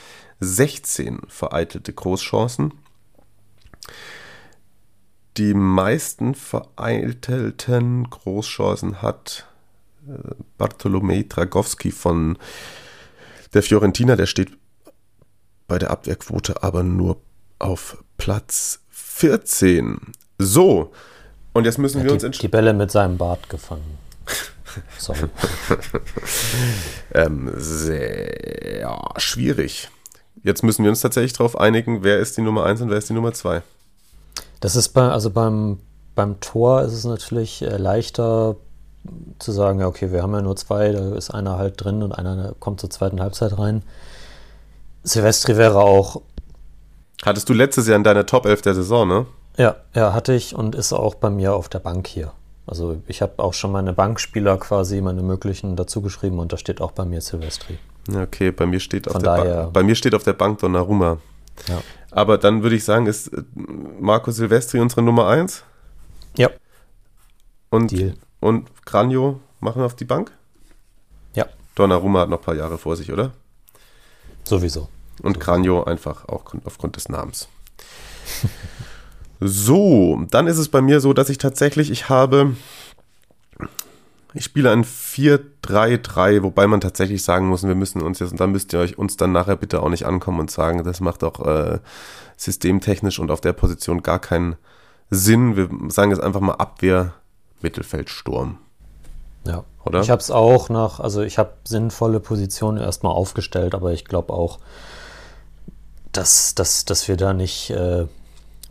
16 0.41 1.21
vereitelte 1.29 1.93
Großchancen. 1.93 2.73
Die 5.37 5.55
meisten 5.55 6.35
vereitelten 6.35 8.09
Großchancen 8.09 9.03
hat 9.03 9.47
äh, 10.09 10.35
Bartolomei 10.57 11.27
Dragowski 11.29 11.91
von 11.91 12.39
der 13.53 13.63
Fiorentina. 13.63 14.17
Der 14.17 14.27
steht 14.27 14.53
bei 15.69 15.79
der 15.79 15.91
Abwehrquote 15.91 16.63
aber 16.63 16.83
nur 16.83 17.21
auf 17.59 18.03
Platz 18.17 18.81
14. 18.91 20.13
So, 20.39 20.93
und 21.57 21.65
jetzt 21.65 21.79
müssen 21.79 22.03
wir 22.03 22.09
die, 22.09 22.13
uns 22.13 22.21
die 22.21 22.27
entscheiden. 22.27 22.51
Bälle 22.51 22.75
mit 22.75 22.91
seinem 22.91 23.17
Bart 23.17 23.49
gefangen. 23.49 23.99
Sorry. 24.99 25.21
Ähm, 27.15 27.51
sehr 27.57 29.09
schwierig. 29.17 29.89
Jetzt 30.43 30.63
müssen 30.63 30.85
wir 30.85 30.91
uns 30.91 31.01
tatsächlich 31.01 31.33
darauf 31.33 31.59
einigen, 31.59 32.05
wer 32.05 32.19
ist 32.19 32.37
die 32.37 32.43
Nummer 32.43 32.67
1 32.67 32.83
und 32.83 32.91
wer 32.91 32.99
ist 32.99 33.09
die 33.09 33.15
Nummer 33.15 33.33
2. 33.33 33.63
Das 34.61 34.77
ist 34.77 34.89
bei, 34.91 35.09
also 35.09 35.31
beim, 35.31 35.79
beim 36.15 36.41
Tor 36.41 36.83
ist 36.83 36.93
es 36.93 37.05
natürlich 37.05 37.63
äh, 37.63 37.77
leichter 37.77 38.57
zu 39.39 39.53
sagen, 39.53 39.81
ja, 39.81 39.87
okay, 39.87 40.11
wir 40.13 40.23
haben 40.23 40.33
ja 40.35 40.43
nur 40.43 40.57
zwei, 40.57 40.91
da 40.93 41.15
ist 41.15 41.31
einer 41.31 41.59
halt 41.59 41.83
drin 41.85 42.03
und 42.03 42.13
einer 42.13 42.55
kommt 42.59 42.81
zur 42.81 42.91
zweiten 42.91 43.21
Halbzeit 43.21 43.57
rein. 43.59 43.83
Silvestri 45.03 45.57
wäre 45.57 45.79
auch, 45.79 46.23
Hattest 47.25 47.49
du 47.49 47.55
letztes 47.55 47.87
Jahr 47.89 47.97
in 47.97 48.05
deiner 48.05 48.27
Top 48.27 48.45
11 48.47 48.63
der 48.63 48.75
Saison, 48.75 49.09
ne? 49.09 49.27
ja, 49.57 49.77
ja, 49.95 50.13
hatte 50.13 50.35
ich 50.35 50.55
und 50.55 50.75
ist 50.75 50.93
auch 50.93 51.15
bei 51.15 51.31
mir 51.31 51.55
auf 51.55 51.69
der 51.69 51.79
Bank 51.79 52.07
hier. 52.07 52.33
Also 52.67 52.97
ich 53.07 53.23
habe 53.23 53.35
auch 53.39 53.55
schon 53.55 53.73
meine 53.73 53.93
Bankspieler 53.93 54.59
quasi, 54.59 55.01
meine 55.01 55.23
möglichen 55.23 55.77
dazu 55.77 56.03
geschrieben 56.03 56.39
und 56.41 56.53
da 56.53 56.59
steht 56.59 56.81
auch 56.81 56.91
bei 56.93 57.05
mir 57.05 57.21
Silvestri. 57.21 57.79
Okay, 58.15 58.51
bei 58.51 58.67
mir 58.67 58.81
steht 58.81 59.07
auf 59.07 59.13
Von 59.15 59.23
der 59.23 59.37
daher- 59.37 59.55
Bank, 59.63 59.73
bei 59.73 59.83
mir 59.85 59.95
steht 59.95 60.15
auf 60.15 60.25
der 60.25 60.33
Bank 60.35 60.59
Donnarumma. 60.59 61.19
Ja. 61.69 61.83
Aber 62.11 62.39
dann 62.39 62.63
würde 62.63 62.77
ich 62.77 62.85
sagen, 62.85 63.07
ist 63.07 63.29
äh, 63.29 63.43
Marco 64.01 64.31
Silvestri 64.31 64.81
unsere 64.81 65.03
Nummer 65.03 65.27
1 65.29 65.65
Ja, 66.37 66.51
und, 67.71 67.91
Deal. 67.91 68.15
und 68.41 68.69
Granio 68.87 69.41
machen 69.61 69.83
wir 69.83 69.87
auf 69.87 69.97
die 69.97 70.05
Bank? 70.05 70.33
ja, 71.35 71.47
Donnarumma 71.75 72.21
hat 72.21 72.29
noch 72.31 72.39
ein 72.39 72.45
paar 72.45 72.55
Jahre 72.55 72.79
vor 72.79 72.97
sich, 72.97 73.13
oder? 73.13 73.33
sowieso. 74.45 74.89
Und 75.23 75.41
Granio 75.41 75.83
einfach 75.85 76.29
auch 76.29 76.55
aufgrund 76.65 76.97
des 76.97 77.09
Namens. 77.09 77.49
So, 79.39 80.25
dann 80.31 80.47
ist 80.47 80.57
es 80.57 80.71
bei 80.71 80.81
mir 80.81 81.01
so, 81.01 81.13
dass 81.13 81.29
ich 81.29 81.37
tatsächlich, 81.37 81.91
ich 81.91 82.09
habe, 82.09 82.57
ich 84.37 84.45
spiele 84.45 84.71
ein 84.71 84.85
4-3-3, 84.85 86.43
wobei 86.43 86.67
man 86.67 86.81
tatsächlich 86.81 87.23
sagen 87.23 87.49
muss, 87.49 87.63
wir 87.67 87.75
müssen 87.75 88.03
uns 88.03 88.19
jetzt, 88.19 88.33
und 88.33 88.41
da 88.41 88.47
müsst 88.47 88.73
ihr 88.73 88.79
euch 88.79 88.99
uns 88.99 89.17
dann 89.17 89.33
nachher 89.33 89.57
bitte 89.57 89.83
auch 89.83 89.89
nicht 89.89 90.05
ankommen 90.05 90.41
und 90.41 90.51
sagen, 90.51 90.85
das 90.85 91.01
macht 91.01 91.25
auch 91.25 91.45
äh, 91.47 91.79
systemtechnisch 92.37 93.19
und 93.19 93.31
auf 93.31 93.41
der 93.41 93.55
Position 93.55 94.03
gar 94.03 94.19
keinen 94.19 94.57
Sinn. 95.09 95.57
Wir 95.57 95.69
sagen 95.91 96.11
jetzt 96.11 96.23
einfach 96.23 96.41
mal 96.41 96.55
Abwehr, 96.55 97.15
Mittelfeld, 97.63 98.11
Sturm. 98.11 98.59
Ja. 99.47 99.65
Oder? 99.85 100.01
Ich 100.01 100.11
habe 100.11 100.21
es 100.21 100.31
auch 100.31 100.69
nach, 100.69 101.01
also 101.01 101.23
ich 101.23 101.39
habe 101.39 101.53
sinnvolle 101.65 102.21
Positionen 102.21 102.79
erstmal 102.79 103.13
aufgestellt, 103.13 103.75
aber 103.75 103.93
ich 103.93 104.05
glaube 104.05 104.33
auch, 104.33 104.59
dass, 106.13 106.55
dass, 106.55 106.85
dass 106.85 107.09
wir 107.09 107.17
da 107.17 107.33
nicht 107.33 107.71
äh, 107.71 108.07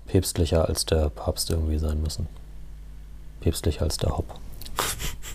päpstlicher 0.07 0.68
als 0.68 0.86
der 0.86 1.09
Papst 1.09 1.49
irgendwie 1.49 1.78
sein 1.78 2.01
müssen. 2.01 2.28
Päpstlicher 3.39 3.84
als 3.84 3.97
der 3.97 4.18
Hopp. 4.18 4.26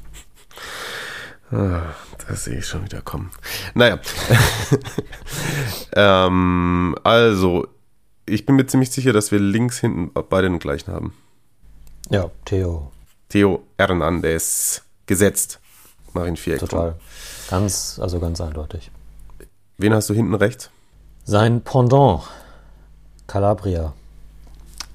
Das 1.51 2.45
sehe 2.45 2.59
ich 2.59 2.67
schon 2.67 2.85
wieder 2.85 3.03
kommen. 3.03 3.31
Naja. 3.75 3.99
ähm, 5.97 6.97
also, 7.03 7.67
ich 8.25 8.47
bin 8.47 8.57
mir 8.57 8.67
ziemlich 8.67 8.91
sicher, 8.93 9.13
dass 9.13 9.33
wir 9.33 9.41
links 9.41 9.81
hinten 9.81 10.13
beide 10.29 10.49
den 10.49 10.61
gleichen 10.61 10.93
haben. 10.93 11.15
Ja, 12.09 12.31
Theo, 12.45 12.93
Theo 13.29 13.65
Hernandez 13.79 14.83
gesetzt. 15.07 15.61
Marin 16.13 16.37
Viereck. 16.37 16.61
total. 16.61 16.97
Ganz, 17.49 17.99
also 18.01 18.21
ganz 18.21 18.41
eindeutig. 18.41 18.91
Wen 19.79 19.95
hast 19.95 20.09
du 20.11 20.15
hinten 20.15 20.35
rechts? 20.35 20.71
Sein 21.25 21.63
Pendant, 21.63 22.23
Calabria. 23.27 23.93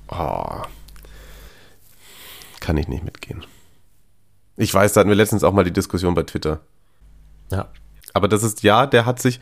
Oh, 0.09 0.61
kann 2.59 2.77
ich 2.77 2.87
nicht 2.87 3.03
mitgehen. 3.03 3.45
Ich 4.57 4.73
weiß, 4.73 4.93
da 4.93 4.99
hatten 5.01 5.09
wir 5.09 5.15
letztens 5.15 5.43
auch 5.43 5.51
mal 5.53 5.63
die 5.63 5.73
Diskussion 5.73 6.13
bei 6.13 6.23
Twitter. 6.23 6.59
Ja, 7.51 7.67
Aber 8.13 8.27
das 8.27 8.43
ist, 8.43 8.63
ja, 8.63 8.85
der 8.87 9.05
hat 9.05 9.21
sich, 9.21 9.39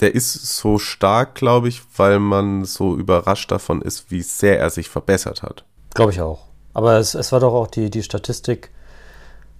der 0.00 0.14
ist 0.14 0.58
so 0.58 0.78
stark, 0.78 1.34
glaube 1.34 1.68
ich, 1.68 1.82
weil 1.96 2.18
man 2.18 2.64
so 2.64 2.96
überrascht 2.96 3.50
davon 3.50 3.80
ist, 3.82 4.10
wie 4.10 4.22
sehr 4.22 4.58
er 4.58 4.70
sich 4.70 4.88
verbessert 4.88 5.42
hat. 5.42 5.64
glaube 5.94 6.12
ich 6.12 6.20
auch. 6.20 6.46
Aber 6.74 6.98
es, 6.98 7.14
es 7.14 7.32
war 7.32 7.40
doch 7.40 7.54
auch 7.54 7.68
die, 7.68 7.88
die 7.88 8.02
Statistik, 8.02 8.70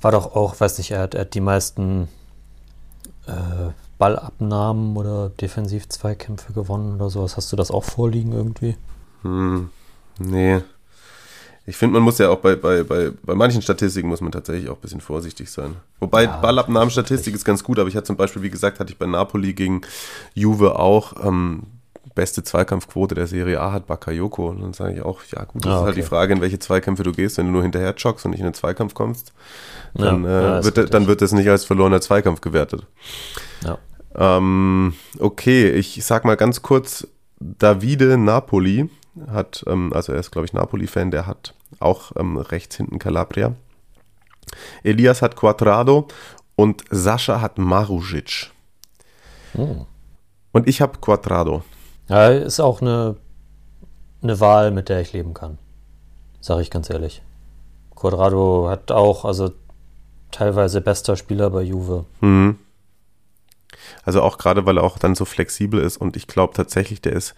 war 0.02 0.12
doch 0.12 0.36
auch, 0.36 0.60
weiß 0.60 0.76
nicht, 0.78 0.90
er 0.90 1.00
hat, 1.00 1.14
er 1.14 1.22
hat 1.22 1.32
die 1.34 1.40
meisten 1.40 2.08
äh, 3.26 3.70
Ballabnahmen 3.98 4.96
oder 4.98 5.30
Defensiv-Zweikämpfe 5.30 6.52
gewonnen 6.52 6.96
oder 6.96 7.08
sowas. 7.08 7.38
Hast 7.38 7.50
du 7.52 7.56
das 7.56 7.70
auch 7.70 7.84
vorliegen 7.84 8.32
irgendwie? 8.32 8.76
Hm, 9.22 9.70
nee. 10.18 10.60
Ich 11.68 11.76
finde, 11.76 11.94
man 11.94 12.02
muss 12.02 12.18
ja 12.18 12.28
auch 12.30 12.38
bei, 12.38 12.54
bei, 12.54 12.84
bei, 12.84 13.10
bei 13.24 13.34
manchen 13.34 13.60
Statistiken 13.60 14.08
muss 14.08 14.20
man 14.20 14.30
tatsächlich 14.30 14.68
auch 14.70 14.76
ein 14.76 14.80
bisschen 14.80 15.00
vorsichtig 15.00 15.50
sein. 15.50 15.74
Wobei 15.98 16.24
Ja, 16.24 16.36
Ballabnahmenstatistik 16.36 17.34
ist 17.34 17.44
ganz 17.44 17.64
gut, 17.64 17.78
aber 17.80 17.88
ich 17.88 17.96
hatte 17.96 18.06
zum 18.06 18.16
Beispiel, 18.16 18.42
wie 18.42 18.50
gesagt, 18.50 18.78
hatte 18.78 18.92
ich 18.92 18.98
bei 18.98 19.06
Napoli 19.06 19.52
gegen 19.52 19.80
Juve 20.34 20.78
auch 20.78 21.14
ähm, 21.26 21.64
beste 22.14 22.44
Zweikampfquote 22.44 23.14
der 23.16 23.26
Serie 23.26 23.60
A 23.60 23.72
hat 23.72 23.86
Bakayoko. 23.88 24.48
Und 24.48 24.62
dann 24.62 24.72
sage 24.74 24.94
ich 24.94 25.02
auch, 25.02 25.20
ja 25.34 25.44
gut, 25.44 25.64
das 25.64 25.72
Ah, 25.72 25.76
ist 25.78 25.82
halt 25.86 25.96
die 25.96 26.00
okay. 26.02 26.08
Frage, 26.08 26.32
in 26.34 26.40
welche 26.40 26.58
Zweikämpfe 26.60 27.02
du 27.02 27.12
gehst. 27.12 27.36
Wenn 27.36 27.46
du 27.46 27.52
nur 27.52 27.62
hinterher 27.62 27.94
joggst 27.96 28.24
und 28.24 28.30
nicht 28.30 28.40
in 28.40 28.46
den 28.46 28.54
Zweikampf 28.54 28.94
kommst, 28.94 29.32
dann, 29.94 30.22
Ja, 30.24 30.30
ja, 30.30 30.58
äh, 30.60 30.64
wird, 30.64 30.78
richtig. 30.78 30.90
dann 30.92 31.06
wird 31.08 31.20
das 31.20 31.32
nicht 31.32 31.48
als 31.50 31.64
verlorener 31.64 32.00
Zweikampf 32.00 32.40
gewertet. 32.40 32.86
Ja. 33.64 33.78
Ähm, 34.14 34.94
okay, 35.18 35.70
ich 35.70 36.02
sag 36.04 36.24
mal 36.24 36.36
ganz 36.36 36.62
kurz, 36.62 37.06
Davide 37.38 38.16
Napoli 38.16 38.88
hat, 39.30 39.64
ähm, 39.66 39.92
also 39.92 40.12
er 40.12 40.20
ist, 40.20 40.30
glaube 40.30 40.46
ich, 40.46 40.52
Napoli-Fan, 40.52 41.10
der 41.10 41.26
hat 41.26 41.54
auch 41.80 42.12
ähm, 42.16 42.36
rechts 42.36 42.76
hinten 42.76 42.98
Calabria. 42.98 43.54
Elias 44.82 45.22
hat 45.22 45.36
Quadrado 45.36 46.08
und 46.54 46.84
Sascha 46.90 47.40
hat 47.40 47.58
Marusic. 47.58 48.50
Hm. 49.52 49.86
Und 50.52 50.68
ich 50.68 50.80
habe 50.80 50.98
Quadrado. 50.98 51.62
Ja, 52.08 52.28
ist 52.28 52.60
auch 52.60 52.80
eine, 52.80 53.16
eine 54.22 54.40
Wahl, 54.40 54.70
mit 54.70 54.88
der 54.88 55.00
ich 55.00 55.12
leben 55.12 55.34
kann. 55.34 55.58
Sage 56.40 56.62
ich 56.62 56.70
ganz 56.70 56.88
ehrlich. 56.88 57.22
Quadrado 57.94 58.68
hat 58.68 58.92
auch, 58.92 59.24
also 59.24 59.52
teilweise 60.30 60.80
bester 60.80 61.16
Spieler 61.16 61.50
bei 61.50 61.62
Juve. 61.62 62.04
Mhm. 62.20 62.58
Also 64.04 64.22
auch 64.22 64.38
gerade, 64.38 64.66
weil 64.66 64.78
er 64.78 64.84
auch 64.84 64.98
dann 64.98 65.14
so 65.14 65.24
flexibel 65.24 65.80
ist 65.80 65.96
und 65.96 66.16
ich 66.16 66.26
glaube 66.26 66.54
tatsächlich, 66.54 67.00
der 67.00 67.12
ist, 67.12 67.34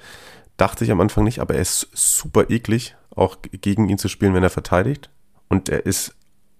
dachte 0.58 0.84
ich 0.84 0.90
am 0.90 1.00
Anfang 1.00 1.24
nicht, 1.24 1.38
aber 1.38 1.54
er 1.54 1.62
ist 1.62 1.88
super 1.94 2.50
eklig, 2.50 2.94
auch 3.16 3.38
gegen 3.50 3.88
ihn 3.88 3.96
zu 3.96 4.08
spielen, 4.08 4.34
wenn 4.34 4.42
er 4.42 4.50
verteidigt. 4.50 5.08
Und 5.48 5.70
er 5.70 5.86
ist 5.86 6.14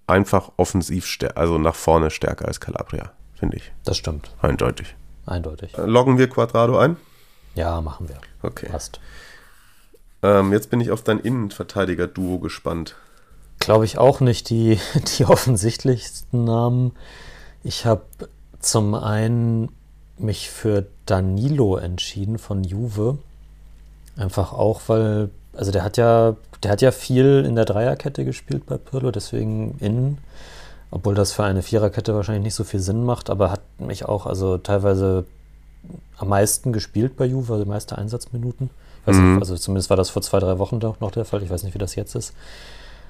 einfach 0.06 0.52
offensiv, 0.56 1.06
also 1.34 1.58
nach 1.58 1.74
vorne 1.74 2.10
stärker 2.10 2.48
als 2.48 2.60
Calabria, 2.60 3.12
finde 3.34 3.58
ich. 3.58 3.70
Das 3.84 3.98
stimmt. 3.98 4.30
Eindeutig. 4.40 4.96
Eindeutig. 5.26 5.76
Äh, 5.76 5.82
Loggen 5.82 6.16
wir 6.16 6.30
Quadrado 6.30 6.78
ein? 6.78 6.96
Ja, 7.54 7.80
machen 7.82 8.08
wir. 8.08 8.18
Okay. 8.42 8.68
Passt. 8.70 9.00
Ähm, 10.22 10.52
jetzt 10.52 10.70
bin 10.70 10.80
ich 10.80 10.90
auf 10.90 11.02
dein 11.02 11.20
Innenverteidiger-Duo 11.20 12.38
gespannt. 12.38 12.96
Glaube 13.58 13.84
ich 13.84 13.98
auch 13.98 14.20
nicht 14.20 14.48
die, 14.48 14.80
die 15.18 15.26
offensichtlichsten 15.26 16.44
Namen. 16.44 16.92
Ich 17.62 17.84
habe 17.84 18.04
zum 18.60 18.94
einen 18.94 19.70
mich 20.16 20.50
für 20.50 20.86
Danilo 21.06 21.76
entschieden 21.76 22.38
von 22.38 22.64
Juve. 22.64 23.18
Einfach 24.18 24.52
auch, 24.52 24.82
weil, 24.88 25.30
also 25.56 25.70
der 25.72 25.82
hat 25.84 25.96
ja, 25.96 26.36
der 26.62 26.70
hat 26.72 26.82
ja 26.82 26.90
viel 26.90 27.44
in 27.46 27.54
der 27.56 27.64
Dreierkette 27.64 28.24
gespielt 28.24 28.66
bei 28.66 28.76
Pirlo, 28.76 29.10
deswegen 29.10 29.76
innen. 29.80 30.18
Obwohl 30.90 31.14
das 31.14 31.32
für 31.32 31.44
eine 31.44 31.62
Viererkette 31.62 32.14
wahrscheinlich 32.14 32.44
nicht 32.44 32.54
so 32.54 32.64
viel 32.64 32.80
Sinn 32.80 33.04
macht, 33.04 33.30
aber 33.30 33.50
hat 33.50 33.60
mich 33.78 34.06
auch 34.06 34.26
also 34.26 34.58
teilweise 34.58 35.24
am 36.16 36.28
meisten 36.28 36.72
gespielt 36.72 37.16
bei 37.16 37.26
Juve, 37.26 37.52
also 37.52 37.64
die 37.64 37.70
meiste 37.70 37.96
Einsatzminuten. 37.98 38.70
Mhm. 39.06 39.34
nicht, 39.34 39.40
also 39.42 39.56
zumindest 39.56 39.90
war 39.90 39.96
das 39.96 40.10
vor 40.10 40.22
zwei, 40.22 40.38
drei 40.40 40.58
Wochen 40.58 40.80
doch 40.80 41.00
noch 41.00 41.10
der 41.12 41.24
Fall. 41.24 41.42
Ich 41.42 41.50
weiß 41.50 41.62
nicht, 41.62 41.74
wie 41.74 41.78
das 41.78 41.94
jetzt 41.94 42.14
ist. 42.14 42.32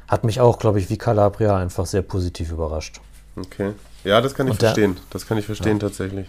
Hat 0.06 0.24
mich 0.24 0.40
auch, 0.40 0.58
glaube 0.58 0.78
ich, 0.78 0.90
wie 0.90 0.96
Calabria 0.98 1.56
einfach 1.56 1.86
sehr 1.86 2.02
positiv 2.02 2.50
überrascht. 2.52 3.00
Okay. 3.36 3.72
Ja, 4.04 4.20
das 4.20 4.34
kann 4.34 4.46
ich 4.46 4.52
Und 4.52 4.62
der- 4.62 4.70
verstehen. 4.70 4.96
Das 5.10 5.26
kann 5.26 5.38
ich 5.38 5.46
verstehen 5.46 5.80
tatsächlich. 5.80 6.26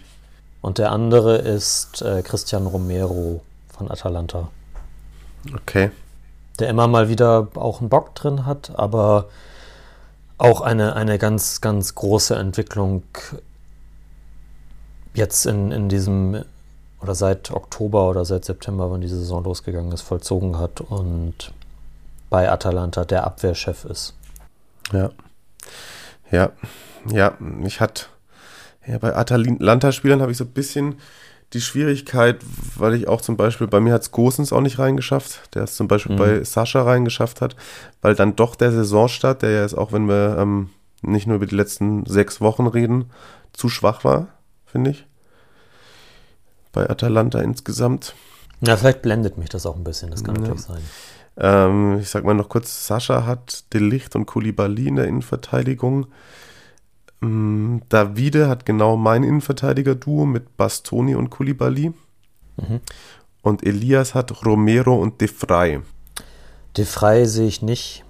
Und 0.60 0.78
der 0.78 0.92
andere 0.92 1.36
ist 1.38 2.02
äh, 2.02 2.22
Christian 2.22 2.66
Romero 2.66 3.42
von 3.76 3.90
Atalanta, 3.90 4.48
Okay. 5.54 5.90
der 6.58 6.68
immer 6.68 6.86
mal 6.88 7.08
wieder 7.08 7.48
auch 7.54 7.80
einen 7.80 7.88
Bock 7.88 8.14
drin 8.14 8.44
hat, 8.46 8.72
aber 8.76 9.28
auch 10.38 10.60
eine, 10.60 10.96
eine 10.96 11.18
ganz, 11.18 11.60
ganz 11.60 11.94
große 11.94 12.34
Entwicklung 12.36 13.02
jetzt 15.14 15.46
in, 15.46 15.72
in 15.72 15.88
diesem 15.88 16.44
oder 17.00 17.14
seit 17.14 17.50
Oktober 17.50 18.08
oder 18.08 18.24
seit 18.24 18.44
September, 18.44 18.90
wann 18.90 19.00
die 19.00 19.08
Saison 19.08 19.42
losgegangen 19.44 19.92
ist, 19.92 20.02
vollzogen 20.02 20.58
hat 20.58 20.80
und 20.80 21.52
bei 22.28 22.50
Atalanta 22.50 23.04
der 23.04 23.24
Abwehrchef 23.24 23.84
ist. 23.84 24.14
Ja. 24.92 25.10
Ja. 26.30 26.52
Ja, 27.10 27.38
ich 27.64 27.80
hatte, 27.80 28.06
ja, 28.86 28.98
bei 28.98 29.16
Atalanta-Spielern 29.16 30.20
habe 30.20 30.32
ich 30.32 30.38
so 30.38 30.44
ein 30.44 30.50
bisschen 30.50 30.96
die 31.52 31.60
Schwierigkeit, 31.60 32.38
weil 32.76 32.94
ich 32.94 33.08
auch 33.08 33.20
zum 33.20 33.36
Beispiel, 33.36 33.66
bei 33.66 33.80
mir 33.80 33.92
hat 33.92 34.02
es 34.02 34.10
Gosens 34.12 34.52
auch 34.52 34.60
nicht 34.60 34.78
reingeschafft, 34.78 35.54
der 35.54 35.64
es 35.64 35.74
zum 35.76 35.88
Beispiel 35.88 36.14
Mhm. 36.14 36.18
bei 36.18 36.44
Sascha 36.44 36.82
reingeschafft 36.82 37.40
hat, 37.40 37.56
weil 38.02 38.14
dann 38.14 38.36
doch 38.36 38.54
der 38.54 38.70
Saisonstart, 38.72 39.42
der 39.42 39.50
ja 39.50 39.64
ist, 39.64 39.74
auch 39.74 39.92
wenn 39.92 40.06
wir 40.08 40.36
ähm, 40.38 40.70
nicht 41.02 41.26
nur 41.26 41.36
über 41.36 41.46
die 41.46 41.56
letzten 41.56 42.06
sechs 42.06 42.40
Wochen 42.40 42.66
reden, 42.66 43.10
zu 43.52 43.68
schwach 43.68 44.04
war, 44.04 44.28
finde 44.66 44.90
ich. 44.90 45.06
Bei 46.72 46.88
Atalanta 46.88 47.40
insgesamt. 47.40 48.14
Ja, 48.60 48.76
vielleicht 48.76 49.02
blendet 49.02 49.38
mich 49.38 49.48
das 49.48 49.66
auch 49.66 49.76
ein 49.76 49.84
bisschen, 49.84 50.10
das 50.10 50.22
kann 50.22 50.36
Ja. 50.36 50.42
natürlich 50.42 50.62
sein. 50.62 50.82
Ähm, 51.36 51.98
ich 52.00 52.10
sag 52.10 52.24
mal 52.24 52.34
noch 52.34 52.48
kurz, 52.48 52.86
Sascha 52.86 53.24
hat 53.26 53.64
Delicht 53.72 54.14
und 54.14 54.26
Koulibaly 54.26 54.86
in 54.88 54.96
der 54.96 55.06
Innenverteidigung. 55.06 56.06
Ähm, 57.22 57.82
Davide 57.88 58.48
hat 58.48 58.66
genau 58.66 58.96
mein 58.96 59.22
Innenverteidiger-Duo 59.22 60.26
mit 60.26 60.56
Bastoni 60.56 61.14
und 61.14 61.30
Koulibaly. 61.30 61.92
Mhm. 62.56 62.80
Und 63.42 63.66
Elias 63.66 64.14
hat 64.14 64.44
Romero 64.44 64.94
und 64.94 65.20
De 65.20 65.28
Frey. 65.28 65.80
De 66.76 66.84
Frey 66.84 67.26
sehe 67.26 67.46
ich 67.46 67.62
nicht. 67.62 68.04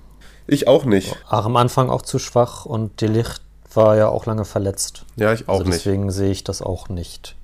Ich 0.47 0.67
auch 0.67 0.85
nicht. 0.85 1.17
Auch 1.29 1.47
am 1.47 1.57
Anfang 1.57 1.91
auch 1.91 2.03
zu 2.03 2.19
schwach 2.19 2.67
und 2.67 3.01
De 3.01 3.09
Licht 3.09 3.43
war 3.73 3.97
ja 3.97 4.09
auch 4.09 4.27
lange 4.27 4.45
verletzt. 4.45 5.05
Ja, 5.17 5.33
ich 5.33 5.49
auch 5.49 5.61
also 5.61 5.65
nicht. 5.65 5.75
deswegen 5.75 6.11
sehe 6.11 6.31
ich 6.31 6.43
das 6.43 6.61
auch 6.61 6.89
nicht. 6.89 7.37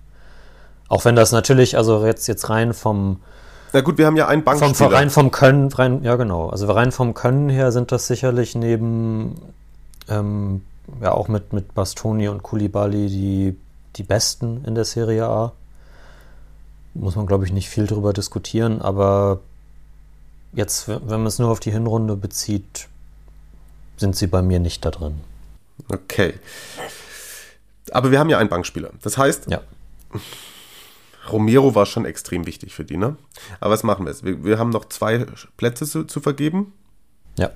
Auch 0.88 1.04
wenn 1.04 1.16
das 1.16 1.32
natürlich, 1.32 1.76
also 1.76 2.04
jetzt, 2.04 2.26
jetzt 2.26 2.48
rein 2.48 2.74
vom, 2.74 3.20
Na 3.72 3.80
gut, 3.80 3.98
wir 3.98 4.06
haben 4.06 4.16
ja 4.16 4.28
einen 4.28 4.42
vom, 4.42 4.58
Bankspieler. 4.58 4.92
rein 4.92 5.10
vom 5.10 5.30
Können, 5.30 5.72
rein, 5.72 6.02
ja 6.02 6.16
genau, 6.16 6.48
also 6.48 6.70
rein 6.70 6.92
vom 6.92 7.14
Können 7.14 7.48
her 7.48 7.72
sind 7.72 7.92
das 7.92 8.06
sicherlich 8.06 8.54
neben, 8.54 9.40
ähm, 10.08 10.62
ja 11.00 11.12
auch 11.12 11.28
mit, 11.28 11.52
mit 11.52 11.74
Bastoni 11.74 12.28
und 12.28 12.42
Koulibaly 12.42 13.08
die, 13.08 13.56
die 13.96 14.02
Besten 14.02 14.64
in 14.64 14.74
der 14.74 14.84
Serie 14.84 15.26
A. 15.26 15.52
Muss 16.94 17.16
man, 17.16 17.26
glaube 17.26 17.44
ich, 17.44 17.52
nicht 17.52 17.68
viel 17.68 17.86
drüber 17.86 18.12
diskutieren, 18.12 18.80
aber 18.80 19.40
jetzt, 20.52 20.88
wenn 20.88 21.02
man 21.08 21.26
es 21.26 21.38
nur 21.38 21.50
auf 21.50 21.60
die 21.60 21.70
Hinrunde 21.70 22.16
bezieht, 22.16 22.88
sind 23.98 24.16
sie 24.16 24.26
bei 24.26 24.40
mir 24.42 24.58
nicht 24.60 24.84
da 24.84 24.90
drin. 24.90 25.20
Okay. 25.88 26.34
Aber 27.92 28.10
wir 28.10 28.18
haben 28.18 28.30
ja 28.30 28.38
einen 28.38 28.48
Bankspieler. 28.48 28.90
Das 29.02 29.18
heißt, 29.18 29.50
Ja. 29.50 29.60
Romero 31.30 31.74
war 31.74 31.86
schon 31.86 32.04
extrem 32.04 32.46
wichtig 32.46 32.72
für 32.72 32.84
die, 32.84 32.96
ne? 32.96 33.16
Aber 33.60 33.72
was 33.72 33.82
machen 33.82 34.04
wir 34.06 34.12
jetzt? 34.12 34.24
Wir, 34.24 34.44
wir 34.44 34.58
haben 34.58 34.70
noch 34.70 34.84
zwei 34.86 35.26
Plätze 35.56 35.84
zu, 35.86 36.04
zu 36.04 36.20
vergeben 36.20 36.72
Ja. 37.36 37.50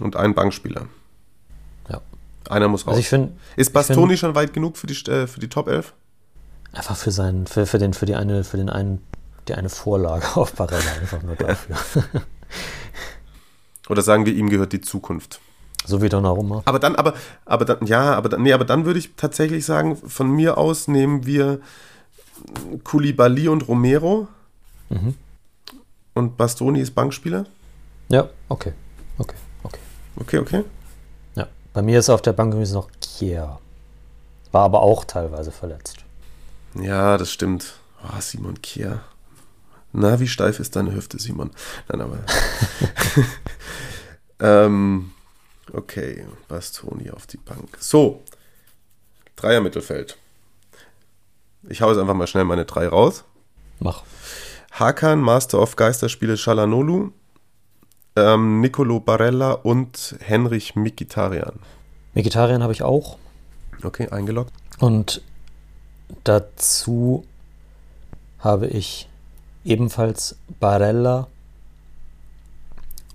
und 0.00 0.16
einen 0.16 0.34
Bankspieler. 0.34 0.86
Einer 2.48 2.68
muss 2.68 2.82
raus. 2.82 2.88
Also 2.90 3.00
ich 3.00 3.08
finde, 3.08 3.32
Ist 3.56 3.72
Bastoni 3.72 4.16
schon 4.16 4.34
weit 4.34 4.52
genug 4.52 4.76
für 4.76 4.86
die, 4.86 4.94
äh, 5.10 5.26
für 5.26 5.40
die 5.40 5.48
Top 5.48 5.68
11? 5.68 5.92
Einfach 6.72 6.96
für 6.96 7.10
seinen, 7.10 7.46
für, 7.46 7.66
für 7.66 7.78
den, 7.78 7.92
für 7.92 8.06
die 8.06 8.14
eine, 8.14 8.44
für 8.44 8.56
den 8.56 8.70
einen, 8.70 9.02
die 9.48 9.54
eine 9.54 9.68
Vorlage 9.68 10.24
auf 10.36 10.52
Barella, 10.54 10.92
einfach 11.00 11.22
nur 11.22 11.36
dafür. 11.36 11.76
Oder 13.88 14.02
sagen 14.02 14.24
wir, 14.26 14.32
ihm 14.34 14.48
gehört 14.48 14.72
die 14.72 14.80
Zukunft? 14.80 15.40
so 15.86 16.02
wie 16.02 16.08
Donnarumma. 16.10 16.62
Aber 16.66 16.78
dann, 16.78 16.94
aber, 16.94 17.14
aber 17.46 17.64
dann, 17.64 17.86
ja, 17.86 18.12
aber 18.14 18.28
dann, 18.28 18.42
nee, 18.42 18.52
aber 18.52 18.66
dann 18.66 18.84
würde 18.84 18.98
ich 18.98 19.14
tatsächlich 19.16 19.64
sagen, 19.64 19.96
von 19.96 20.30
mir 20.30 20.58
aus 20.58 20.88
nehmen 20.88 21.24
wir 21.26 21.58
Koulibaly 22.84 23.48
und 23.48 23.66
Romero 23.66 24.28
Mhm. 24.90 25.14
und 26.14 26.36
Bastoni 26.36 26.80
ist 26.80 26.94
Bankspieler. 26.94 27.46
Ja, 28.08 28.28
okay. 28.48 28.72
Okay, 29.18 29.36
okay. 29.62 29.78
Okay, 30.16 30.38
okay. 30.38 30.64
Bei 31.72 31.82
mir 31.82 31.98
ist 31.98 32.10
auf 32.10 32.22
der 32.22 32.32
Bank 32.32 32.52
übrigens 32.52 32.72
noch 32.72 32.88
Kier. 33.00 33.58
War 34.52 34.64
aber 34.64 34.82
auch 34.82 35.04
teilweise 35.04 35.52
verletzt. 35.52 35.98
Ja, 36.74 37.16
das 37.16 37.32
stimmt. 37.32 37.74
Oh, 38.04 38.20
Simon 38.20 38.60
Kier. 38.60 39.00
Na, 39.92 40.20
wie 40.20 40.28
steif 40.28 40.60
ist 40.60 40.76
deine 40.76 40.94
Hüfte, 40.94 41.18
Simon? 41.18 41.50
Nein, 41.88 42.00
aber. 42.00 42.18
ähm, 44.40 45.12
okay, 45.72 46.26
Bastoni 46.48 47.10
auf 47.10 47.26
die 47.26 47.38
Bank. 47.38 47.76
So, 47.78 48.22
Dreier 49.40 49.62
Mittelfeld. 49.62 50.18
Ich 51.68 51.80
hau 51.80 51.88
jetzt 51.88 51.98
einfach 51.98 52.14
mal 52.14 52.26
schnell 52.26 52.44
meine 52.44 52.66
drei 52.66 52.88
raus. 52.88 53.24
Mach. 53.78 54.02
Hakan, 54.72 55.20
Master 55.20 55.60
of 55.60 55.76
Geisterspiele 55.76 56.36
Shalanolu, 56.36 57.12
ähm, 58.16 58.60
Nicolo 58.60 59.00
Barella 59.00 59.52
und 59.52 60.16
Henrich 60.20 60.76
Mikitarian. 60.76 61.58
Vegetarier 62.14 62.60
habe 62.60 62.72
ich 62.72 62.82
auch. 62.82 63.18
Okay, 63.82 64.08
eingeloggt. 64.08 64.52
Und 64.78 65.22
dazu 66.24 67.24
habe 68.40 68.66
ich 68.66 69.08
ebenfalls 69.64 70.36
Barella 70.58 71.28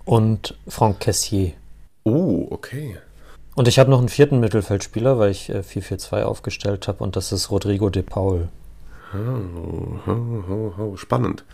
und 0.04 0.56
Franck 0.68 1.00
Cassier. 1.00 1.52
Oh, 2.04 2.46
okay. 2.50 2.96
Und 3.54 3.68
ich 3.68 3.78
habe 3.78 3.90
noch 3.90 3.98
einen 3.98 4.08
vierten 4.08 4.38
Mittelfeldspieler, 4.38 5.18
weil 5.18 5.30
ich 5.30 5.48
äh, 5.48 5.60
4-4-2 5.60 6.22
aufgestellt 6.22 6.88
habe 6.88 7.02
und 7.02 7.16
das 7.16 7.32
ist 7.32 7.50
Rodrigo 7.50 7.90
de 7.90 8.02
Paul. 8.02 8.48
Oh, 9.14 10.10
oh, 10.10 10.44
oh, 10.48 10.72
oh, 10.78 10.96
spannend. 10.96 11.44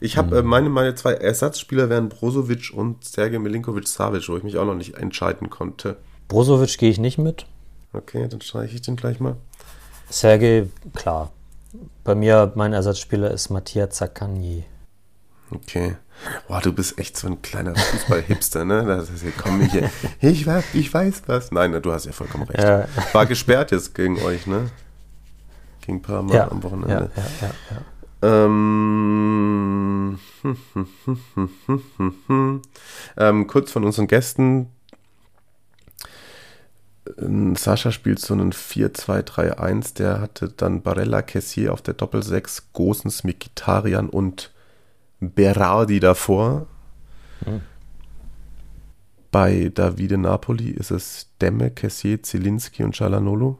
Ich 0.00 0.16
habe 0.16 0.38
äh, 0.38 0.42
meine, 0.42 0.68
meine 0.68 0.94
zwei 0.94 1.14
Ersatzspieler 1.14 1.88
wären 1.90 2.08
Brozovic 2.08 2.70
und 2.72 3.04
Sergej 3.04 3.38
Milinkovic-Savic, 3.40 4.28
wo 4.28 4.36
ich 4.36 4.42
mich 4.44 4.56
auch 4.58 4.64
noch 4.66 4.74
nicht 4.76 4.94
entscheiden 4.96 5.50
konnte. 5.50 5.96
Brozovic 6.28 6.78
gehe 6.78 6.90
ich 6.90 6.98
nicht 6.98 7.18
mit. 7.18 7.46
Okay, 7.92 8.28
dann 8.28 8.40
streiche 8.40 8.74
ich 8.76 8.82
den 8.82 8.96
gleich 8.96 9.18
mal. 9.18 9.36
Sergej, 10.10 10.68
klar. 10.94 11.32
Bei 12.04 12.14
mir, 12.14 12.52
mein 12.54 12.72
Ersatzspieler 12.72 13.30
ist 13.30 13.50
Mattia 13.50 13.90
Zaccagni. 13.90 14.64
Okay. 15.50 15.96
Boah, 16.48 16.60
du 16.60 16.72
bist 16.72 16.98
echt 16.98 17.16
so 17.16 17.26
ein 17.28 17.40
kleiner 17.42 17.74
Fußball-Hipster, 17.76 18.64
ne? 18.64 18.84
Das 18.84 19.08
ist, 19.10 19.24
komm 19.40 19.60
hier. 19.62 19.90
Ich, 20.20 20.46
weiß- 20.46 20.64
ich 20.74 20.92
weiß 20.92 21.22
was. 21.26 21.52
Nein, 21.52 21.80
du 21.80 21.92
hast 21.92 22.06
ja 22.06 22.12
vollkommen 22.12 22.44
recht. 22.44 22.62
Ja. 22.62 22.86
War 23.12 23.26
gesperrt 23.26 23.70
jetzt 23.70 23.94
gegen 23.94 24.20
euch, 24.22 24.46
ne? 24.46 24.70
Gegen 25.82 26.02
Parma 26.02 26.34
Ja, 26.34 26.50
am 26.50 26.58
ja, 26.58 26.62
Wochenende. 26.64 27.10
ja, 27.16 27.22
ja, 27.40 27.50
ja. 27.70 27.76
Ähm, 28.20 30.18
ähm, 33.16 33.46
kurz 33.46 33.70
von 33.70 33.84
unseren 33.84 34.08
Gästen. 34.08 34.70
Ähm, 37.18 37.56
Sascha 37.56 37.92
spielt 37.92 38.18
so 38.18 38.34
einen 38.34 38.52
4-2-3-1. 38.52 39.96
Der 39.96 40.20
hatte 40.20 40.48
dann 40.48 40.82
Barella 40.82 41.22
Kessier 41.22 41.72
auf 41.72 41.82
der 41.82 41.94
Doppel-6, 41.94 42.64
Gosens, 42.72 43.24
Mikitarian 43.24 44.08
und 44.08 44.52
Berardi 45.20 46.00
davor. 46.00 46.66
Bei 49.30 49.70
Davide 49.74 50.18
Napoli 50.18 50.70
ist 50.70 50.90
es 50.90 51.30
Demme, 51.40 51.70
Kessier, 51.70 52.22
Zielinski 52.22 52.82
und 52.82 52.96
Cialanolo. 52.96 53.58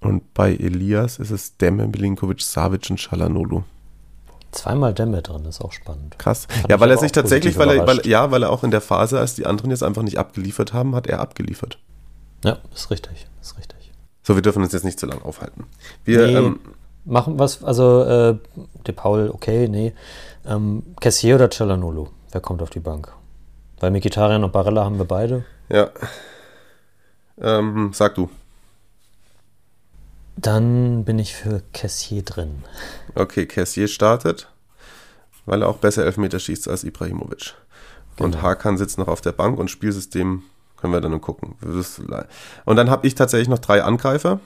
Und 0.00 0.32
bei 0.34 0.54
Elias 0.54 1.18
ist 1.18 1.30
es 1.30 1.56
Demme, 1.58 1.86
Milinkovic, 1.86 2.40
Savic 2.40 2.88
und 2.90 2.98
Cialanolo. 2.98 3.64
Zweimal 4.52 4.94
Demme 4.94 5.22
drin, 5.22 5.44
ist 5.44 5.60
auch 5.60 5.72
spannend. 5.72 6.18
Krass. 6.18 6.48
Ja, 6.68 6.80
weil 6.80 6.90
er 6.90 6.98
sich 6.98 7.12
tatsächlich, 7.12 7.56
weil 7.58 7.70
er, 7.70 7.86
weil, 7.86 8.04
ja, 8.06 8.30
weil 8.30 8.42
er 8.42 8.50
auch 8.50 8.64
in 8.64 8.70
der 8.70 8.80
Phase, 8.80 9.18
als 9.20 9.34
die 9.34 9.46
anderen 9.46 9.70
jetzt 9.70 9.82
einfach 9.82 10.02
nicht 10.02 10.18
abgeliefert 10.18 10.72
haben, 10.72 10.94
hat 10.96 11.06
er 11.06 11.20
abgeliefert. 11.20 11.78
Ja, 12.44 12.58
ist 12.74 12.90
richtig, 12.90 13.26
ist 13.42 13.56
richtig. 13.58 13.92
So, 14.22 14.34
wir 14.34 14.42
dürfen 14.42 14.62
uns 14.62 14.72
jetzt 14.72 14.84
nicht 14.84 14.98
zu 14.98 15.06
lange 15.06 15.24
aufhalten. 15.24 15.64
Wir, 16.04 16.26
Nee. 16.26 16.34
ähm, 16.36 16.60
Machen 17.04 17.38
was, 17.38 17.62
also 17.64 18.02
äh, 18.02 18.36
De 18.86 18.94
Paul, 18.94 19.30
okay, 19.32 19.68
nee. 19.68 19.94
Ähm, 20.46 20.82
Cassier 21.00 21.36
oder 21.36 21.50
Cialanolo? 21.50 22.08
Wer 22.32 22.40
kommt 22.40 22.60
auf 22.62 22.70
die 22.70 22.80
Bank? 22.80 23.12
Weil 23.78 23.90
Mikitarian 23.90 24.44
und 24.44 24.52
Barella 24.52 24.84
haben 24.84 24.98
wir 24.98 25.06
beide. 25.06 25.44
ja. 25.68 25.90
Ähm, 27.42 27.90
sag 27.94 28.14
du. 28.16 28.28
Dann 30.36 31.04
bin 31.04 31.18
ich 31.18 31.34
für 31.34 31.62
Cassier 31.72 32.22
drin. 32.22 32.64
Okay, 33.14 33.46
Kessier 33.46 33.88
startet, 33.88 34.48
weil 35.46 35.62
er 35.62 35.68
auch 35.68 35.78
besser 35.78 36.04
Elfmeter 36.04 36.38
schießt 36.38 36.68
als 36.68 36.84
Ibrahimovic. 36.84 37.54
Und 38.18 38.32
Genau. 38.32 38.42
Hakan 38.42 38.78
sitzt 38.78 38.98
noch 38.98 39.08
auf 39.08 39.20
der 39.20 39.32
Bank 39.32 39.58
und 39.58 39.70
Spielsystem 39.70 40.42
können 40.76 40.92
wir 40.92 41.00
dann 41.00 41.12
noch 41.12 41.20
gucken. 41.20 41.56
Und 42.64 42.76
dann 42.76 42.90
habe 42.90 43.06
ich 43.06 43.14
tatsächlich 43.14 43.48
noch 43.48 43.58
drei 43.58 43.82
Angreifer. 43.82 44.40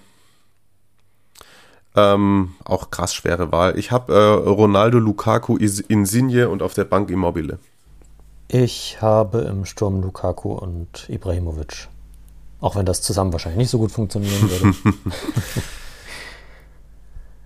Ähm, 1.97 2.55
auch 2.64 2.91
krass 2.91 3.14
schwere 3.14 3.53
Wahl. 3.53 3.78
Ich 3.78 3.93
habe 3.93 4.12
äh, 4.12 4.49
Ronaldo, 4.49 4.99
Lukaku, 4.99 5.57
Insigne 5.57 6.49
und 6.49 6.61
auf 6.61 6.74
der 6.74 6.85
Bank 6.85 7.09
Immobile. 7.11 7.59
Ich 8.49 9.01
habe 9.01 9.43
im 9.43 9.64
Sturm 9.64 10.03
Lukaku 10.03 10.53
und 10.53 11.09
Ibrahimovic. 11.09 11.89
Auch 12.65 12.77
wenn 12.77 12.87
das 12.87 13.03
zusammen 13.03 13.31
wahrscheinlich 13.31 13.59
nicht 13.59 13.71
so 13.71 13.77
gut 13.77 13.93
funktionieren 13.93 14.51
würde. 14.51 14.75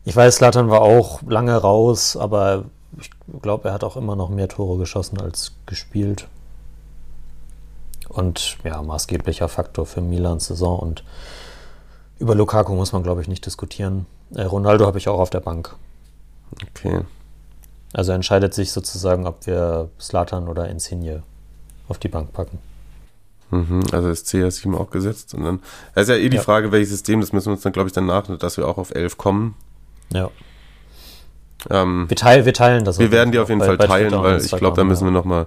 ich 0.05 0.15
weiß, 0.15 0.39
Latan 0.39 0.71
war 0.71 0.81
auch 0.81 1.23
lange 1.23 1.57
raus, 1.57 2.17
aber 2.17 2.67
ich 3.01 3.11
glaube, 3.43 3.67
er 3.67 3.75
hat 3.75 3.83
auch 3.83 3.97
immer 3.97 4.15
noch 4.15 4.29
mehr 4.29 4.47
Tore 4.47 4.79
geschossen 4.79 5.21
als 5.21 5.57
gespielt. 5.67 6.29
Und 8.09 8.59
ja, 8.63 8.81
maßgeblicher 8.81 9.49
Faktor 9.49 9.87
für 9.87 10.03
Milans 10.03 10.47
Saison. 10.47 10.79
Und 10.79 11.03
Über 12.21 12.37
Lukaku 12.37 12.75
muss 12.75 12.93
man, 12.93 13.03
glaube 13.03 13.21
ich, 13.21 13.27
nicht 13.27 13.45
diskutieren. 13.45 14.07
Äh, 14.37 14.43
Ronaldo 14.43 14.87
habe 14.87 14.99
ich 14.99 15.09
auch 15.09 15.19
auf 15.19 15.31
der 15.31 15.41
Bank. 15.41 15.75
Okay. 16.71 17.01
Also 17.93 18.13
entscheidet 18.13 18.55
sich 18.55 18.71
sozusagen, 18.71 19.27
ob 19.27 19.49
wir 19.49 19.91
Slatan 19.99 20.47
oder 20.47 20.69
Insigne 20.69 21.25
auf 21.89 21.99
die 21.99 22.07
Bank 22.07 22.33
packen. 22.33 22.61
Mhm, 23.51 23.81
also 23.93 24.09
ist 24.11 24.27
CR7 24.29 24.75
auch 24.77 24.91
gesetzt. 24.91 25.35
Und 25.35 25.45
dann, 25.45 25.61
das 25.95 26.05
ist 26.05 26.09
ja 26.11 26.17
eh 26.17 26.29
die 26.29 26.37
Ja. 26.37 26.43
Frage, 26.43 26.71
welches 26.73 26.91
System, 26.91 27.21
das 27.21 27.33
müssen 27.33 27.47
wir 27.47 27.53
uns 27.53 27.63
dann, 27.63 27.73
glaube 27.73 27.89
ich, 27.89 27.93
danach, 27.95 28.25
dass 28.39 28.57
wir 28.57 28.69
auch 28.69 28.77
auf 28.79 28.95
11 28.95 29.17
kommen. 29.17 29.55
Ja. 30.13 30.31
Ähm, 31.71 32.07
Wir, 32.09 32.17
teil, 32.17 32.45
wir 32.45 32.55
teilen 32.55 32.85
das. 32.85 32.99
wir 32.99 33.11
werden 33.11 33.33
die 33.33 33.39
auf 33.39 33.49
jeden 33.49 33.59
bei- 33.61 33.67
Fall 33.67 33.77
bei 33.79 33.87
teilen, 33.87 34.13
weil 34.23 34.41
ich 34.45 34.53
glaube, 34.53 34.77
da 34.77 34.85
müssen 34.85 35.05
wir 35.05 35.11
ja. 35.13 35.19
nochmal. 35.19 35.47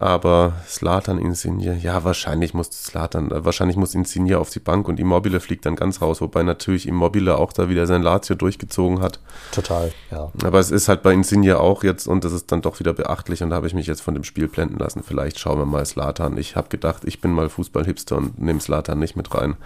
Aber 0.00 0.54
Slatan 0.66 1.18
Insigne, 1.18 1.76
ja, 1.76 2.04
wahrscheinlich 2.04 2.54
muss 2.54 2.68
Slatan, 2.70 3.30
äh, 3.30 3.44
wahrscheinlich 3.44 3.76
muss 3.76 3.94
Insigne 3.94 4.38
auf 4.38 4.50
die 4.50 4.60
Bank 4.60 4.88
und 4.88 5.00
Immobile 5.00 5.40
fliegt 5.40 5.66
dann 5.66 5.76
ganz 5.76 6.02
raus, 6.02 6.20
wobei 6.20 6.42
natürlich 6.42 6.86
Immobile 6.86 7.36
auch 7.38 7.52
da 7.52 7.68
wieder 7.68 7.86
sein 7.86 8.02
Lazio 8.02 8.36
durchgezogen 8.36 9.00
hat. 9.00 9.20
Total, 9.52 9.92
ja. 10.10 10.30
Aber 10.44 10.58
es 10.58 10.70
ist 10.70 10.88
halt 10.88 11.02
bei 11.02 11.12
Insigne 11.12 11.58
auch 11.58 11.82
jetzt 11.82 12.06
und 12.06 12.24
das 12.24 12.32
ist 12.32 12.52
dann 12.52 12.62
doch 12.62 12.78
wieder 12.80 12.92
beachtlich 12.92 13.42
und 13.42 13.50
da 13.50 13.56
habe 13.56 13.66
ich 13.66 13.74
mich 13.74 13.86
jetzt 13.86 14.02
von 14.02 14.14
dem 14.14 14.24
Spiel 14.24 14.48
blenden 14.48 14.78
lassen. 14.78 15.02
Vielleicht 15.02 15.38
schauen 15.38 15.58
wir 15.58 15.66
mal 15.66 15.84
Slatan. 15.86 16.36
Ich 16.36 16.56
habe 16.56 16.68
gedacht, 16.68 17.04
ich 17.04 17.20
bin 17.20 17.32
mal 17.32 17.48
Fußballhipster 17.48 18.16
und 18.16 18.40
nehme 18.40 18.60
Slatan 18.60 18.98
nicht 18.98 19.16
mit 19.16 19.34
rein. 19.34 19.56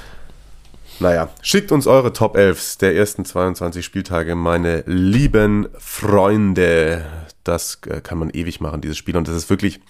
naja, 1.00 1.30
schickt 1.40 1.72
uns 1.72 1.86
eure 1.86 2.12
Top 2.12 2.36
11 2.36 2.76
der 2.76 2.96
ersten 2.96 3.24
22 3.24 3.84
Spieltage, 3.84 4.34
meine 4.34 4.82
lieben 4.86 5.68
Freunde. 5.78 7.04
Das 7.44 7.80
äh, 7.86 8.00
kann 8.00 8.18
man 8.18 8.30
ewig 8.30 8.60
machen, 8.60 8.80
dieses 8.80 8.98
Spiel. 8.98 9.16
Und 9.16 9.28
das 9.28 9.36
ist 9.36 9.50
wirklich, 9.50 9.80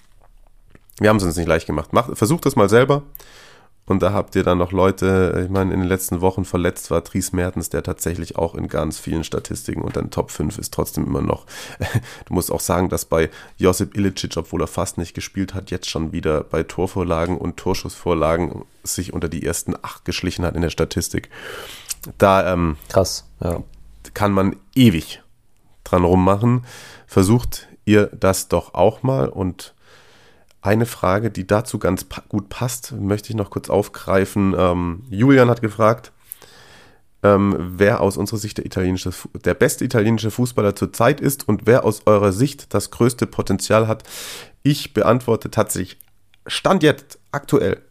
wir 0.99 1.09
haben 1.09 1.17
es 1.17 1.23
uns 1.23 1.37
nicht 1.37 1.47
leicht 1.47 1.67
gemacht. 1.67 1.93
Macht, 1.93 2.17
versucht 2.17 2.45
das 2.45 2.55
mal 2.55 2.69
selber. 2.69 3.03
Und 3.85 4.01
da 4.01 4.13
habt 4.13 4.35
ihr 4.35 4.43
dann 4.43 4.59
noch 4.59 4.71
Leute, 4.71 5.41
ich 5.43 5.49
meine, 5.49 5.73
in 5.73 5.81
den 5.81 5.89
letzten 5.89 6.21
Wochen 6.21 6.45
verletzt 6.45 6.89
war 6.89 7.01
Dries 7.01 7.33
Mertens, 7.33 7.67
der 7.67 7.83
tatsächlich 7.83 8.37
auch 8.37 8.55
in 8.55 8.69
ganz 8.69 8.97
vielen 8.97 9.25
Statistiken 9.25 9.81
und 9.81 9.97
dann 9.97 10.09
Top 10.09 10.31
5 10.31 10.57
ist 10.57 10.73
trotzdem 10.73 11.05
immer 11.05 11.21
noch. 11.21 11.45
Du 12.25 12.33
musst 12.33 12.51
auch 12.51 12.61
sagen, 12.61 12.87
dass 12.87 13.03
bei 13.03 13.29
Josip 13.57 13.97
Ilicic, 13.97 14.37
obwohl 14.37 14.61
er 14.61 14.67
fast 14.67 14.97
nicht 14.97 15.13
gespielt 15.13 15.53
hat, 15.53 15.69
jetzt 15.69 15.89
schon 15.89 16.13
wieder 16.13 16.43
bei 16.43 16.63
Torvorlagen 16.63 17.37
und 17.37 17.57
Torschussvorlagen 17.57 18.63
sich 18.83 19.11
unter 19.11 19.27
die 19.27 19.45
ersten 19.45 19.75
acht 19.81 20.05
geschlichen 20.05 20.45
hat 20.45 20.55
in 20.55 20.61
der 20.61 20.69
Statistik. 20.69 21.29
Da 22.17 22.53
ähm, 22.53 22.77
Krass, 22.87 23.25
ja. 23.41 23.63
kann 24.13 24.31
man 24.31 24.55
ewig 24.75 25.21
dran 25.83 26.05
rummachen. 26.05 26.65
Versucht 27.13 27.67
ihr 27.85 28.07
das 28.07 28.47
doch 28.47 28.73
auch 28.73 29.03
mal 29.03 29.29
und 29.29 29.75
eine 30.63 30.87
Frage, 30.87 31.29
die 31.29 31.45
dazu 31.45 31.77
ganz 31.77 32.05
pa 32.05 32.23
gut 32.27 32.49
passt, 32.49 32.91
möchte 32.93 33.29
ich 33.29 33.35
noch 33.35 33.51
kurz 33.51 33.69
aufgreifen. 33.69 34.55
Ähm, 34.57 35.03
Julian 35.11 35.47
hat 35.47 35.61
gefragt, 35.61 36.11
ähm, 37.21 37.55
wer 37.77 38.01
aus 38.01 38.17
unserer 38.17 38.39
Sicht 38.39 38.57
der, 38.57 38.65
italienische, 38.65 39.11
der 39.45 39.53
beste 39.53 39.85
italienische 39.85 40.31
Fußballer 40.31 40.75
zurzeit 40.75 41.21
ist 41.21 41.47
und 41.47 41.67
wer 41.67 41.85
aus 41.85 42.01
eurer 42.07 42.31
Sicht 42.31 42.73
das 42.73 42.89
größte 42.89 43.27
Potenzial 43.27 43.87
hat. 43.87 44.09
Ich 44.63 44.95
beantworte 44.95 45.51
tatsächlich, 45.51 45.99
Stand 46.47 46.81
jetzt, 46.81 47.19
aktuell, 47.31 47.83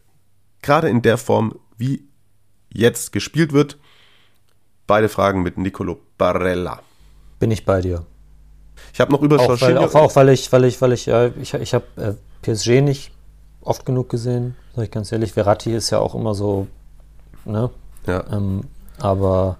gerade 0.61 0.89
in 0.89 1.01
der 1.01 1.17
Form, 1.17 1.57
wie 1.77 2.09
jetzt 2.73 3.13
gespielt 3.13 3.53
wird, 3.53 3.77
beide 4.85 5.07
Fragen 5.07 5.43
mit 5.43 5.57
Nicolo 5.57 6.01
Barella. 6.17 6.81
Bin 7.39 7.51
ich 7.51 7.63
bei 7.63 7.79
dir. 7.79 8.05
Ich 8.93 8.99
habe 8.99 9.11
noch 9.11 9.21
über 9.21 9.39
Auch 9.39 9.61
weil, 9.61 9.77
auch, 9.77 9.95
auch 9.95 10.15
weil 10.15 10.29
ich, 10.29 10.51
weil 10.51 10.65
ich, 10.65 10.81
weil 10.81 10.93
ich, 10.93 11.05
ja, 11.05 11.27
ich, 11.27 11.53
ich 11.53 11.73
habe 11.73 11.85
äh, 11.97 12.13
PSG 12.41 12.81
nicht 12.81 13.11
oft 13.61 13.85
genug 13.85 14.09
gesehen, 14.09 14.55
sag 14.75 14.85
ich 14.85 14.91
ganz 14.91 15.11
ehrlich. 15.11 15.33
Verratti 15.33 15.73
ist 15.73 15.89
ja 15.89 15.99
auch 15.99 16.15
immer 16.15 16.35
so, 16.35 16.67
ne? 17.45 17.69
Ja. 18.07 18.23
Ähm, 18.31 18.61
aber 18.99 19.57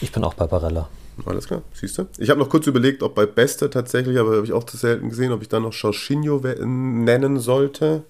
ich 0.00 0.12
bin 0.12 0.24
auch 0.24 0.34
bei 0.34 0.46
Barella. 0.46 0.88
Alles 1.26 1.46
klar, 1.46 1.62
siehst 1.72 1.98
du. 1.98 2.06
Ich 2.18 2.30
habe 2.30 2.38
noch 2.38 2.48
kurz 2.48 2.66
überlegt, 2.66 3.02
ob 3.02 3.14
bei 3.14 3.26
Beste 3.26 3.70
tatsächlich, 3.70 4.18
aber 4.18 4.36
habe 4.36 4.46
ich 4.46 4.52
auch 4.52 4.64
zu 4.64 4.76
selten 4.76 5.10
gesehen, 5.10 5.32
ob 5.32 5.42
ich 5.42 5.48
da 5.48 5.58
noch 5.58 5.72
Jorginho 5.72 6.40
nennen 6.64 7.40
sollte. 7.40 8.04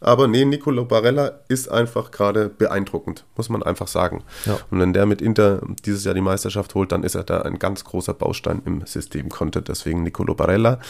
Aber 0.00 0.28
nee, 0.28 0.44
Nicolo 0.44 0.84
Barella 0.84 1.40
ist 1.48 1.70
einfach 1.70 2.10
gerade 2.10 2.50
beeindruckend, 2.50 3.24
muss 3.36 3.48
man 3.48 3.62
einfach 3.62 3.88
sagen. 3.88 4.22
Ja. 4.44 4.58
Und 4.70 4.78
wenn 4.78 4.92
der 4.92 5.06
mit 5.06 5.22
Inter 5.22 5.62
dieses 5.84 6.04
Jahr 6.04 6.14
die 6.14 6.20
Meisterschaft 6.20 6.74
holt, 6.74 6.92
dann 6.92 7.02
ist 7.02 7.14
er 7.14 7.24
da 7.24 7.42
ein 7.42 7.58
ganz 7.58 7.84
großer 7.84 8.12
Baustein 8.12 8.60
im 8.66 8.84
System 8.84 9.30
konnte. 9.30 9.62
Deswegen 9.62 10.02
Nicolo 10.02 10.34
Barella 10.34 10.80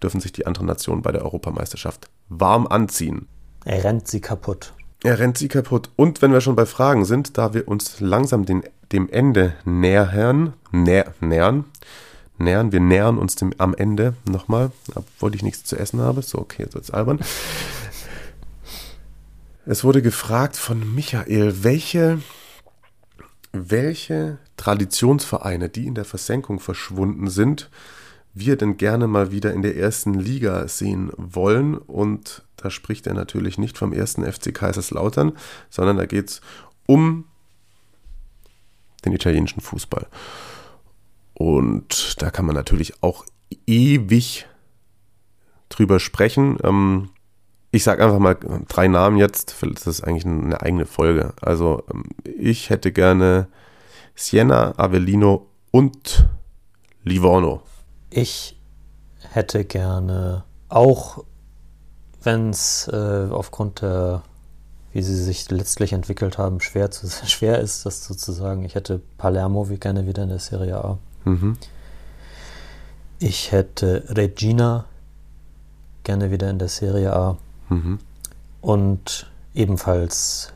dürfen 0.00 0.20
sich 0.20 0.32
die 0.32 0.46
anderen 0.46 0.68
Nationen 0.68 1.02
bei 1.02 1.10
der 1.10 1.22
Europameisterschaft 1.22 2.08
warm 2.28 2.66
anziehen. 2.68 3.26
Er 3.64 3.82
rennt 3.82 4.06
sie 4.06 4.20
kaputt. 4.20 4.72
Er 5.02 5.18
rennt 5.18 5.38
sie 5.38 5.48
kaputt. 5.48 5.90
Und 5.96 6.22
wenn 6.22 6.32
wir 6.32 6.40
schon 6.40 6.56
bei 6.56 6.66
Fragen 6.66 7.04
sind, 7.04 7.36
da 7.38 7.54
wir 7.54 7.66
uns 7.66 7.98
langsam 7.98 8.46
den, 8.46 8.62
dem 8.92 9.08
Ende 9.08 9.54
nähern, 9.64 10.52
nä, 10.70 11.04
nähern, 11.20 11.64
nähern, 12.38 12.70
wir 12.70 12.80
nähern 12.80 13.18
uns 13.18 13.34
dem 13.34 13.52
am 13.58 13.74
Ende 13.74 14.14
nochmal, 14.24 14.70
obwohl 14.94 15.34
ich 15.34 15.42
nichts 15.42 15.64
zu 15.64 15.76
essen 15.76 16.00
habe. 16.00 16.22
So, 16.22 16.38
okay, 16.38 16.62
jetzt 16.62 16.74
wird's 16.74 16.92
albern. 16.92 17.18
Es 19.64 19.84
wurde 19.84 20.02
gefragt 20.02 20.56
von 20.56 20.92
Michael, 20.92 21.62
welche, 21.62 22.20
welche 23.52 24.38
Traditionsvereine, 24.56 25.68
die 25.68 25.86
in 25.86 25.94
der 25.94 26.04
Versenkung 26.04 26.58
verschwunden 26.58 27.30
sind, 27.30 27.70
wir 28.34 28.56
denn 28.56 28.76
gerne 28.76 29.06
mal 29.06 29.30
wieder 29.30 29.52
in 29.52 29.62
der 29.62 29.76
ersten 29.76 30.14
Liga 30.14 30.66
sehen 30.66 31.12
wollen. 31.16 31.76
Und 31.78 32.42
da 32.56 32.70
spricht 32.70 33.06
er 33.06 33.14
natürlich 33.14 33.56
nicht 33.56 33.78
vom 33.78 33.92
ersten 33.92 34.24
FC 34.24 34.52
Kaiserslautern, 34.52 35.32
sondern 35.70 35.96
da 35.96 36.06
geht 36.06 36.30
es 36.30 36.40
um 36.86 37.26
den 39.04 39.12
italienischen 39.12 39.60
Fußball. 39.60 40.08
Und 41.34 42.20
da 42.20 42.32
kann 42.32 42.46
man 42.46 42.56
natürlich 42.56 43.00
auch 43.00 43.24
ewig 43.68 44.46
drüber 45.68 46.00
sprechen. 46.00 46.58
Ähm, 46.64 47.10
ich 47.72 47.84
sage 47.84 48.04
einfach 48.04 48.18
mal 48.18 48.36
drei 48.68 48.86
Namen 48.86 49.16
jetzt, 49.16 49.56
das 49.62 49.86
ist 49.86 50.02
eigentlich 50.02 50.26
eine 50.26 50.60
eigene 50.60 50.84
Folge. 50.84 51.32
Also 51.40 51.82
ähm, 51.92 52.04
ich 52.22 52.68
hätte 52.70 52.92
gerne 52.92 53.48
Siena, 54.14 54.78
Avellino 54.78 55.46
und 55.70 56.28
Livorno. 57.02 57.62
Ich 58.10 58.60
hätte 59.30 59.64
gerne, 59.64 60.44
auch 60.68 61.24
wenn 62.22 62.50
es 62.50 62.88
äh, 62.92 63.28
aufgrund 63.30 63.80
der, 63.80 64.22
wie 64.92 65.02
sie 65.02 65.16
sich 65.16 65.50
letztlich 65.50 65.94
entwickelt 65.94 66.36
haben, 66.36 66.60
schwer, 66.60 66.90
zu, 66.90 67.08
schwer 67.26 67.58
ist, 67.60 67.86
das 67.86 68.04
sozusagen. 68.04 68.64
Ich 68.66 68.74
hätte 68.74 69.00
Palermo 69.16 69.70
wie 69.70 69.78
gerne 69.78 70.06
wieder 70.06 70.24
in 70.24 70.28
der 70.28 70.40
Serie 70.40 70.76
A. 70.76 70.98
Mhm. 71.24 71.56
Ich 73.18 73.50
hätte 73.50 74.04
Regina 74.08 74.84
gerne 76.04 76.30
wieder 76.30 76.50
in 76.50 76.58
der 76.58 76.68
Serie 76.68 77.14
A. 77.16 77.38
Mhm. 77.72 77.98
Und 78.60 79.30
ebenfalls 79.54 80.52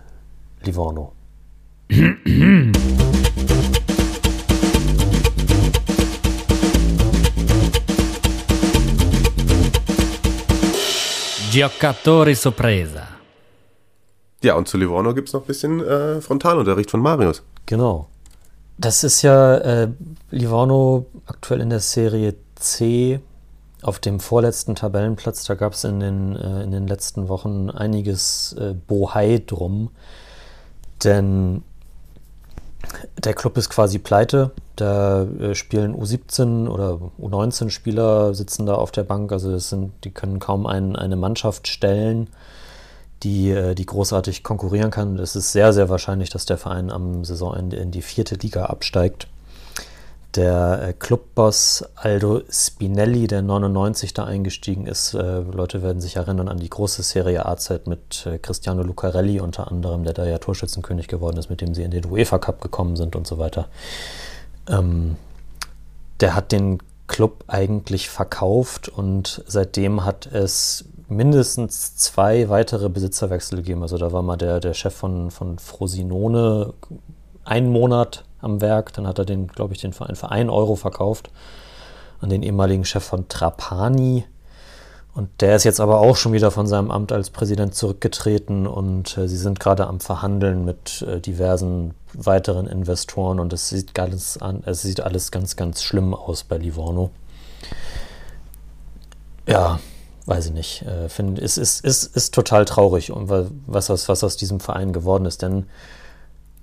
Livorno. 0.62 1.12
Giocatori 11.50 12.34
sorpresa. 12.34 13.08
Ja, 14.42 14.54
und 14.56 14.68
zu 14.68 14.76
Livorno 14.76 15.14
gibt 15.14 15.28
es 15.28 15.32
noch 15.32 15.40
ein 15.40 15.46
bisschen 15.46 15.80
äh, 15.80 16.20
Frontalunterricht 16.20 16.90
von 16.90 17.00
Marius. 17.00 17.42
Genau. 17.64 18.08
Das 18.76 19.04
ist 19.04 19.22
ja 19.22 19.56
äh, 19.56 19.88
Livorno 20.30 21.06
aktuell 21.24 21.62
in 21.62 21.70
der 21.70 21.80
Serie 21.80 22.34
C 22.56 23.20
auf 23.86 23.98
dem 23.98 24.20
vorletzten 24.20 24.74
Tabellenplatz. 24.74 25.44
Da 25.44 25.54
gab 25.54 25.72
es 25.72 25.84
in, 25.84 26.00
den, 26.00 26.36
äh, 26.36 26.62
in 26.62 26.70
den 26.70 26.86
letzten 26.86 27.28
Wochen 27.28 27.70
einiges 27.70 28.54
äh, 28.58 28.74
Bohai 28.74 29.42
drum. 29.46 29.90
Denn 31.04 31.62
der 33.22 33.34
Club 33.34 33.56
ist 33.56 33.70
quasi 33.70 33.98
pleite. 33.98 34.50
Da 34.76 35.22
äh, 35.22 35.54
spielen 35.54 35.94
U17 35.94 36.68
oder 36.68 36.98
U19 37.20 37.70
Spieler 37.70 38.34
sitzen 38.34 38.66
da 38.66 38.74
auf 38.74 38.90
der 38.90 39.04
Bank. 39.04 39.32
Also 39.32 39.52
das 39.52 39.68
sind, 39.68 39.92
die 40.04 40.10
können 40.10 40.38
kaum 40.38 40.66
ein, 40.66 40.96
eine 40.96 41.16
Mannschaft 41.16 41.68
stellen, 41.68 42.28
die, 43.22 43.50
äh, 43.50 43.74
die 43.74 43.86
großartig 43.86 44.42
konkurrieren 44.42 44.90
kann. 44.90 45.18
Es 45.18 45.36
ist 45.36 45.52
sehr, 45.52 45.72
sehr 45.72 45.88
wahrscheinlich, 45.88 46.30
dass 46.30 46.44
der 46.44 46.58
Verein 46.58 46.90
am 46.90 47.24
Saisonende 47.24 47.76
in 47.76 47.90
die 47.90 48.02
vierte 48.02 48.34
Liga 48.34 48.66
absteigt. 48.66 49.28
Der 50.34 50.88
äh, 50.88 50.92
Clubboss 50.92 51.84
Aldo 51.94 52.42
Spinelli, 52.50 53.26
der 53.26 53.42
99 53.42 54.12
da 54.12 54.24
eingestiegen 54.24 54.86
ist, 54.86 55.14
äh, 55.14 55.40
Leute 55.40 55.82
werden 55.82 56.00
sich 56.00 56.16
erinnern 56.16 56.48
an 56.48 56.58
die 56.58 56.68
große 56.68 57.02
Serie 57.02 57.46
A-Zeit 57.46 57.86
mit 57.86 58.26
äh, 58.26 58.38
Cristiano 58.38 58.82
Lucarelli 58.82 59.40
unter 59.40 59.70
anderem, 59.70 60.04
der 60.04 60.12
da 60.12 60.26
ja 60.26 60.38
Torschützenkönig 60.38 61.08
geworden 61.08 61.38
ist, 61.38 61.48
mit 61.48 61.60
dem 61.60 61.74
sie 61.74 61.84
in 61.84 61.90
den 61.90 62.04
UEFA 62.04 62.38
Cup 62.38 62.60
gekommen 62.60 62.96
sind 62.96 63.16
und 63.16 63.26
so 63.26 63.38
weiter. 63.38 63.68
Ähm, 64.68 65.16
der 66.20 66.34
hat 66.34 66.52
den 66.52 66.78
Club 67.06 67.44
eigentlich 67.46 68.10
verkauft 68.10 68.88
und 68.88 69.42
seitdem 69.46 70.04
hat 70.04 70.26
es 70.26 70.84
mindestens 71.08 71.96
zwei 71.96 72.48
weitere 72.48 72.88
Besitzerwechsel 72.88 73.58
gegeben. 73.58 73.82
Also 73.82 73.96
da 73.96 74.12
war 74.12 74.22
mal 74.22 74.36
der, 74.36 74.60
der 74.60 74.74
Chef 74.74 74.94
von, 74.94 75.30
von 75.30 75.58
Frosinone 75.58 76.74
einen 77.44 77.70
Monat 77.70 78.24
am 78.40 78.60
Werk, 78.60 78.92
dann 78.92 79.06
hat 79.06 79.18
er 79.18 79.24
den, 79.24 79.48
glaube 79.48 79.74
ich, 79.74 79.80
den 79.80 79.92
Verein 79.92 80.16
für 80.16 80.30
einen 80.30 80.50
Euro 80.50 80.76
verkauft 80.76 81.30
an 82.20 82.30
den 82.30 82.42
ehemaligen 82.42 82.84
Chef 82.84 83.04
von 83.04 83.28
Trapani. 83.28 84.24
Und 85.14 85.30
der 85.40 85.56
ist 85.56 85.64
jetzt 85.64 85.80
aber 85.80 86.00
auch 86.00 86.16
schon 86.16 86.34
wieder 86.34 86.50
von 86.50 86.66
seinem 86.66 86.90
Amt 86.90 87.10
als 87.10 87.30
Präsident 87.30 87.74
zurückgetreten 87.74 88.66
und 88.66 89.16
äh, 89.16 89.28
sie 89.28 89.38
sind 89.38 89.60
gerade 89.60 89.86
am 89.86 90.00
Verhandeln 90.00 90.66
mit 90.66 91.02
äh, 91.02 91.20
diversen 91.20 91.94
weiteren 92.12 92.66
Investoren 92.66 93.40
und 93.40 93.52
es 93.54 93.70
sieht 93.70 93.98
alles 93.98 94.36
an, 94.36 94.62
es 94.66 94.82
sieht 94.82 95.00
alles 95.00 95.30
ganz, 95.30 95.56
ganz 95.56 95.82
schlimm 95.82 96.12
aus 96.12 96.44
bei 96.44 96.58
Livorno. 96.58 97.10
Ja, 99.46 99.80
weiß 100.26 100.46
ich 100.46 100.52
nicht. 100.52 100.82
Äh, 100.82 101.08
find, 101.08 101.38
es 101.38 101.56
ist, 101.56 101.82
ist, 101.82 102.14
ist 102.14 102.34
total 102.34 102.66
traurig, 102.66 103.10
was 103.14 103.90
aus, 103.90 104.10
was 104.10 104.22
aus 104.22 104.36
diesem 104.36 104.60
Verein 104.60 104.92
geworden 104.92 105.24
ist. 105.24 105.40
Denn 105.40 105.64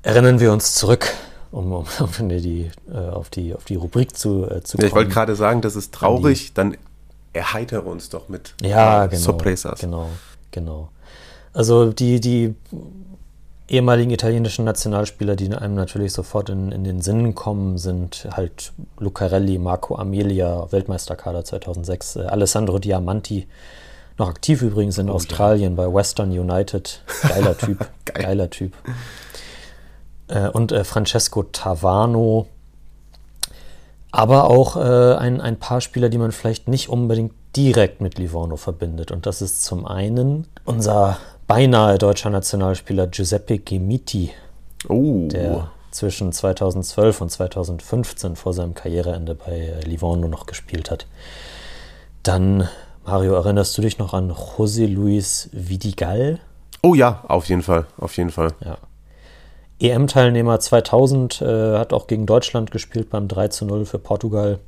erinnern 0.03 0.39
wir 0.39 0.51
uns 0.51 0.75
zurück, 0.75 1.11
um, 1.53 1.71
um, 1.71 1.85
um 2.19 2.29
die, 2.29 2.69
äh, 2.91 2.97
auf, 2.97 3.29
die, 3.29 3.53
auf 3.53 3.63
die 3.65 3.75
Rubrik 3.75 4.17
zu, 4.17 4.43
äh, 4.43 4.61
zu 4.63 4.77
kommen. 4.77 4.81
Ja, 4.81 4.87
ich 4.87 4.95
wollte 4.95 5.11
gerade 5.11 5.35
sagen, 5.35 5.61
das 5.61 5.75
ist 5.75 5.93
traurig, 5.93 6.53
dann 6.53 6.75
erheitere 7.31 7.81
uns 7.81 8.09
doch 8.09 8.27
mit 8.27 8.53
ja, 8.61 9.05
genau, 9.07 9.21
Sorpresas. 9.21 9.79
Genau, 9.79 10.09
genau. 10.51 10.89
Also 11.53 11.93
die, 11.93 12.19
die 12.19 12.55
ehemaligen 13.67 14.11
italienischen 14.11 14.65
Nationalspieler, 14.65 15.35
die 15.35 15.53
einem 15.53 15.75
natürlich 15.75 16.13
sofort 16.13 16.49
in, 16.49 16.71
in 16.71 16.83
den 16.83 17.01
Sinn 17.01 17.35
kommen, 17.35 17.77
sind 17.77 18.27
halt 18.31 18.73
Lucarelli, 18.99 19.57
Marco 19.57 19.95
Amelia, 19.95 20.71
Weltmeisterkader 20.71 21.45
2006, 21.45 22.15
äh, 22.15 22.21
Alessandro 22.21 22.79
Diamanti, 22.79 23.47
noch 24.17 24.29
aktiv 24.29 24.61
übrigens 24.61 24.97
in 24.97 25.09
oh, 25.09 25.13
Australien 25.13 25.75
ja. 25.75 25.85
bei 25.85 25.93
Western 25.93 26.31
United. 26.31 27.01
Geiler 27.27 27.57
Typ, 27.57 27.79
Geil. 28.05 28.25
geiler 28.25 28.49
Typ. 28.49 28.73
Äh, 30.27 30.49
und 30.49 30.71
äh, 30.71 30.83
Francesco 30.83 31.43
Tavano, 31.43 32.47
aber 34.11 34.49
auch 34.49 34.77
äh, 34.77 35.15
ein, 35.15 35.41
ein 35.41 35.57
paar 35.57 35.81
Spieler, 35.81 36.09
die 36.09 36.17
man 36.17 36.31
vielleicht 36.31 36.67
nicht 36.67 36.89
unbedingt 36.89 37.33
direkt 37.55 38.01
mit 38.01 38.17
Livorno 38.17 38.57
verbindet. 38.57 39.11
Und 39.11 39.25
das 39.25 39.41
ist 39.41 39.63
zum 39.63 39.85
einen 39.85 40.47
unser 40.65 41.17
beinahe 41.47 41.97
deutscher 41.97 42.29
Nationalspieler 42.29 43.07
Giuseppe 43.07 43.59
Gemiti, 43.59 44.31
oh. 44.87 45.27
der 45.27 45.71
zwischen 45.91 46.31
2012 46.31 47.21
und 47.21 47.29
2015 47.29 48.35
vor 48.35 48.53
seinem 48.53 48.73
Karriereende 48.73 49.35
bei 49.35 49.51
äh, 49.51 49.81
Livorno 49.81 50.27
noch 50.27 50.45
gespielt 50.45 50.89
hat. 50.89 51.05
Dann, 52.23 52.67
Mario, 53.05 53.33
erinnerst 53.33 53.77
du 53.77 53.81
dich 53.81 53.97
noch 53.99 54.13
an 54.13 54.31
José 54.31 54.87
Luis 54.87 55.49
Vidigal? 55.51 56.39
Oh 56.81 56.95
ja, 56.95 57.23
auf 57.27 57.45
jeden 57.45 57.61
Fall, 57.61 57.85
auf 57.97 58.17
jeden 58.17 58.31
Fall. 58.31 58.53
Ja, 58.63 58.77
EM-Teilnehmer 59.79 60.59
2000, 60.59 61.41
äh, 61.41 61.77
hat 61.77 61.93
auch 61.93 62.07
gegen 62.07 62.25
Deutschland 62.25 62.71
gespielt 62.71 63.09
beim 63.09 63.27
3 63.27 63.49
zu 63.49 63.65
0 63.65 63.85
für 63.85 63.99
Portugal. 63.99 64.59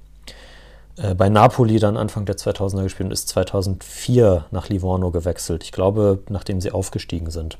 Äh, 0.97 1.15
bei 1.15 1.29
Napoli 1.29 1.79
dann 1.79 1.97
Anfang 1.97 2.25
der 2.25 2.37
2000er 2.37 2.83
gespielt 2.83 3.07
und 3.07 3.13
ist 3.13 3.29
2004 3.29 4.45
nach 4.51 4.69
Livorno 4.69 5.11
gewechselt. 5.11 5.63
Ich 5.63 5.71
glaube, 5.71 6.19
nachdem 6.29 6.61
sie 6.61 6.71
aufgestiegen 6.71 7.31
sind. 7.31 7.57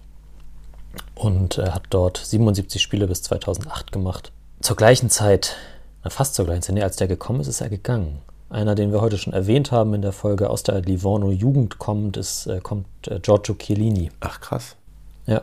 Und 1.14 1.58
äh, 1.58 1.72
hat 1.72 1.84
dort 1.90 2.18
77 2.18 2.82
Spiele 2.82 3.08
bis 3.08 3.22
2008 3.24 3.92
gemacht. 3.92 4.32
Zur 4.62 4.76
gleichen 4.76 5.10
Zeit, 5.10 5.56
na 6.04 6.10
fast 6.10 6.36
zur 6.36 6.46
gleichen 6.46 6.62
Zeit, 6.62 6.76
nee, 6.76 6.84
als 6.84 6.96
der 6.96 7.08
gekommen 7.08 7.42
ist, 7.42 7.48
ist 7.48 7.62
er 7.62 7.70
gegangen. 7.70 8.20
Einer, 8.50 8.76
den 8.76 8.92
wir 8.92 9.02
heute 9.02 9.18
schon 9.18 9.34
erwähnt 9.34 9.72
haben 9.72 9.94
in 9.94 10.02
der 10.02 10.14
Folge 10.14 10.50
aus 10.50 10.64
der 10.64 10.80
Livorno 10.82 11.32
Jugend 11.32 11.78
kommt, 11.80 12.16
ist, 12.16 12.48
äh, 12.48 12.60
kommt 12.62 12.88
äh, 13.08 13.20
Giorgio 13.20 13.56
Chiellini. 13.56 14.12
Ach 14.20 14.40
krass. 14.40 14.76
Ja, 15.26 15.42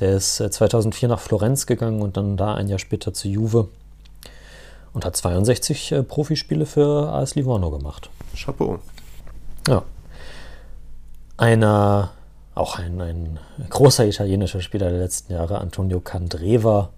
der 0.00 0.16
ist 0.16 0.36
2004 0.36 1.06
äh, 1.06 1.10
nach 1.10 1.20
Florenz 1.20 1.66
gegangen 1.66 2.02
und 2.02 2.16
dann 2.16 2.36
da 2.36 2.54
ein 2.54 2.68
Jahr 2.68 2.78
später 2.78 3.12
zu 3.12 3.28
Juve 3.28 3.68
und 4.92 5.04
hat 5.04 5.16
62 5.16 5.92
äh, 5.92 6.02
Profispiele 6.02 6.66
für 6.66 7.12
AS 7.12 7.34
Livorno 7.34 7.70
gemacht. 7.70 8.10
Chapeau. 8.34 8.78
Ja. 9.68 9.82
Einer, 11.36 12.10
auch 12.54 12.78
ein, 12.78 13.00
ein 13.00 13.38
großer 13.68 14.06
italienischer 14.06 14.60
Spieler 14.60 14.90
der 14.90 15.00
letzten 15.00 15.32
Jahre, 15.32 15.60
Antonio 15.60 16.00
Candreva, 16.00 16.90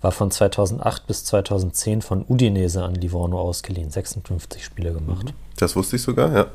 war 0.00 0.12
von 0.12 0.30
2008 0.30 1.06
bis 1.06 1.24
2010 1.24 2.02
von 2.02 2.24
Udinese 2.28 2.82
an 2.82 2.94
Livorno 2.94 3.40
ausgeliehen, 3.40 3.90
56 3.90 4.64
Spiele 4.64 4.92
gemacht. 4.92 5.32
Das 5.56 5.74
wusste 5.74 5.96
ich 5.96 6.02
sogar, 6.02 6.32
ja. 6.32 6.46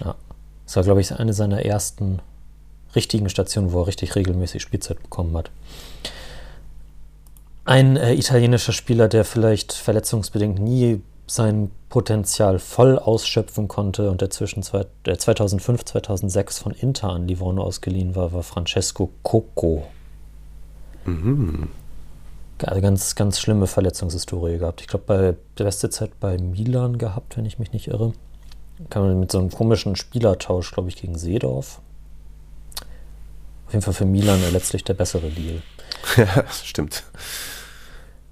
Ja. 0.00 0.14
Das 0.64 0.76
war, 0.76 0.82
glaube 0.82 1.00
ich, 1.00 1.12
eine 1.12 1.34
seiner 1.34 1.64
ersten 1.64 2.20
richtigen 2.94 3.28
Station, 3.28 3.72
wo 3.72 3.80
er 3.80 3.86
richtig 3.86 4.14
regelmäßig 4.14 4.62
Spielzeit 4.62 5.02
bekommen 5.02 5.36
hat. 5.36 5.50
Ein 7.64 7.96
äh, 7.96 8.14
italienischer 8.14 8.72
Spieler, 8.72 9.08
der 9.08 9.24
vielleicht 9.24 9.72
verletzungsbedingt 9.72 10.58
nie 10.58 11.00
sein 11.26 11.70
Potenzial 11.88 12.58
voll 12.58 12.98
ausschöpfen 12.98 13.68
konnte 13.68 14.10
und 14.10 14.20
der 14.20 14.30
zwischen 14.30 14.62
zwei, 14.62 14.86
äh, 15.06 15.16
2005 15.16 15.84
2006 15.84 16.58
von 16.58 16.72
Inter 16.72 17.10
an 17.10 17.28
Livorno 17.28 17.62
ausgeliehen 17.62 18.16
war, 18.16 18.32
war 18.32 18.42
Francesco 18.42 19.10
Coco. 19.22 19.86
Mhm. 21.04 21.68
Also 22.64 22.80
ganz, 22.80 23.14
ganz 23.14 23.40
schlimme 23.40 23.66
Verletzungshistorie 23.66 24.58
gehabt. 24.58 24.80
Ich 24.80 24.86
glaube, 24.86 25.04
bei 25.06 25.36
der 25.58 25.64
beste 25.64 25.90
Zeit 25.90 26.18
bei 26.20 26.38
Milan 26.38 26.98
gehabt, 26.98 27.36
wenn 27.36 27.44
ich 27.44 27.58
mich 27.58 27.72
nicht 27.72 27.88
irre. 27.88 28.12
Kann 28.90 29.02
man 29.02 29.20
mit 29.20 29.32
so 29.32 29.38
einem 29.38 29.50
komischen 29.50 29.96
Spielertausch, 29.96 30.72
glaube 30.72 30.88
ich, 30.88 30.96
gegen 30.96 31.16
Seedorf 31.16 31.80
auf 33.72 33.74
jeden 33.74 33.84
Fall 33.84 33.94
für 33.94 34.04
Milan 34.04 34.38
letztlich 34.52 34.84
der 34.84 34.92
bessere 34.92 35.30
Deal. 35.30 35.62
Ja, 36.16 36.44
stimmt. 36.50 37.04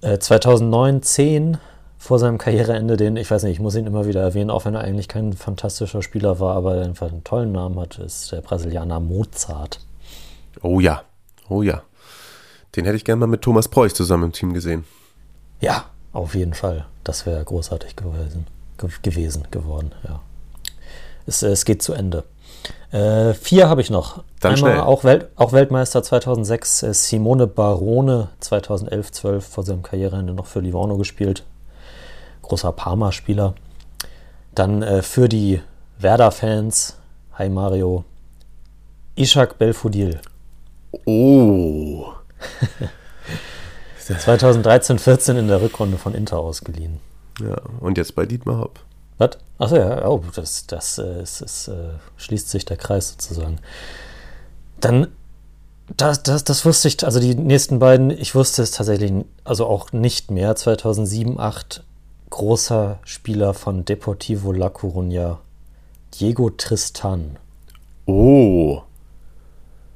Äh, 0.02 0.18
2009, 0.18 1.02
10 1.02 1.58
vor 1.96 2.18
seinem 2.18 2.36
Karriereende, 2.36 2.98
den, 2.98 3.16
ich 3.16 3.30
weiß 3.30 3.44
nicht, 3.44 3.52
ich 3.54 3.60
muss 3.60 3.74
ihn 3.74 3.86
immer 3.86 4.06
wieder 4.06 4.20
erwähnen, 4.20 4.50
auch 4.50 4.66
wenn 4.66 4.74
er 4.74 4.82
eigentlich 4.82 5.08
kein 5.08 5.32
fantastischer 5.32 6.02
Spieler 6.02 6.40
war, 6.40 6.56
aber 6.56 6.82
einfach 6.82 7.10
einen 7.10 7.24
tollen 7.24 7.52
Namen 7.52 7.80
hat, 7.80 7.98
ist 7.98 8.32
der 8.32 8.42
Brasilianer 8.42 9.00
Mozart. 9.00 9.80
Oh 10.60 10.78
ja, 10.78 11.04
oh 11.48 11.62
ja. 11.62 11.84
Den 12.76 12.84
hätte 12.84 12.96
ich 12.96 13.04
gerne 13.06 13.20
mal 13.20 13.26
mit 13.26 13.40
Thomas 13.40 13.68
Preuß 13.68 13.94
zusammen 13.94 14.24
im 14.24 14.32
Team 14.32 14.52
gesehen. 14.52 14.84
Ja, 15.60 15.86
auf 16.12 16.34
jeden 16.34 16.54
Fall. 16.54 16.84
Das 17.02 17.24
wäre 17.24 17.42
großartig 17.42 17.96
gewesen, 17.96 18.46
gewesen 19.02 19.48
geworden, 19.50 19.92
ja. 20.06 20.20
Es, 21.24 21.42
es 21.42 21.64
geht 21.64 21.82
zu 21.82 21.94
Ende. 21.94 22.24
Äh, 22.92 23.34
vier 23.34 23.68
habe 23.68 23.80
ich 23.80 23.90
noch. 23.90 24.24
Dann 24.40 24.54
Einmal 24.54 24.72
schnell. 24.72 24.80
Auch, 24.82 25.04
Welt, 25.04 25.28
auch 25.36 25.52
Weltmeister 25.52 26.02
2006, 26.02 26.82
äh, 26.82 26.94
Simone 26.94 27.46
Barone 27.46 28.28
2011-12 28.42 29.40
vor 29.40 29.64
seinem 29.64 29.82
Karriereende 29.82 30.34
noch 30.34 30.46
für 30.46 30.60
Livorno 30.60 30.96
gespielt. 30.96 31.44
Großer 32.42 32.72
Parma-Spieler. 32.72 33.54
Dann 34.54 34.82
äh, 34.82 35.02
für 35.02 35.28
die 35.28 35.60
Werder-Fans, 35.98 36.96
hi 37.34 37.48
Mario, 37.48 38.04
Ishak 39.14 39.58
Belfodil. 39.58 40.20
Oh. 41.04 42.06
2013-14 44.18 45.38
in 45.38 45.48
der 45.48 45.62
Rückrunde 45.62 45.98
von 45.98 46.14
Inter 46.14 46.38
ausgeliehen. 46.38 46.98
Ja, 47.40 47.56
und 47.80 47.96
jetzt 47.96 48.14
bei 48.14 48.26
Dietmar 48.26 48.58
Hopp. 48.58 48.80
Was? 49.18 49.38
Achso, 49.60 49.76
ja, 49.76 50.08
oh, 50.08 50.22
das, 50.34 50.66
das, 50.66 50.96
äh, 50.96 51.22
ist, 51.22 51.42
ist, 51.42 51.68
äh, 51.68 51.90
schließt 52.16 52.48
sich 52.48 52.64
der 52.64 52.78
Kreis 52.78 53.10
sozusagen. 53.10 53.58
Dann, 54.80 55.08
das, 55.98 56.22
das, 56.22 56.44
das 56.44 56.64
wusste 56.64 56.88
ich, 56.88 57.04
also 57.04 57.20
die 57.20 57.34
nächsten 57.34 57.78
beiden, 57.78 58.10
ich 58.10 58.34
wusste 58.34 58.62
es 58.62 58.70
tatsächlich, 58.70 59.12
also 59.44 59.66
auch 59.66 59.92
nicht 59.92 60.30
mehr. 60.30 60.56
2007, 60.56 61.34
2008, 61.34 61.84
großer 62.30 63.00
Spieler 63.04 63.52
von 63.52 63.84
Deportivo 63.84 64.52
La 64.52 64.68
Coruña, 64.68 65.36
Diego 66.18 66.48
Tristan. 66.48 67.36
Oh. 68.06 68.80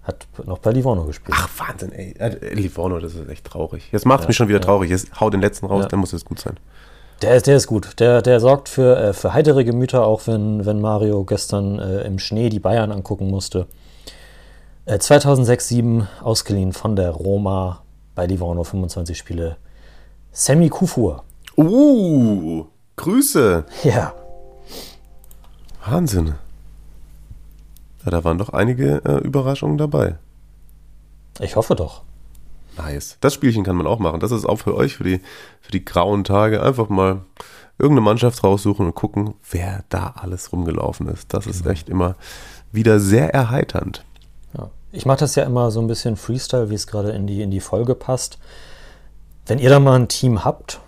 Hat 0.03 0.27
noch 0.45 0.59
bei 0.59 0.73
Livorno 0.73 1.07
gespielt. 1.07 1.39
Ach, 1.41 1.49
Wahnsinn, 1.57 1.93
ey. 1.93 2.15
Äh, 2.19 2.53
Livorno, 2.53 3.01
das 3.01 3.15
ist 3.15 3.31
echt 3.31 3.47
traurig. 3.47 3.89
Jetzt 3.93 4.05
macht 4.05 4.21
es 4.21 4.25
ja, 4.25 4.29
mich 4.29 4.37
schon 4.37 4.49
wieder 4.49 4.59
ja. 4.59 4.65
traurig. 4.65 4.91
Jetzt 4.91 5.19
hau 5.19 5.31
den 5.31 5.41
letzten 5.41 5.65
raus, 5.65 5.85
ja. 5.85 5.89
dann 5.89 6.01
muss 6.01 6.13
es 6.13 6.27
gut 6.27 6.39
sein. 6.39 6.59
Der, 7.23 7.41
der 7.41 7.57
ist 7.57 7.67
gut. 7.67 8.01
Der, 8.01 8.23
der 8.23 8.41
sorgt 8.41 8.69
für, 8.69 8.97
äh, 8.99 9.13
für 9.13 9.33
heitere 9.33 9.65
Gemüter, 9.65 10.07
auch 10.07 10.27
wenn, 10.27 10.67
wenn 10.67 10.81
Mario 10.81 11.25
gestern 11.25 11.79
äh, 11.79 12.03
im 12.03 12.19
Schnee 12.19 12.49
die 12.49 12.61
Bayern 12.61 12.93
angucken 12.93 13.29
musste. 13.31 13.67
Äh, 14.87 14.99
2006, 14.99 15.69
2007 15.69 16.09
ausgeliehen 16.23 16.73
von 16.73 16.97
der 16.97 17.11
Roma 17.11 17.83
bei 18.15 18.27
Livorno 18.27 18.65
25 18.65 19.17
Spiele. 19.17 19.57
Sammy 20.33 20.69
Kufur. 20.69 21.25
Uh, 21.57 22.67
Grüße. 22.97 23.65
Ja. 23.85 24.13
Wahnsinn. 25.87 26.35
Ja, 28.05 28.11
da 28.11 28.25
waren 28.25 28.39
doch 28.39 28.51
einige 28.51 29.03
äh, 29.05 29.19
Überraschungen 29.19 29.79
dabei. 29.79 30.17
Ich 31.41 31.57
hoffe 31.57 31.75
doch. 31.75 32.03
Nice. 32.77 33.17
Das 33.21 33.35
Spielchen 33.35 33.65
kann 33.65 33.77
man 33.77 33.87
auch 33.87 33.99
machen. 33.99 34.21
Das 34.21 34.33
ist 34.33 34.45
auch 34.45 34.57
für 34.57 34.75
euch, 34.75 34.97
für 34.97 35.05
die, 35.05 35.21
für 35.61 35.73
die 35.73 35.85
grauen 35.85 36.25
Tage. 36.25 36.63
Einfach 36.63 36.89
mal 36.89 37.23
irgendeine 37.79 38.05
Mannschaft 38.05 38.43
raussuchen 38.43 38.87
und 38.87 38.95
gucken, 38.95 39.35
wer 39.51 39.85
da 39.89 40.15
alles 40.17 40.53
rumgelaufen 40.53 41.09
ist. 41.09 41.33
Das 41.33 41.47
ist 41.47 41.63
genau. 41.63 41.73
echt 41.73 41.89
immer 41.89 42.17
wieder 42.73 43.01
sehr 43.01 43.33
erheiternd. 43.33 44.05
Ja. 44.57 44.71
Ich 44.93 45.07
mache 45.07 45.19
das 45.19 45.35
ja 45.35 45.45
immer 45.45 45.71
so 45.71 45.81
ein 45.81 45.87
bisschen 45.87 46.17
Freestyle, 46.17 46.71
wie 46.71 46.75
es 46.75 46.87
gerade 46.87 47.11
in 47.11 47.27
die, 47.27 47.43
in 47.43 47.51
die 47.51 47.61
Folge 47.61 47.95
passt. 47.95 48.39
Wenn 49.47 49.59
ihr 49.59 49.71
da 49.71 49.81
mal 49.81 49.99
ein 49.99 50.09
Team 50.09 50.45
habt, 50.45 50.81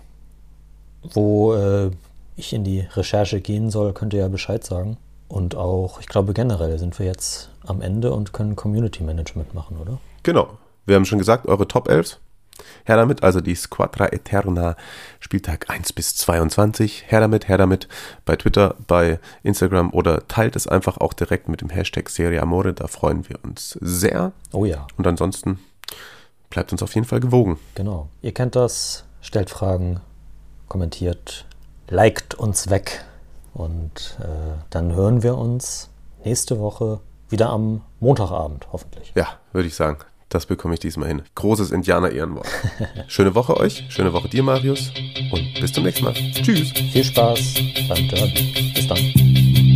wo 1.13 1.53
äh, 1.53 1.91
ich 2.35 2.53
in 2.53 2.63
die 2.63 2.81
Recherche 2.81 3.41
gehen 3.41 3.69
soll, 3.69 3.93
könnt 3.93 4.13
ihr 4.13 4.21
ja 4.21 4.27
Bescheid 4.27 4.63
sagen. 4.63 4.97
Und 5.27 5.55
auch, 5.55 5.99
ich 5.99 6.07
glaube, 6.07 6.33
generell 6.33 6.79
sind 6.79 6.97
wir 6.99 7.05
jetzt 7.05 7.49
am 7.65 7.81
Ende 7.81 8.13
und 8.13 8.31
können 8.31 8.55
Community 8.55 9.03
Management 9.03 9.53
machen, 9.53 9.77
oder? 9.77 9.99
Genau. 10.23 10.49
Wir 10.87 10.95
haben 10.95 11.05
schon 11.05 11.19
gesagt, 11.19 11.45
eure 11.47 11.67
Top 11.67 11.89
11. 11.89 12.19
Her 12.85 12.95
damit, 12.95 13.21
also 13.21 13.41
die 13.41 13.53
Squadra 13.53 14.07
Eterna, 14.07 14.75
Spieltag 15.19 15.69
1 15.69 15.93
bis 15.93 16.15
22. 16.15 17.03
Her 17.07 17.19
damit, 17.19 17.47
her 17.49 17.57
damit 17.57 17.87
bei 18.25 18.35
Twitter, 18.35 18.75
bei 18.87 19.19
Instagram 19.43 19.91
oder 19.93 20.27
teilt 20.27 20.55
es 20.55 20.65
einfach 20.67 20.97
auch 20.97 21.13
direkt 21.13 21.49
mit 21.49 21.61
dem 21.61 21.69
Hashtag 21.69 22.09
Serie 22.09 22.41
Amore, 22.41 22.73
da 22.73 22.87
freuen 22.87 23.27
wir 23.29 23.37
uns 23.43 23.77
sehr. 23.81 24.31
Oh 24.53 24.65
ja. 24.65 24.87
Und 24.97 25.05
ansonsten 25.05 25.59
bleibt 26.49 26.71
uns 26.71 26.81
auf 26.81 26.95
jeden 26.95 27.05
Fall 27.05 27.19
gewogen. 27.19 27.59
Genau. 27.75 28.07
Ihr 28.21 28.33
kennt 28.33 28.55
das, 28.55 29.03
stellt 29.21 29.49
Fragen, 29.49 29.99
kommentiert, 30.67 31.45
liked 31.89 32.33
uns 32.33 32.69
weg. 32.69 33.03
Und 33.53 34.17
äh, 34.21 34.63
dann 34.69 34.93
hören 34.93 35.21
wir 35.21 35.37
uns 35.37 35.89
nächste 36.23 36.59
Woche 36.59 37.01
wieder 37.29 37.49
am 37.49 37.81
Montagabend, 37.99 38.67
hoffentlich. 38.71 39.11
Ja, 39.15 39.27
würde 39.51 39.67
ich 39.67 39.75
sagen. 39.75 39.99
Das 40.29 40.45
bekomme 40.45 40.73
ich 40.73 40.79
diesmal 40.81 41.07
hin. 41.07 41.21
Großes 41.35 41.71
Indianer-Ehrenwort. 41.71 42.47
Schöne 43.07 43.33
Woche 43.33 43.57
euch, 43.57 43.85
schöne 43.89 44.11
Woche 44.11 44.27
dir, 44.27 44.43
Marius. 44.43 44.91
Und 45.31 45.59
bis 45.59 45.71
zum 45.71 45.83
nächsten 45.83 46.03
Mal. 46.03 46.13
Tschüss. 46.13 46.71
Viel 46.71 47.03
Spaß 47.03 47.55
beim 47.87 48.07
Derby. 48.09 48.73
Bis 48.75 48.87
dann. 48.87 49.66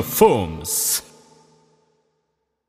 Fums. 0.00 1.11